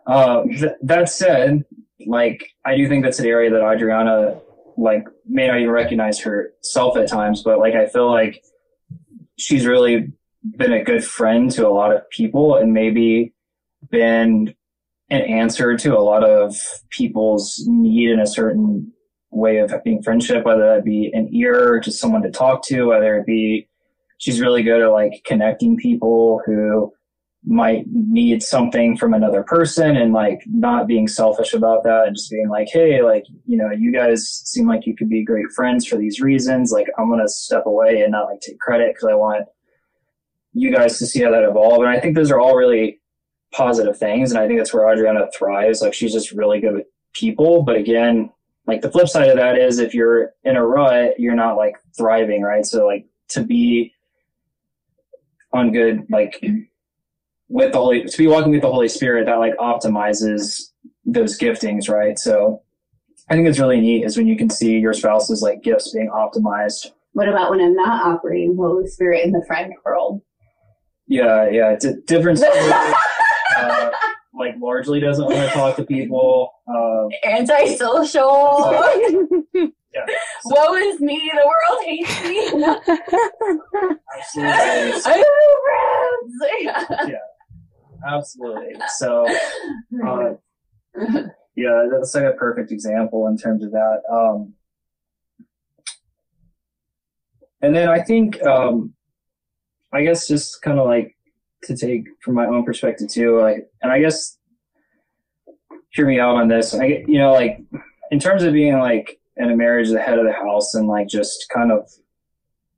Uh, 0.06 0.44
th- 0.44 0.72
that 0.82 1.08
said, 1.08 1.64
like 2.06 2.50
I 2.64 2.76
do 2.76 2.88
think 2.88 3.04
that's 3.04 3.18
an 3.18 3.26
area 3.26 3.50
that 3.50 3.62
Adriana 3.62 4.40
like 4.76 5.06
may 5.26 5.46
not 5.46 5.58
even 5.58 5.70
recognize 5.70 6.20
herself 6.20 6.96
at 6.96 7.08
times, 7.08 7.42
but 7.42 7.58
like 7.58 7.74
I 7.74 7.86
feel 7.86 8.10
like 8.10 8.42
she's 9.38 9.66
really 9.66 10.12
been 10.56 10.72
a 10.72 10.84
good 10.84 11.04
friend 11.04 11.50
to 11.52 11.66
a 11.66 11.70
lot 11.70 11.94
of 11.94 12.08
people 12.10 12.56
and 12.56 12.72
maybe 12.72 13.32
been 13.90 14.54
an 15.10 15.22
answer 15.22 15.76
to 15.76 15.96
a 15.96 16.00
lot 16.00 16.24
of 16.24 16.56
people's 16.90 17.62
need 17.66 18.10
in 18.10 18.20
a 18.20 18.26
certain 18.26 18.92
way 19.30 19.58
of 19.58 19.72
being 19.84 20.02
friendship, 20.02 20.44
whether 20.44 20.74
that 20.74 20.84
be 20.84 21.10
an 21.12 21.28
ear, 21.32 21.80
just 21.80 22.00
someone 22.00 22.22
to 22.22 22.30
talk 22.30 22.64
to, 22.64 22.84
whether 22.84 23.16
it 23.16 23.26
be 23.26 23.68
she's 24.18 24.40
really 24.40 24.62
good 24.62 24.82
at 24.82 24.90
like 24.90 25.12
connecting 25.24 25.76
people 25.76 26.40
who 26.44 26.92
might 27.46 27.86
need 27.86 28.42
something 28.42 28.96
from 28.96 29.14
another 29.14 29.44
person 29.44 29.96
and 29.96 30.12
like 30.12 30.42
not 30.46 30.88
being 30.88 31.06
selfish 31.06 31.54
about 31.54 31.84
that 31.84 32.08
and 32.08 32.16
just 32.16 32.30
being 32.30 32.48
like, 32.48 32.66
hey, 32.72 33.02
like, 33.02 33.24
you 33.46 33.56
know, 33.56 33.70
you 33.70 33.92
guys 33.92 34.28
seem 34.44 34.66
like 34.66 34.84
you 34.84 34.96
could 34.96 35.08
be 35.08 35.24
great 35.24 35.46
friends 35.54 35.86
for 35.86 35.96
these 35.96 36.20
reasons. 36.20 36.72
Like, 36.72 36.88
I'm 36.98 37.08
to 37.16 37.28
step 37.28 37.66
away 37.66 38.02
and 38.02 38.10
not 38.10 38.26
like 38.26 38.40
take 38.40 38.58
credit 38.58 38.94
because 38.94 39.08
I 39.08 39.14
want 39.14 39.46
you 40.54 40.74
guys 40.74 40.98
to 40.98 41.06
see 41.06 41.22
how 41.22 41.30
that 41.30 41.44
evolve. 41.44 41.82
And 41.82 41.88
I 41.88 42.00
think 42.00 42.16
those 42.16 42.32
are 42.32 42.40
all 42.40 42.56
really 42.56 43.00
positive 43.52 43.96
things. 43.96 44.32
And 44.32 44.40
I 44.40 44.48
think 44.48 44.58
that's 44.58 44.74
where 44.74 44.92
Adriana 44.92 45.28
thrives. 45.38 45.82
Like, 45.82 45.94
she's 45.94 46.12
just 46.12 46.32
really 46.32 46.60
good 46.60 46.74
with 46.74 46.86
people. 47.12 47.62
But 47.62 47.76
again, 47.76 48.28
like 48.66 48.80
the 48.80 48.90
flip 48.90 49.08
side 49.08 49.28
of 49.28 49.36
that 49.36 49.56
is 49.56 49.78
if 49.78 49.94
you're 49.94 50.32
in 50.42 50.56
a 50.56 50.66
rut, 50.66 51.14
you're 51.18 51.36
not 51.36 51.56
like 51.56 51.76
thriving, 51.96 52.42
right? 52.42 52.66
So 52.66 52.86
like 52.86 53.06
to 53.28 53.44
be 53.44 53.92
on 55.52 55.70
good, 55.70 56.06
like 56.10 56.44
with 57.48 57.72
the 57.72 57.78
Holy, 57.78 58.04
to 58.04 58.18
be 58.18 58.26
walking 58.26 58.52
with 58.52 58.62
the 58.62 58.70
Holy 58.70 58.88
Spirit, 58.88 59.26
that 59.26 59.38
like 59.38 59.56
optimizes 59.56 60.70
those 61.04 61.38
giftings, 61.38 61.88
right? 61.88 62.18
So 62.18 62.62
I 63.28 63.34
think 63.34 63.48
it's 63.48 63.58
really 63.58 63.80
neat 63.80 64.04
is 64.04 64.16
when 64.16 64.26
you 64.26 64.36
can 64.36 64.50
see 64.50 64.78
your 64.78 64.92
spouse's 64.92 65.42
like 65.42 65.62
gifts 65.62 65.92
being 65.92 66.10
optimized. 66.10 66.92
What 67.12 67.28
about 67.28 67.50
when 67.50 67.60
I'm 67.60 67.74
not 67.74 68.06
operating 68.06 68.56
Holy 68.56 68.86
Spirit 68.86 69.24
in 69.24 69.32
the 69.32 69.44
friend 69.46 69.72
world? 69.84 70.22
Yeah, 71.06 71.48
yeah, 71.48 71.70
it's 71.70 71.84
a 71.84 71.94
different 72.02 72.38
story. 72.38 72.52
uh, 73.56 73.90
like 74.34 74.54
largely 74.60 75.00
doesn't 75.00 75.24
want 75.24 75.36
to 75.36 75.48
talk 75.48 75.76
to 75.76 75.84
people. 75.84 76.50
Um, 76.68 77.08
Antisocial. 77.24 78.72
yeah, 79.54 80.06
Woe 80.44 80.74
is 80.74 81.00
me. 81.00 81.30
The 81.32 81.46
world 81.46 81.84
hates 81.84 82.22
me. 82.22 82.38
absolutely, 84.18 84.92
I 85.06 85.12
have 85.12 85.24
no 85.24 86.72
friends. 86.72 87.12
absolutely. 88.06 88.74
So 88.96 89.26
uh, 90.06 90.34
yeah, 91.56 91.86
that's 91.90 92.14
like 92.14 92.24
a 92.24 92.32
perfect 92.32 92.72
example 92.72 93.26
in 93.28 93.36
terms 93.36 93.64
of 93.64 93.72
that. 93.72 94.02
Um, 94.10 94.54
and 97.62 97.74
then 97.74 97.88
I 97.88 98.00
think, 98.02 98.42
um, 98.44 98.94
I 99.92 100.02
guess 100.02 100.28
just 100.28 100.60
kind 100.62 100.78
of 100.78 100.86
like 100.86 101.16
to 101.64 101.76
take 101.76 102.04
from 102.20 102.34
my 102.34 102.46
own 102.46 102.64
perspective 102.64 103.08
too. 103.08 103.40
Like, 103.40 103.68
and 103.82 103.90
I 103.90 104.00
guess 104.00 104.38
hear 105.90 106.06
me 106.06 106.20
out 106.20 106.36
on 106.36 106.48
this. 106.48 106.74
I, 106.74 107.04
you 107.06 107.18
know, 107.18 107.32
like 107.32 107.60
in 108.10 108.18
terms 108.18 108.42
of 108.42 108.52
being 108.52 108.78
like 108.78 109.18
in 109.36 109.50
a 109.50 109.56
marriage, 109.56 109.88
the 109.88 110.00
head 110.00 110.18
of 110.18 110.26
the 110.26 110.32
house, 110.32 110.74
and 110.74 110.86
like 110.86 111.08
just 111.08 111.46
kind 111.52 111.72
of 111.72 111.88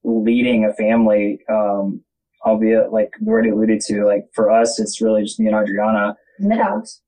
leading 0.05 0.65
a 0.65 0.73
family. 0.75 1.41
Um, 1.49 2.03
albeit 2.45 2.93
like 2.93 3.11
we 3.21 3.29
already 3.33 3.51
alluded 3.51 3.81
to, 3.89 4.05
like 4.05 4.27
for 4.35 4.51
us, 4.51 4.79
it's 4.81 5.01
really 5.01 5.23
just 5.23 5.39
me 5.41 5.47
and 5.47 5.57
Adriana 5.57 6.17
And 6.39 6.51
the 6.51 6.57
dogs. 6.57 7.01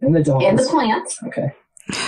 and 0.00 0.14
the 0.14 0.22
dogs. 0.22 0.44
And 0.44 0.58
the 0.58 0.64
plants. 0.64 1.18
Okay. 1.26 1.52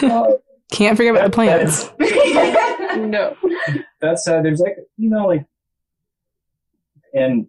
Uh, 0.02 0.32
Can't 0.72 0.96
forget 0.96 1.14
about 1.14 1.24
the 1.24 1.34
plants. 1.34 1.90
No. 2.96 3.36
that 4.00 4.18
said, 4.20 4.42
there's 4.42 4.58
like 4.60 4.78
you 4.96 5.10
know 5.10 5.26
like, 5.26 5.44
and 7.12 7.46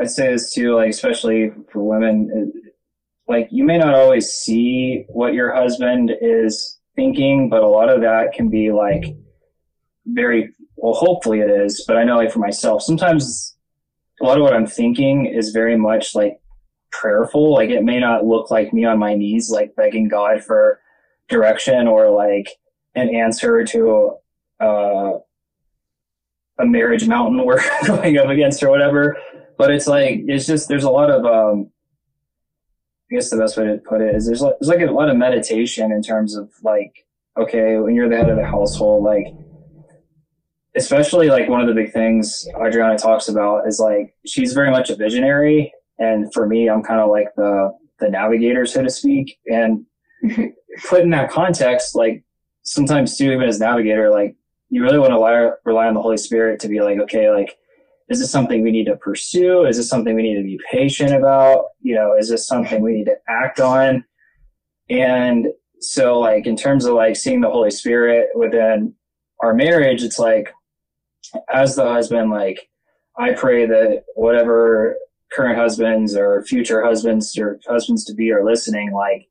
I 0.00 0.04
say 0.06 0.32
this 0.32 0.54
too, 0.54 0.74
like 0.74 0.88
especially 0.88 1.52
for 1.70 1.82
women, 1.82 2.50
like 3.28 3.48
you 3.50 3.64
may 3.64 3.76
not 3.76 3.94
always 3.94 4.30
see 4.30 5.04
what 5.08 5.34
your 5.34 5.54
husband 5.54 6.12
is 6.22 6.78
thinking, 6.96 7.50
but 7.50 7.62
a 7.62 7.68
lot 7.68 7.90
of 7.90 8.00
that 8.00 8.32
can 8.32 8.48
be 8.48 8.72
like 8.72 9.04
very 10.06 10.50
well. 10.76 10.94
Hopefully 10.94 11.40
it 11.40 11.50
is, 11.50 11.84
but 11.86 11.98
I 11.98 12.04
know 12.04 12.16
like 12.16 12.32
for 12.32 12.38
myself, 12.38 12.80
sometimes 12.82 13.56
a 14.20 14.24
lot 14.24 14.36
of 14.36 14.42
what 14.42 14.54
I'm 14.54 14.66
thinking 14.66 15.26
is 15.26 15.50
very 15.50 15.76
much 15.76 16.14
like 16.14 16.40
prayerful. 16.90 17.54
Like 17.54 17.70
it 17.70 17.84
may 17.84 17.98
not 17.98 18.24
look 18.24 18.50
like 18.50 18.72
me 18.72 18.84
on 18.84 18.98
my 18.98 19.14
knees, 19.14 19.50
like 19.50 19.74
begging 19.76 20.08
God 20.08 20.44
for 20.44 20.80
direction 21.28 21.86
or 21.86 22.10
like 22.10 22.50
an 22.94 23.14
answer 23.14 23.64
to 23.64 24.16
uh, 24.60 25.12
a 26.58 26.66
marriage 26.66 27.06
mountain 27.06 27.44
we're 27.46 27.62
going 27.86 28.18
up 28.18 28.28
against 28.28 28.62
or 28.62 28.70
whatever. 28.70 29.16
But 29.56 29.70
it's 29.70 29.86
like 29.86 30.22
it's 30.26 30.46
just 30.46 30.68
there's 30.68 30.84
a 30.84 30.90
lot 30.90 31.10
of 31.10 31.24
um, 31.24 31.70
I 33.10 33.14
guess 33.14 33.30
the 33.30 33.38
best 33.38 33.56
way 33.56 33.64
to 33.64 33.78
put 33.78 34.00
it 34.00 34.14
is 34.14 34.26
there's 34.26 34.42
like, 34.42 34.54
there's 34.60 34.68
like 34.68 34.86
a 34.86 34.92
lot 34.92 35.08
of 35.08 35.16
meditation 35.16 35.92
in 35.92 36.02
terms 36.02 36.36
of 36.36 36.50
like 36.62 37.06
okay 37.38 37.76
when 37.78 37.94
you're 37.94 38.08
the 38.08 38.16
head 38.16 38.30
of 38.30 38.36
the 38.36 38.44
household 38.44 39.04
like 39.04 39.26
especially 40.76 41.28
like 41.28 41.48
one 41.48 41.60
of 41.60 41.66
the 41.66 41.74
big 41.74 41.92
things 41.92 42.46
Adriana 42.64 42.96
talks 42.96 43.28
about 43.28 43.66
is 43.66 43.80
like 43.80 44.14
she's 44.26 44.52
very 44.52 44.70
much 44.70 44.90
a 44.90 44.96
visionary 44.96 45.72
and 45.98 46.32
for 46.32 46.46
me 46.46 46.68
I'm 46.68 46.82
kind 46.82 47.00
of 47.00 47.10
like 47.10 47.28
the 47.36 47.76
the 47.98 48.08
navigator 48.08 48.66
so 48.66 48.82
to 48.82 48.90
speak 48.90 49.38
and 49.46 49.84
put 50.88 51.02
in 51.02 51.10
that 51.10 51.30
context 51.30 51.94
like 51.94 52.24
sometimes 52.62 53.16
too 53.16 53.32
even 53.32 53.48
as 53.48 53.58
navigator 53.58 54.10
like 54.10 54.36
you 54.70 54.82
really 54.82 54.98
want 54.98 55.10
to 55.10 55.16
rely, 55.16 55.50
rely 55.64 55.86
on 55.88 55.94
the 55.94 56.02
Holy 56.02 56.16
Spirit 56.16 56.60
to 56.60 56.68
be 56.68 56.80
like, 56.80 56.98
okay, 57.00 57.30
like, 57.30 57.58
is 58.08 58.20
this 58.20 58.30
something 58.30 58.62
we 58.62 58.70
need 58.70 58.86
to 58.86 58.96
pursue? 58.96 59.66
Is 59.66 59.76
this 59.76 59.88
something 59.88 60.14
we 60.14 60.22
need 60.22 60.36
to 60.36 60.42
be 60.42 60.58
patient 60.70 61.12
about? 61.12 61.66
You 61.80 61.96
know, 61.96 62.16
is 62.16 62.28
this 62.28 62.46
something 62.46 62.80
we 62.80 62.94
need 62.94 63.04
to 63.04 63.16
act 63.28 63.60
on? 63.60 64.04
And 64.88 65.48
so, 65.80 66.18
like, 66.18 66.46
in 66.46 66.56
terms 66.56 66.84
of 66.84 66.94
like 66.94 67.16
seeing 67.16 67.40
the 67.40 67.50
Holy 67.50 67.70
Spirit 67.70 68.28
within 68.34 68.94
our 69.40 69.54
marriage, 69.54 70.02
it's 70.02 70.18
like, 70.18 70.52
as 71.52 71.76
the 71.76 71.84
husband, 71.84 72.30
like, 72.30 72.68
I 73.16 73.32
pray 73.32 73.66
that 73.66 74.04
whatever 74.14 74.96
current 75.32 75.58
husbands 75.58 76.16
or 76.16 76.44
future 76.44 76.84
husbands 76.84 77.36
or 77.38 77.60
husbands 77.68 78.04
to 78.06 78.14
be 78.14 78.32
are 78.32 78.44
listening, 78.44 78.92
like, 78.92 79.28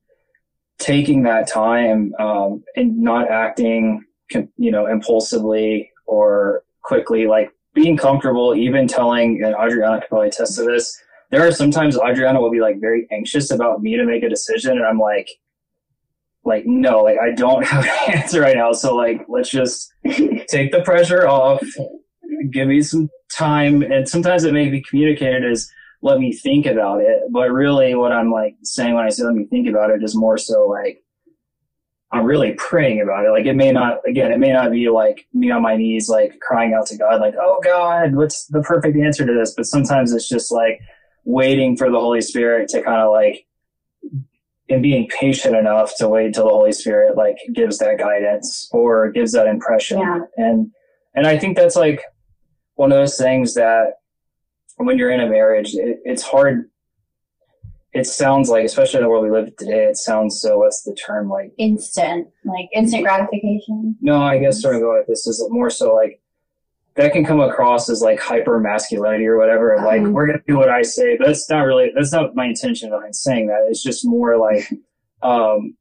taking 0.77 1.23
that 1.23 1.47
time 1.47 2.13
um, 2.19 2.63
and 2.75 2.97
not 2.97 3.29
acting 3.29 4.05
you 4.57 4.71
know, 4.71 4.85
impulsively 4.87 5.91
or 6.05 6.63
quickly, 6.83 7.27
like 7.27 7.51
being 7.73 7.97
comfortable, 7.97 8.55
even 8.55 8.87
telling, 8.87 9.43
and 9.43 9.55
Adriana 9.55 9.99
could 10.01 10.09
probably 10.09 10.27
attest 10.27 10.55
to 10.55 10.63
this. 10.63 10.99
There 11.31 11.45
are 11.47 11.51
sometimes 11.51 11.97
Adriana 11.97 12.41
will 12.41 12.51
be 12.51 12.61
like 12.61 12.79
very 12.79 13.07
anxious 13.11 13.51
about 13.51 13.81
me 13.81 13.95
to 13.95 14.05
make 14.05 14.23
a 14.23 14.29
decision, 14.29 14.77
and 14.77 14.85
I'm 14.85 14.99
like, 14.99 15.29
like 16.43 16.65
no, 16.65 17.01
like 17.03 17.17
I 17.19 17.31
don't 17.31 17.65
have 17.65 17.85
an 17.85 18.13
answer 18.15 18.41
right 18.41 18.55
now. 18.55 18.71
So 18.71 18.95
like, 18.95 19.25
let's 19.27 19.49
just 19.49 19.93
take 20.49 20.71
the 20.71 20.81
pressure 20.81 21.27
off. 21.27 21.63
Give 22.51 22.67
me 22.67 22.81
some 22.81 23.09
time, 23.31 23.81
and 23.81 24.07
sometimes 24.07 24.43
it 24.43 24.53
may 24.53 24.69
be 24.69 24.81
communicated 24.81 25.45
as 25.45 25.69
let 26.01 26.19
me 26.19 26.31
think 26.31 26.65
about 26.65 27.01
it, 27.01 27.23
but 27.31 27.51
really, 27.51 27.95
what 27.95 28.11
I'm 28.11 28.31
like 28.31 28.55
saying 28.63 28.95
when 28.95 29.05
I 29.05 29.09
say 29.09 29.23
let 29.23 29.35
me 29.35 29.45
think 29.45 29.67
about 29.67 29.89
it 29.91 30.03
is 30.03 30.15
more 30.15 30.37
so 30.37 30.65
like 30.67 31.03
I'm 32.11 32.25
really 32.25 32.53
praying 32.53 33.01
about 33.01 33.25
it. 33.25 33.29
Like 33.29 33.45
it 33.45 33.55
may 33.55 33.71
not, 33.71 33.99
again, 34.07 34.31
it 34.31 34.39
may 34.39 34.51
not 34.51 34.71
be 34.71 34.89
like 34.89 35.27
me 35.33 35.51
on 35.51 35.61
my 35.61 35.75
knees, 35.75 36.09
like 36.09 36.39
crying 36.39 36.73
out 36.73 36.87
to 36.87 36.97
God, 36.97 37.21
like, 37.21 37.35
oh 37.39 37.59
God, 37.63 38.15
what's 38.15 38.47
the 38.47 38.61
perfect 38.61 38.97
answer 38.97 39.25
to 39.25 39.33
this? 39.33 39.53
But 39.55 39.67
sometimes 39.67 40.11
it's 40.11 40.27
just 40.27 40.51
like 40.51 40.79
waiting 41.25 41.77
for 41.77 41.91
the 41.91 41.99
Holy 41.99 42.21
Spirit 42.21 42.69
to 42.69 42.81
kind 42.81 43.01
of 43.01 43.11
like, 43.11 43.45
and 44.69 44.83
being 44.83 45.07
patient 45.19 45.55
enough 45.55 45.95
to 45.97 46.07
wait 46.07 46.33
till 46.33 46.45
the 46.45 46.49
Holy 46.49 46.71
Spirit 46.71 47.17
like 47.17 47.37
gives 47.53 47.77
that 47.79 47.97
guidance 47.97 48.69
or 48.71 49.11
gives 49.11 49.31
that 49.31 49.47
impression. 49.47 49.99
Yeah. 49.99 50.21
And, 50.37 50.71
and 51.15 51.25
I 51.25 51.37
think 51.37 51.57
that's 51.57 51.75
like 51.75 52.01
one 52.75 52.91
of 52.91 52.97
those 52.97 53.17
things 53.17 53.55
that 53.55 53.93
when 54.77 54.97
you're 54.97 55.11
in 55.11 55.21
a 55.21 55.29
marriage, 55.29 55.73
it, 55.73 55.99
it's 56.05 56.23
hard 56.23 56.69
it 57.93 58.05
sounds 58.05 58.49
like, 58.49 58.65
especially 58.65 58.99
in 58.99 59.03
the 59.03 59.09
world 59.09 59.23
we 59.23 59.31
live 59.31 59.55
today, 59.57 59.85
it 59.85 59.97
sounds 59.97 60.39
so. 60.39 60.59
What's 60.59 60.83
the 60.83 60.93
term 60.93 61.27
like? 61.29 61.51
Instant, 61.57 62.27
like 62.45 62.69
instant 62.73 63.03
gratification. 63.03 63.95
No, 64.01 64.21
I 64.21 64.37
guess 64.37 64.61
sort 64.61 64.75
of 64.75 64.81
go 64.81 64.95
like 64.95 65.07
this 65.07 65.25
is 65.25 65.43
more 65.49 65.69
so 65.69 65.95
like 65.95 66.21
that 66.95 67.13
can 67.13 67.25
come 67.25 67.39
across 67.39 67.89
as 67.89 68.01
like 68.01 68.19
hyper 68.19 68.59
masculinity 68.59 69.25
or 69.25 69.37
whatever. 69.37 69.73
And 69.73 69.85
like 69.85 70.01
we're 70.01 70.27
gonna 70.27 70.41
do 70.47 70.57
what 70.57 70.69
I 70.69 70.81
say, 70.81 71.17
but 71.17 71.27
that's 71.27 71.49
not 71.49 71.61
really 71.61 71.91
that's 71.95 72.11
not 72.11 72.35
my 72.35 72.45
intention 72.45 72.89
behind 72.89 73.15
saying 73.15 73.47
that. 73.47 73.67
It's 73.69 73.83
just 73.83 74.05
more 74.05 74.37
like, 74.37 74.69
um, 75.21 75.75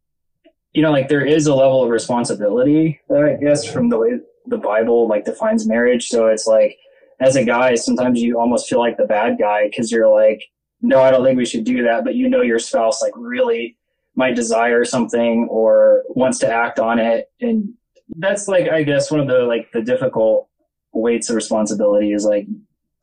you 0.73 0.83
know, 0.83 0.93
like 0.93 1.09
there 1.09 1.25
is 1.25 1.47
a 1.47 1.55
level 1.55 1.83
of 1.83 1.91
responsibility 1.91 3.01
that 3.09 3.25
I 3.25 3.35
guess 3.35 3.65
from 3.65 3.89
the 3.89 3.99
way 3.99 4.19
the 4.47 4.59
Bible 4.59 5.09
like 5.09 5.25
defines 5.25 5.67
marriage. 5.67 6.09
So 6.09 6.29
it's 6.29 6.47
like 6.47 6.79
as 7.21 7.37
a 7.37 7.45
guy, 7.45 7.75
sometimes 7.75 8.23
you 8.23 8.39
almost 8.39 8.69
feel 8.69 8.79
like 8.79 8.97
the 8.97 9.07
bad 9.07 9.39
guy 9.39 9.69
because 9.69 9.91
you're 9.91 10.09
like 10.09 10.43
no, 10.81 11.03
I 11.03 11.11
don't 11.11 11.25
think 11.25 11.37
we 11.37 11.47
should 11.47 11.65
do 11.65 11.83
that. 11.85 12.05
But 12.05 12.15
you 12.15 12.29
know, 12.29 12.43
your 12.43 12.59
spouse 12.59 13.03
like 13.03 13.13
really 13.17 13.77
might 14.15 14.37
desire 14.37 14.85
something 14.85 15.47
or 15.51 16.05
wants 16.09 16.39
to 16.41 16.53
act 16.53 16.79
on 16.79 16.99
it. 16.99 17.31
And 17.41 17.75
that's 18.17 18.49
like, 18.49 18.69
I 18.69 18.83
guess 18.83 19.11
one 19.11 19.21
of 19.21 19.29
the 19.29 19.41
like 19.41 19.71
the 19.73 19.83
difficult 19.83 20.48
weights 20.93 21.31
of 21.31 21.37
responsibility 21.37 22.13
is 22.13 22.25
like, 22.25 22.47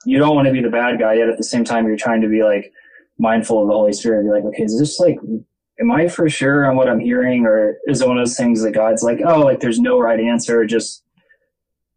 you 0.05 0.19
don't 0.19 0.35
want 0.35 0.47
to 0.47 0.53
be 0.53 0.61
the 0.61 0.69
bad 0.69 0.99
guy 0.99 1.15
yet 1.15 1.29
at 1.29 1.37
the 1.37 1.43
same 1.43 1.63
time 1.63 1.87
you're 1.87 1.97
trying 1.97 2.21
to 2.21 2.27
be 2.27 2.43
like 2.43 2.71
mindful 3.17 3.61
of 3.61 3.67
the 3.67 3.73
Holy 3.73 3.93
Spirit. 3.93 4.19
And 4.19 4.27
be 4.27 4.31
like, 4.31 4.43
okay, 4.45 4.63
is 4.63 4.77
this 4.77 4.99
like, 4.99 5.17
am 5.79 5.91
I 5.91 6.07
for 6.07 6.29
sure 6.29 6.69
on 6.69 6.75
what 6.75 6.89
I'm 6.89 6.99
hearing? 6.99 7.45
Or 7.45 7.77
is 7.87 8.01
it 8.01 8.07
one 8.07 8.17
of 8.17 8.21
those 8.21 8.37
things 8.37 8.61
that 8.61 8.71
God's 8.71 9.03
like, 9.03 9.19
oh, 9.25 9.39
like 9.39 9.59
there's 9.59 9.79
no 9.79 9.99
right 9.99 10.19
answer. 10.19 10.65
Just 10.65 11.03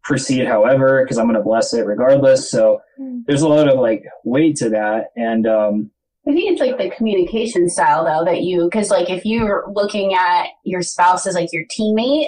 proceed 0.03 0.47
however, 0.47 1.03
because 1.03 1.17
I'm 1.17 1.25
going 1.25 1.35
to 1.35 1.43
bless 1.43 1.73
it 1.73 1.85
regardless. 1.85 2.49
So 2.49 2.81
there's 3.27 3.43
a 3.43 3.47
lot 3.47 3.67
of 3.67 3.79
like 3.79 4.03
weight 4.23 4.55
to 4.57 4.69
that. 4.69 5.07
And, 5.15 5.45
um, 5.45 5.91
I 6.27 6.31
think 6.31 6.51
it's 6.51 6.61
like 6.61 6.77
the 6.77 6.95
communication 6.95 7.69
style 7.69 8.05
though 8.05 8.25
that 8.25 8.41
you, 8.41 8.65
because 8.65 8.91
like 8.91 9.09
if 9.09 9.25
you're 9.25 9.65
looking 9.71 10.13
at 10.13 10.47
your 10.63 10.81
spouse 10.81 11.25
as 11.25 11.33
like 11.33 11.49
your 11.51 11.63
teammate, 11.65 12.27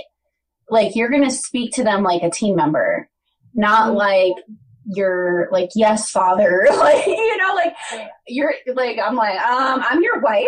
like 0.70 0.96
you're 0.96 1.10
gonna 1.10 1.30
speak 1.30 1.74
to 1.74 1.84
them 1.84 2.02
like 2.02 2.24
a 2.24 2.32
team 2.32 2.56
member, 2.56 3.10
not 3.54 3.94
like 3.94 4.34
your 4.86 5.48
like 5.52 5.70
yes 5.76 6.10
father, 6.10 6.68
like 6.78 7.06
you 7.06 7.38
know, 7.38 7.54
like 7.56 7.76
you're 8.28 8.54
like 8.74 8.98
I'm 9.04 9.16
like 9.16 9.40
um 9.40 9.84
I'm 9.88 10.02
your 10.02 10.20
wife. 10.20 10.48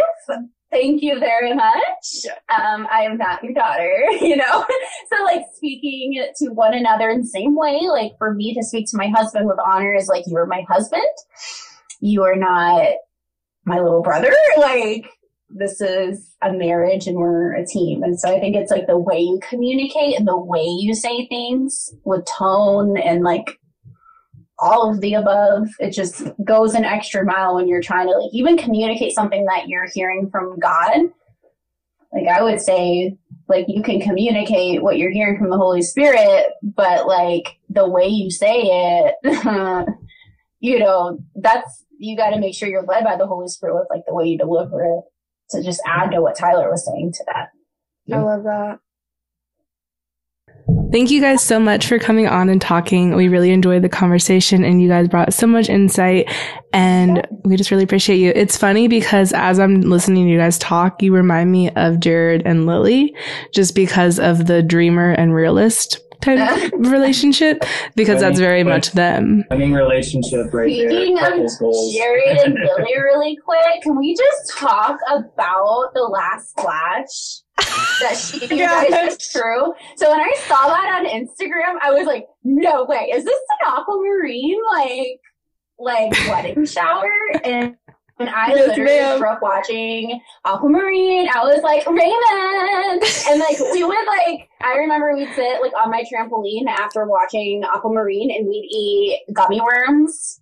Thank 0.72 1.04
you 1.04 1.20
very 1.20 1.54
much. 1.54 2.26
Um, 2.50 2.88
I 2.92 3.04
am 3.04 3.18
not 3.18 3.44
your 3.44 3.54
daughter, 3.54 4.08
you 4.22 4.36
know. 4.36 4.66
so 5.12 5.24
like 5.24 5.44
speaking 5.54 6.26
to 6.38 6.50
one 6.50 6.74
another 6.74 7.12
in 7.12 7.22
the 7.22 7.28
same 7.28 7.56
way, 7.56 7.82
like 7.88 8.14
for 8.18 8.34
me 8.34 8.56
to 8.56 8.64
speak 8.64 8.90
to 8.90 8.98
my 8.98 9.08
husband 9.08 9.48
with 9.48 9.60
honor 9.64 9.94
is 9.94 10.08
like 10.08 10.24
you 10.26 10.36
are 10.38 10.48
my 10.48 10.66
husband. 10.68 11.04
You 12.02 12.24
are 12.24 12.36
not 12.36 12.88
my 13.66 13.80
little 13.80 14.02
brother. 14.02 14.34
Like 14.58 15.06
this 15.56 15.80
is 15.82 16.36
a 16.42 16.52
marriage 16.52 17.08
and 17.08 17.18
we're 17.18 17.54
a 17.54 17.66
team. 17.66 18.04
And 18.04 18.20
so 18.20 18.36
I 18.36 18.40
think 18.40 18.56
it's 18.56 18.72
like 18.72 18.88
the 18.88 18.98
way 18.98 19.20
you 19.20 19.40
communicate 19.48 20.18
and 20.18 20.28
the 20.28 20.38
way 20.38 20.64
you 20.64 20.96
say 20.96 21.28
things 21.28 21.94
with 22.04 22.26
tone 22.26 22.98
and 22.98 23.24
like 23.24 23.60
all 24.60 24.90
of 24.90 25.02
the 25.02 25.14
above. 25.14 25.68
It 25.80 25.92
just 25.92 26.24
goes 26.44 26.74
an 26.74 26.86
extra 26.86 27.26
mile 27.26 27.56
when 27.56 27.68
you're 27.68 27.82
trying 27.82 28.08
to 28.08 28.18
like 28.18 28.32
even 28.34 28.58
communicate 28.58 29.14
something 29.14 29.46
that 29.46 29.68
you're 29.68 29.88
hearing 29.94 30.30
from 30.30 30.60
God. 30.60 31.02
Like 32.14 32.28
I 32.28 32.42
would 32.42 32.62
say, 32.62 33.18
like 33.48 33.66
you 33.68 33.84
can 33.84 34.00
communicate 34.00 34.82
what 34.82 34.98
you're 34.98 35.12
hearing 35.12 35.38
from 35.38 35.50
the 35.50 35.58
Holy 35.58 35.82
Spirit, 35.82 36.48
but 36.62 37.08
like 37.08 37.58
the 37.70 37.88
way 37.88 38.08
you 38.08 38.32
say 38.32 38.62
it, 38.62 39.16
you 40.60 40.80
know, 40.80 41.20
that's 41.36 41.86
you 41.98 42.16
got 42.18 42.32
to 42.32 42.40
make 42.40 42.56
sure 42.56 42.70
you're 42.70 42.84
led 42.84 43.04
by 43.04 43.18
the 43.18 43.28
Holy 43.28 43.48
Spirit 43.48 43.76
with 43.76 43.88
like 43.90 44.04
the 44.08 44.14
way 44.14 44.26
you 44.26 44.38
deliver 44.38 44.84
it. 44.84 45.04
To 45.54 45.64
just 45.64 45.82
add 45.86 46.12
to 46.12 46.22
what 46.22 46.38
Tyler 46.38 46.70
was 46.70 46.86
saying 46.86 47.14
to 47.14 47.24
that. 47.34 47.50
I 48.12 48.20
love 48.20 48.44
that. 48.44 48.80
Thank 50.92 51.10
you 51.10 51.22
guys 51.22 51.42
so 51.42 51.60
much 51.60 51.88
for 51.88 51.98
coming 51.98 52.28
on 52.28 52.50
and 52.50 52.62
talking. 52.62 53.16
We 53.16 53.28
really 53.28 53.50
enjoyed 53.50 53.82
the 53.82 53.90
conversation 53.90 54.64
and 54.64 54.82
you 54.82 54.88
guys 54.88 55.08
brought 55.08 55.34
so 55.34 55.48
much 55.48 55.68
insight 55.68 56.32
and 56.72 57.26
we 57.44 57.56
just 57.58 57.72
really 57.72 57.84
appreciate 57.84 58.18
you. 58.18 58.32
It's 58.36 58.58
funny 58.58 58.88
because 58.88 59.34
as 59.34 59.60
I'm 59.60 59.82
listening 59.82 60.26
to 60.26 60.32
you 60.32 60.38
guys 60.38 60.60
talk, 60.60 61.02
you 61.02 61.14
remind 61.14 61.52
me 61.52 61.72
of 61.72 62.00
Jared 62.00 62.44
and 62.46 62.68
Lily 62.68 63.16
just 63.52 63.74
because 63.74 64.20
of 64.20 64.46
the 64.46 64.62
dreamer 64.62 65.12
and 65.12 65.34
realist 65.34 66.00
type 66.24 66.72
of 66.72 66.72
relationship 66.92 67.64
because 67.96 68.22
that's 68.22 68.40
very 68.40 68.64
much 68.64 68.92
them. 68.92 69.44
I 69.52 69.56
mean, 69.58 69.74
relationship 69.74 70.54
right 70.54 70.70
Speaking 70.72 71.16
there. 71.16 71.26
of 71.26 71.32
couples 71.32 71.58
goals. 71.58 71.94
Jared 71.94 72.38
and 72.38 72.54
Lily, 72.78 72.94
really 72.98 73.38
quick, 73.44 73.82
can 73.84 73.98
we 73.98 74.16
just 74.16 74.58
talk 74.58 74.98
about 75.10 75.90
the 75.94 76.02
last 76.04 76.60
flash 76.60 77.42
that 78.02 78.16
she 78.18 78.48
Gosh. 78.58 78.90
guys 78.90 79.14
is 79.14 79.30
true? 79.32 79.74
So 79.96 80.10
when 80.12 80.20
I 80.20 80.34
saw 80.48 80.68
that 80.68 81.00
on 81.02 81.06
Instagram, 81.06 81.78
I 81.82 81.92
was 81.92 82.06
like, 82.08 82.26
no 82.44 82.86
way, 82.86 83.12
is 83.14 83.24
this 83.26 83.40
an 83.62 83.74
aquamarine 83.74 84.60
like 84.72 85.20
like 85.80 86.12
wedding 86.30 86.66
shower? 86.66 87.10
And 87.44 87.76
and 88.28 88.30
I 88.36 88.48
Yes, 88.54 88.68
literally 88.70 89.00
ma'am. 89.00 89.20
grew 89.20 89.30
up 89.30 89.42
watching 89.42 90.20
Aquamarine. 90.46 91.28
I 91.30 91.44
was 91.44 91.62
like, 91.64 91.86
Raymond! 91.88 93.04
And 93.30 93.40
like 93.40 93.60
we 93.74 93.84
would 93.84 94.08
like 94.08 94.50
I 94.62 94.78
remember 94.78 95.14
we'd 95.16 95.34
sit 95.36 95.62
like 95.62 95.74
on 95.78 95.92
my 95.92 96.04
trampoline 96.12 96.68
after 96.68 97.06
watching 97.06 97.64
Aquamarine 97.64 98.32
and 98.32 98.48
we'd 98.48 98.68
eat 98.72 99.22
gummy 99.34 99.62
worms. 99.62 100.40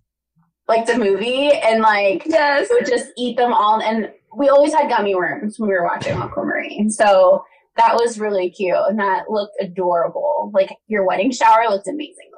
Like 0.68 0.86
the 0.86 0.96
movie 0.96 1.50
and 1.52 1.82
like 1.82 2.22
Yes. 2.26 2.68
would 2.70 2.86
just 2.86 3.08
eat 3.16 3.36
them 3.36 3.52
all 3.52 3.80
and 3.82 4.10
we 4.36 4.48
always 4.48 4.72
had 4.72 4.88
gummy 4.88 5.14
worms 5.14 5.58
when 5.58 5.68
we 5.68 5.74
were 5.74 5.84
watching 5.84 6.16
Aquamarine. 6.16 6.88
So 6.90 7.44
that 7.76 7.94
was 7.94 8.18
really 8.20 8.50
cute 8.50 8.76
and 8.88 8.98
that 8.98 9.30
looked 9.30 9.56
adorable. 9.60 10.50
Like 10.54 10.70
your 10.86 11.06
wedding 11.06 11.30
shower 11.32 11.64
looked 11.68 11.88
amazing. 11.88 12.30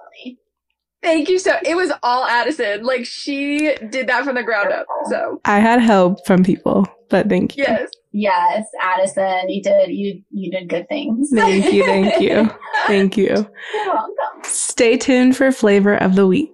Thank 1.05 1.29
you 1.29 1.39
so. 1.39 1.57
It 1.65 1.77
was 1.77 1.93
all 2.03 2.25
Addison. 2.25 2.83
Like 2.83 3.05
she 3.05 3.77
did 3.91 4.07
that 4.09 4.25
from 4.25 4.35
the 4.35 4.43
ground 4.43 4.73
up. 4.73 4.87
So 5.11 5.41
I 5.45 5.59
had 5.61 5.81
help 5.81 6.27
from 6.27 6.43
people, 6.43 6.87
but 7.11 7.29
thank 7.29 7.57
you. 7.57 7.65
yes. 7.65 7.91
Yes, 8.17 8.69
Addison, 8.81 9.49
you 9.49 9.61
did 9.61 9.91
you 9.91 10.23
you 10.31 10.49
did 10.49 10.69
good 10.69 10.89
things. 10.89 11.31
Thank 11.35 11.73
you. 11.73 11.85
Thank 11.85 12.21
you. 12.21 12.49
Thank 12.87 13.17
you. 13.17 13.25
You're 13.27 13.87
welcome. 13.87 14.15
Stay 14.45 14.97
tuned 14.97 15.37
for 15.37 15.51
flavor 15.51 15.97
of 15.97 16.15
the 16.15 16.25
week. 16.25 16.53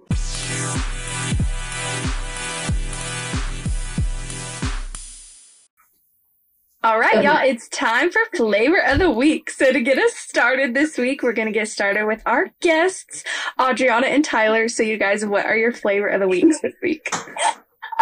All 6.83 6.99
right, 6.99 7.23
y'all. 7.23 7.37
It's 7.47 7.69
time 7.69 8.09
for 8.09 8.21
flavor 8.35 8.83
of 8.83 8.97
the 8.97 9.11
week. 9.11 9.51
So 9.51 9.71
to 9.71 9.81
get 9.81 9.99
us 9.99 10.15
started 10.15 10.73
this 10.73 10.97
week, 10.97 11.21
we're 11.21 11.33
gonna 11.33 11.51
get 11.51 11.67
started 11.67 12.07
with 12.07 12.23
our 12.25 12.47
guests, 12.59 13.23
Adriana 13.59 14.07
and 14.07 14.25
Tyler. 14.25 14.67
So 14.67 14.81
you 14.81 14.97
guys, 14.97 15.23
what 15.23 15.45
are 15.45 15.55
your 15.55 15.73
flavor 15.73 16.07
of 16.07 16.21
the 16.21 16.27
weeks 16.27 16.59
this 16.61 16.73
week? 16.81 17.07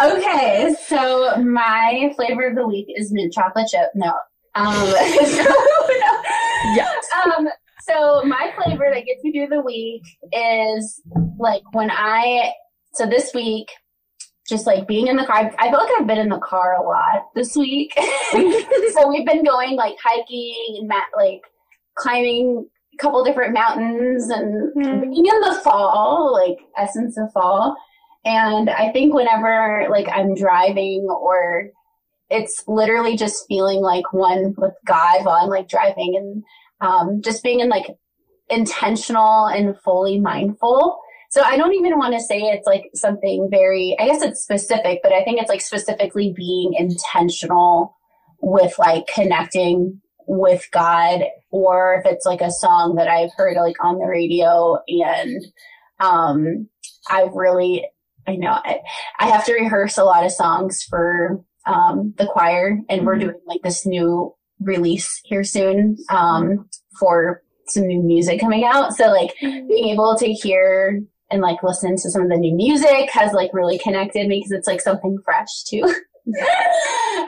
Okay, 0.02 0.74
so 0.86 1.36
my 1.42 2.10
flavor 2.16 2.46
of 2.46 2.56
the 2.56 2.66
week 2.66 2.86
is 2.96 3.12
mint 3.12 3.34
chocolate 3.34 3.68
chip. 3.68 3.90
No. 3.94 4.14
Um, 4.54 4.74
so, 4.74 5.42
no. 5.42 6.22
Yes. 6.74 7.04
Um, 7.26 7.48
so 7.82 8.22
my 8.24 8.50
flavor 8.56 8.90
that 8.94 9.04
gets 9.04 9.22
me 9.22 9.32
through 9.32 9.54
the 9.54 9.60
week 9.60 10.04
is 10.32 11.02
like 11.38 11.64
when 11.72 11.90
I, 11.90 12.52
so 12.94 13.04
this 13.04 13.34
week, 13.34 13.68
just 14.50 14.66
like 14.66 14.86
being 14.86 15.06
in 15.06 15.16
the 15.16 15.24
car, 15.24 15.50
I- 15.58 15.70
feel 15.70 15.78
like 15.78 15.88
I've 15.98 16.06
been 16.06 16.18
in 16.18 16.28
the 16.28 16.38
car 16.40 16.74
a 16.74 16.82
lot 16.82 17.28
this 17.34 17.56
week. 17.56 17.94
so 18.92 19.08
we've 19.08 19.24
been 19.24 19.44
going 19.44 19.76
like 19.76 19.96
hiking 20.02 20.76
and 20.80 20.92
like 21.16 21.42
climbing 21.94 22.68
a 22.92 22.96
couple 22.98 23.24
different 23.24 23.54
mountains 23.54 24.28
and 24.28 24.74
Mm. 24.76 25.00
being 25.02 25.26
in 25.26 25.40
the 25.40 25.60
fall, 25.64 26.32
like 26.34 26.58
essence 26.76 27.16
of 27.16 27.32
fall. 27.32 27.76
And 28.24 28.68
I 28.68 28.92
think 28.92 29.14
whenever 29.14 29.86
like 29.90 30.08
I'm 30.08 30.34
driving 30.34 31.04
or 31.08 31.70
it's 32.28 32.62
literally 32.68 33.16
just 33.16 33.46
feeling 33.48 33.80
like 33.80 34.12
one 34.12 34.54
with 34.58 34.74
God 34.84 35.24
while 35.24 35.36
I'm 35.42 35.48
like 35.48 35.68
driving 35.68 36.14
and 36.16 36.44
um, 36.80 37.22
just 37.22 37.42
being 37.42 37.60
in 37.60 37.68
like 37.68 37.86
intentional 38.48 39.46
and 39.46 39.76
fully 39.80 40.20
mindful. 40.20 41.00
So 41.30 41.42
I 41.42 41.56
don't 41.56 41.74
even 41.74 41.96
want 41.96 42.12
to 42.14 42.20
say 42.20 42.40
it's 42.40 42.66
like 42.66 42.90
something 42.94 43.48
very, 43.50 43.96
I 44.00 44.06
guess 44.06 44.20
it's 44.22 44.42
specific, 44.42 44.98
but 45.02 45.12
I 45.12 45.22
think 45.22 45.40
it's 45.40 45.48
like 45.48 45.60
specifically 45.60 46.32
being 46.36 46.74
intentional 46.74 47.96
with 48.42 48.76
like 48.80 49.06
connecting 49.06 50.00
with 50.26 50.66
God 50.72 51.22
or 51.50 51.94
if 52.04 52.12
it's 52.12 52.26
like 52.26 52.40
a 52.40 52.50
song 52.50 52.96
that 52.96 53.06
I've 53.08 53.30
heard 53.36 53.56
like 53.56 53.76
on 53.82 53.98
the 53.98 54.06
radio 54.06 54.78
and 54.88 55.44
um 56.00 56.68
I've 57.08 57.32
really 57.34 57.86
I 58.26 58.36
know 58.36 58.52
I, 58.64 58.80
I 59.18 59.28
have 59.28 59.44
to 59.46 59.54
rehearse 59.54 59.98
a 59.98 60.04
lot 60.04 60.24
of 60.24 60.32
songs 60.32 60.82
for 60.82 61.40
um 61.66 62.14
the 62.16 62.26
choir 62.26 62.78
and 62.88 63.04
we're 63.04 63.16
Mhm. 63.16 63.20
doing 63.20 63.40
like 63.46 63.60
this 63.62 63.84
new 63.86 64.34
release 64.60 65.20
here 65.24 65.44
soon 65.44 65.96
um 66.10 66.68
for 66.98 67.42
some 67.66 67.86
new 67.86 68.02
music 68.02 68.40
coming 68.40 68.64
out 68.64 68.94
so 68.94 69.06
like 69.08 69.30
being 69.40 69.88
able 69.88 70.16
to 70.18 70.32
hear 70.32 71.00
and 71.30 71.40
like 71.40 71.62
listen 71.62 71.92
to 71.96 72.10
some 72.10 72.22
of 72.22 72.28
the 72.28 72.36
new 72.36 72.54
music 72.54 73.10
has 73.10 73.32
like 73.32 73.50
really 73.52 73.78
connected 73.78 74.26
me 74.26 74.38
because 74.38 74.52
it's 74.52 74.66
like 74.66 74.80
something 74.80 75.18
fresh 75.24 75.62
too 75.64 75.82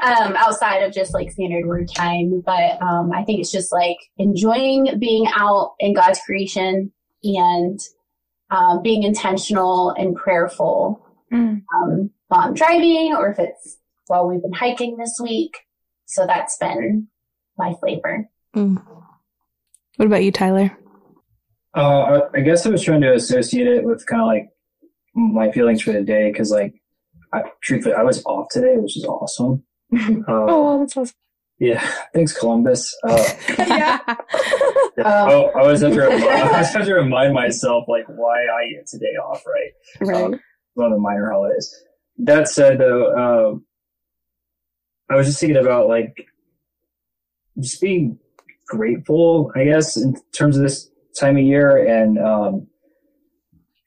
um 0.03 0.34
outside 0.36 0.82
of 0.82 0.92
just 0.92 1.14
like 1.14 1.30
standard 1.30 1.66
word 1.66 1.88
time 1.88 2.42
but 2.44 2.80
um 2.82 3.11
i 3.12 3.22
think 3.24 3.40
it's 3.40 3.50
just 3.53 3.72
like 3.72 3.96
enjoying 4.18 4.88
being 4.98 5.26
out 5.34 5.74
in 5.80 5.92
god's 5.94 6.20
creation 6.26 6.92
and 7.24 7.80
um, 8.50 8.82
being 8.82 9.03
intentional 9.03 9.90
and 9.90 10.14
prayerful 10.16 11.05
Mm. 11.32 11.62
um, 11.74 12.11
while 12.28 12.40
i'm 12.42 12.53
driving 12.55 13.14
or 13.16 13.30
if 13.30 13.38
it's 13.38 13.78
while 14.09 14.28
we've 14.28 14.42
been 14.42 14.53
hiking 14.53 14.98
this 14.98 15.18
week 15.22 15.57
so 16.05 16.26
that's 16.26 16.57
been 16.59 17.09
my 17.57 17.72
flavor 17.80 18.28
Mm. 18.55 18.82
What 19.96 20.07
about 20.07 20.24
you, 20.24 20.30
Tyler? 20.30 20.76
Uh, 21.77 21.81
I, 22.35 22.39
I 22.39 22.41
guess 22.41 22.66
I 22.66 22.70
was 22.70 22.83
trying 22.83 23.01
to 23.03 23.14
associate 23.14 23.66
it 23.66 23.85
with 23.85 24.05
kind 24.07 24.20
of 24.23 24.27
like 24.29 24.49
my 25.14 25.51
feelings 25.53 25.83
for 25.83 25.93
the 25.93 26.03
day 26.03 26.31
because, 26.31 26.51
like, 26.51 26.75
I, 27.33 27.43
truthfully, 27.62 27.95
I 27.95 28.03
was 28.03 28.23
off 28.27 28.49
today, 28.51 28.77
which 28.77 28.97
is 28.97 29.05
awesome. 29.05 29.62
Uh, 29.95 30.47
Oh, 30.49 30.79
that's 30.81 30.97
awesome. 30.97 31.14
yeah, 31.59 31.81
thanks, 32.14 32.37
Columbus. 32.39 32.97
Uh, 33.05 33.25
Yeah. 33.59 33.99
Um, 34.99 35.05
oh, 35.07 35.51
I 35.57 35.62
was 35.66 35.81
have 35.81 35.93
to 35.95 36.01
remind, 36.03 36.23
I 36.25 36.59
was 36.59 36.73
have 36.75 36.85
to 36.85 36.95
remind 36.95 37.33
myself 37.33 37.85
like 37.89 38.05
why 38.09 38.43
I 38.43 38.68
get 38.75 38.87
today 38.87 39.14
off, 39.23 39.43
right? 39.47 40.07
Right. 40.07 40.25
Um, 40.25 40.41
one 40.75 40.87
of 40.93 40.97
the 40.97 41.01
minor 41.01 41.31
holidays. 41.31 41.75
That 42.18 42.49
said, 42.49 42.79
though, 42.79 43.51
um, 43.53 43.64
I 45.11 45.16
was 45.16 45.27
just 45.27 45.41
thinking 45.41 45.57
about 45.57 45.89
like 45.89 46.14
just 47.59 47.81
being 47.81 48.18
grateful, 48.68 49.51
I 49.55 49.64
guess, 49.64 49.97
in 49.97 50.14
terms 50.33 50.57
of 50.59 50.62
this 50.62 50.91
time 51.18 51.36
of 51.36 51.42
year, 51.42 51.76
and 51.86 52.18
um, 52.18 52.66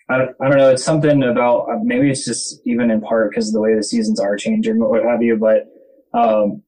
I 0.09 0.17
don't, 0.19 0.35
I 0.41 0.49
don't 0.49 0.57
know. 0.57 0.69
It's 0.69 0.83
something 0.83 1.23
about 1.23 1.67
maybe 1.83 2.09
it's 2.09 2.25
just 2.25 2.61
even 2.65 2.91
in 2.91 3.01
part 3.01 3.31
because 3.31 3.49
of 3.49 3.53
the 3.53 3.61
way 3.61 3.75
the 3.75 3.83
seasons 3.83 4.19
are 4.19 4.35
changing, 4.35 4.81
or 4.81 4.89
what 4.89 5.03
have 5.03 5.21
you. 5.21 5.37
But 5.37 5.65
um, 6.17 6.61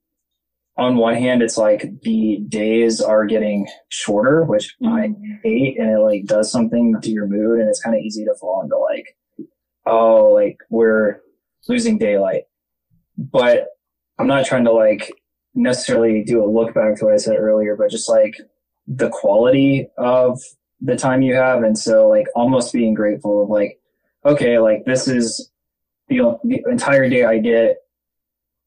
on 0.77 0.97
one 0.97 1.15
hand, 1.15 1.41
it's 1.41 1.57
like 1.57 2.01
the 2.01 2.39
days 2.47 3.01
are 3.01 3.25
getting 3.25 3.67
shorter, 3.89 4.43
which 4.43 4.75
I 4.85 5.11
hate, 5.43 5.79
and 5.79 5.89
it 5.89 5.99
like 5.99 6.25
does 6.25 6.51
something 6.51 6.95
to 7.01 7.09
your 7.09 7.27
mood, 7.27 7.59
and 7.59 7.69
it's 7.69 7.81
kind 7.81 7.95
of 7.95 8.01
easy 8.01 8.25
to 8.25 8.35
fall 8.39 8.61
into 8.63 8.77
like, 8.77 9.15
oh, 9.85 10.31
like 10.33 10.57
we're 10.69 11.21
losing 11.67 11.97
daylight. 11.97 12.43
But 13.17 13.67
I'm 14.19 14.27
not 14.27 14.45
trying 14.45 14.65
to 14.65 14.71
like 14.71 15.11
necessarily 15.53 16.23
do 16.23 16.43
a 16.43 16.49
look 16.49 16.73
back 16.73 16.95
to 16.97 17.05
what 17.05 17.13
I 17.13 17.17
said 17.17 17.37
earlier, 17.37 17.75
but 17.75 17.89
just 17.89 18.09
like 18.09 18.35
the 18.87 19.09
quality 19.09 19.87
of 19.97 20.39
the 20.79 20.95
time 20.95 21.21
you 21.21 21.35
have, 21.35 21.63
and 21.63 21.77
so 21.77 22.07
like 22.07 22.27
almost 22.35 22.73
being 22.73 22.93
grateful 22.93 23.43
of 23.43 23.49
like, 23.49 23.79
okay, 24.25 24.59
like 24.59 24.85
this 24.85 25.07
is 25.07 25.51
the, 26.07 26.37
the 26.43 26.63
entire 26.69 27.09
day 27.09 27.25
I 27.25 27.39
get 27.39 27.77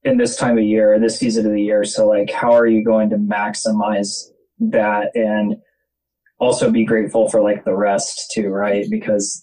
in 0.03 0.17
this 0.17 0.37
time 0.37 0.59
of 0.59 0.65
year, 0.65 0.99
this 0.99 1.19
season 1.19 1.47
of 1.47 1.53
the 1.53 1.63
year. 1.63 1.85
So 1.85 2.09
like, 2.09 2.31
how 2.31 2.53
are 2.53 2.67
you 2.67 2.85
going 2.85 3.11
to 3.11 3.17
maximize 3.17 4.31
that 4.59 5.15
and 5.15 5.57
also 6.39 6.71
be 6.71 6.85
grateful 6.85 7.29
for 7.29 7.43
like 7.43 7.65
the 7.65 7.77
rest 7.77 8.31
too, 8.33 8.49
right? 8.49 8.87
Because 8.91 9.43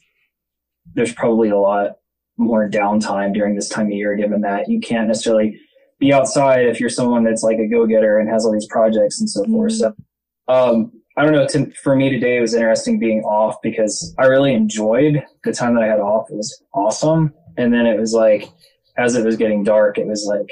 there's 0.94 1.14
probably 1.14 1.50
a 1.50 1.58
lot 1.58 1.92
more 2.38 2.70
downtime 2.70 3.34
during 3.34 3.56
this 3.56 3.70
time 3.70 3.88
of 3.88 3.92
year, 3.92 4.16
given 4.16 4.42
that 4.42 4.68
you 4.68 4.80
can't 4.80 5.08
necessarily 5.08 5.60
be 6.00 6.14
outside 6.14 6.66
if 6.66 6.80
you're 6.80 6.90
someone 6.90 7.24
that's 7.24 7.44
like 7.44 7.58
a 7.58 7.68
go-getter 7.68 8.20
and 8.20 8.30
has 8.30 8.46
all 8.46 8.52
these 8.52 8.68
projects 8.68 9.20
and 9.20 9.30
so 9.30 9.44
forth. 9.46 9.74
So, 9.74 9.90
mm-hmm. 9.90 10.02
Um, 10.48 10.92
I 11.18 11.24
don't 11.24 11.32
know. 11.34 11.48
To, 11.48 11.72
for 11.84 11.96
me 11.96 12.10
today, 12.10 12.38
it 12.38 12.42
was 12.42 12.54
interesting 12.54 13.00
being 13.00 13.22
off 13.24 13.56
because 13.64 14.14
I 14.20 14.26
really 14.26 14.54
enjoyed 14.54 15.24
the 15.44 15.52
time 15.52 15.74
that 15.76 15.84
I 15.84 15.88
had 15.88 16.00
off. 16.00 16.30
It 16.30 16.36
was 16.36 16.64
awesome. 16.74 17.34
And 17.58 17.74
then 17.74 17.86
it 17.88 18.00
was 18.00 18.14
like, 18.14 18.50
as 18.98 19.16
it 19.16 19.26
was 19.26 19.36
getting 19.36 19.64
dark, 19.64 19.98
it 19.98 20.06
was 20.06 20.26
like, 20.26 20.48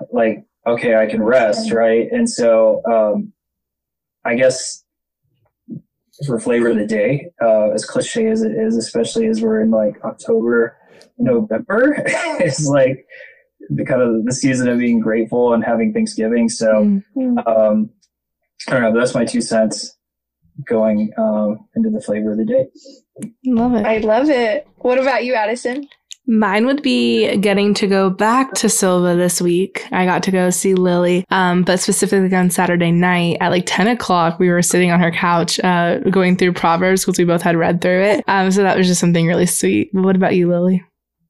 like, 0.12 0.44
okay, 0.66 0.96
I 0.96 1.06
can 1.06 1.22
rest, 1.22 1.70
right? 1.70 2.08
And 2.10 2.28
so, 2.28 2.82
um, 2.90 3.32
I 4.24 4.36
guess 4.36 4.82
for 6.26 6.38
flavor 6.40 6.70
of 6.70 6.76
the 6.78 6.86
day, 6.86 7.26
uh, 7.42 7.70
as 7.70 7.84
cliche 7.84 8.28
as 8.28 8.42
it 8.42 8.52
is, 8.52 8.76
especially 8.76 9.26
as 9.26 9.42
we're 9.42 9.60
in 9.60 9.70
like 9.70 10.02
October, 10.04 10.78
November, 11.18 12.02
is 12.40 12.66
like 12.68 13.04
the 13.68 13.84
kind 13.84 14.00
of 14.00 14.24
the 14.24 14.32
season 14.32 14.68
of 14.68 14.78
being 14.78 15.00
grateful 15.00 15.52
and 15.52 15.62
having 15.64 15.92
Thanksgiving. 15.92 16.48
So, 16.48 17.00
Mm. 17.16 17.46
um, 17.46 17.90
I 18.68 18.72
don't 18.72 18.82
know. 18.82 18.92
but 18.92 19.00
That's 19.00 19.14
my 19.14 19.24
two 19.24 19.40
cents 19.40 19.96
going 20.68 21.12
um, 21.18 21.66
into 21.74 21.90
the 21.90 22.00
flavor 22.00 22.32
of 22.32 22.38
the 22.38 22.44
day. 22.44 22.66
Love 23.44 23.74
it. 23.74 23.86
I 23.86 23.98
love 23.98 24.30
it. 24.30 24.66
What 24.76 24.98
about 24.98 25.24
you, 25.24 25.34
Addison? 25.34 25.88
Mine 26.26 26.64
would 26.64 26.80
be 26.80 27.36
getting 27.36 27.74
to 27.74 27.86
go 27.86 28.08
back 28.08 28.54
to 28.54 28.70
Silva 28.70 29.14
this 29.14 29.42
week. 29.42 29.86
I 29.92 30.06
got 30.06 30.22
to 30.22 30.30
go 30.30 30.48
see 30.48 30.74
Lily, 30.74 31.26
um, 31.30 31.64
but 31.64 31.80
specifically 31.80 32.34
on 32.34 32.48
Saturday 32.48 32.92
night 32.92 33.36
at 33.42 33.50
like 33.50 33.64
10 33.66 33.88
o'clock, 33.88 34.38
we 34.38 34.48
were 34.48 34.62
sitting 34.62 34.90
on 34.90 35.00
her 35.00 35.10
couch 35.10 35.60
uh, 35.60 35.98
going 35.98 36.36
through 36.38 36.54
Proverbs 36.54 37.04
because 37.04 37.18
we 37.18 37.24
both 37.24 37.42
had 37.42 37.56
read 37.56 37.82
through 37.82 38.02
it. 38.02 38.24
Um, 38.26 38.50
so 38.50 38.62
that 38.62 38.78
was 38.78 38.86
just 38.86 39.00
something 39.00 39.26
really 39.26 39.44
sweet. 39.44 39.90
But 39.92 40.02
what 40.02 40.16
about 40.16 40.34
you, 40.34 40.48
Lily? 40.48 40.82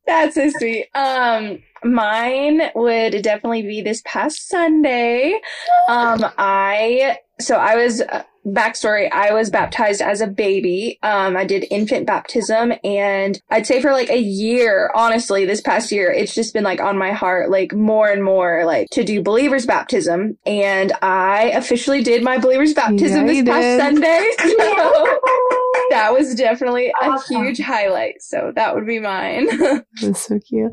That's 0.07 0.37
so 0.37 0.49
sweet. 0.59 0.87
Um, 0.95 1.59
mine 1.83 2.63
would 2.77 3.21
definitely 3.23 3.63
be 3.63 3.83
this 3.83 4.01
past 4.05 4.49
Sunday. 4.49 5.41
Um, 5.89 6.25
I 6.39 7.19
so 7.41 7.57
I 7.57 7.77
was 7.77 8.01
uh, 8.01 8.23
backstory. 8.47 9.11
I 9.11 9.33
was 9.33 9.51
baptized 9.51 10.03
as 10.03 10.21
a 10.21 10.27
baby. 10.27 10.99
Um, 11.03 11.37
I 11.37 11.45
did 11.45 11.67
infant 11.71 12.07
baptism, 12.07 12.73
and 12.85 13.41
I'd 13.51 13.67
say 13.67 13.81
for 13.81 13.93
like 13.93 14.11
a 14.11 14.19
year, 14.19 14.91
honestly, 14.95 15.45
this 15.45 15.61
past 15.61 15.91
year, 15.91 16.11
it's 16.11 16.35
just 16.35 16.55
been 16.55 16.65
like 16.65 16.81
on 16.81 16.99
my 16.99 17.13
heart, 17.13 17.51
like 17.51 17.73
more 17.73 18.09
and 18.09 18.23
more, 18.23 18.65
like 18.65 18.89
to 18.93 19.05
do 19.05 19.23
believers 19.23 19.67
baptism. 19.67 20.39
And 20.47 20.93
I 21.03 21.51
officially 21.55 22.03
did 22.03 22.23
my 22.23 22.39
believers 22.39 22.75
baptism 22.75 23.27
Yeah, 23.27 23.33
this 23.33 23.45
past 23.45 23.63
did. 23.63 23.81
Sunday. 23.81 24.31
So 24.65 25.19
that 25.91 26.11
was 26.13 26.35
definitely 26.35 26.93
a 27.01 27.21
huge 27.29 27.61
highlight. 27.61 28.23
So 28.23 28.53
that 28.55 28.75
would 28.75 28.87
be 28.87 29.01
mine. 29.01 29.49
That's 30.01 30.27
so 30.27 30.39
cute. 30.39 30.73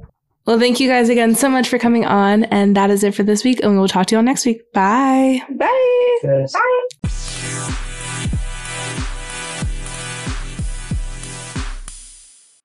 Well, 0.52 0.60
thank 0.60 0.82
you 0.82 0.90
guys 0.90 1.08
again 1.08 1.34
so 1.34 1.48
much 1.48 1.70
for 1.70 1.80
coming 1.80 2.04
on. 2.04 2.44
And 2.44 2.76
that 2.76 2.90
is 2.90 3.06
it 3.06 3.16
for 3.16 3.24
this 3.24 3.46
week. 3.46 3.62
And 3.64 3.72
we 3.72 3.78
will 3.78 3.88
talk 3.88 4.08
to 4.08 4.16
you 4.16 4.18
all 4.18 4.24
next 4.24 4.46
week. 4.46 4.74
Bye. 4.74 5.42
Bye. 5.50 6.20
Yes. 6.24 6.52
Bye. 6.52 7.88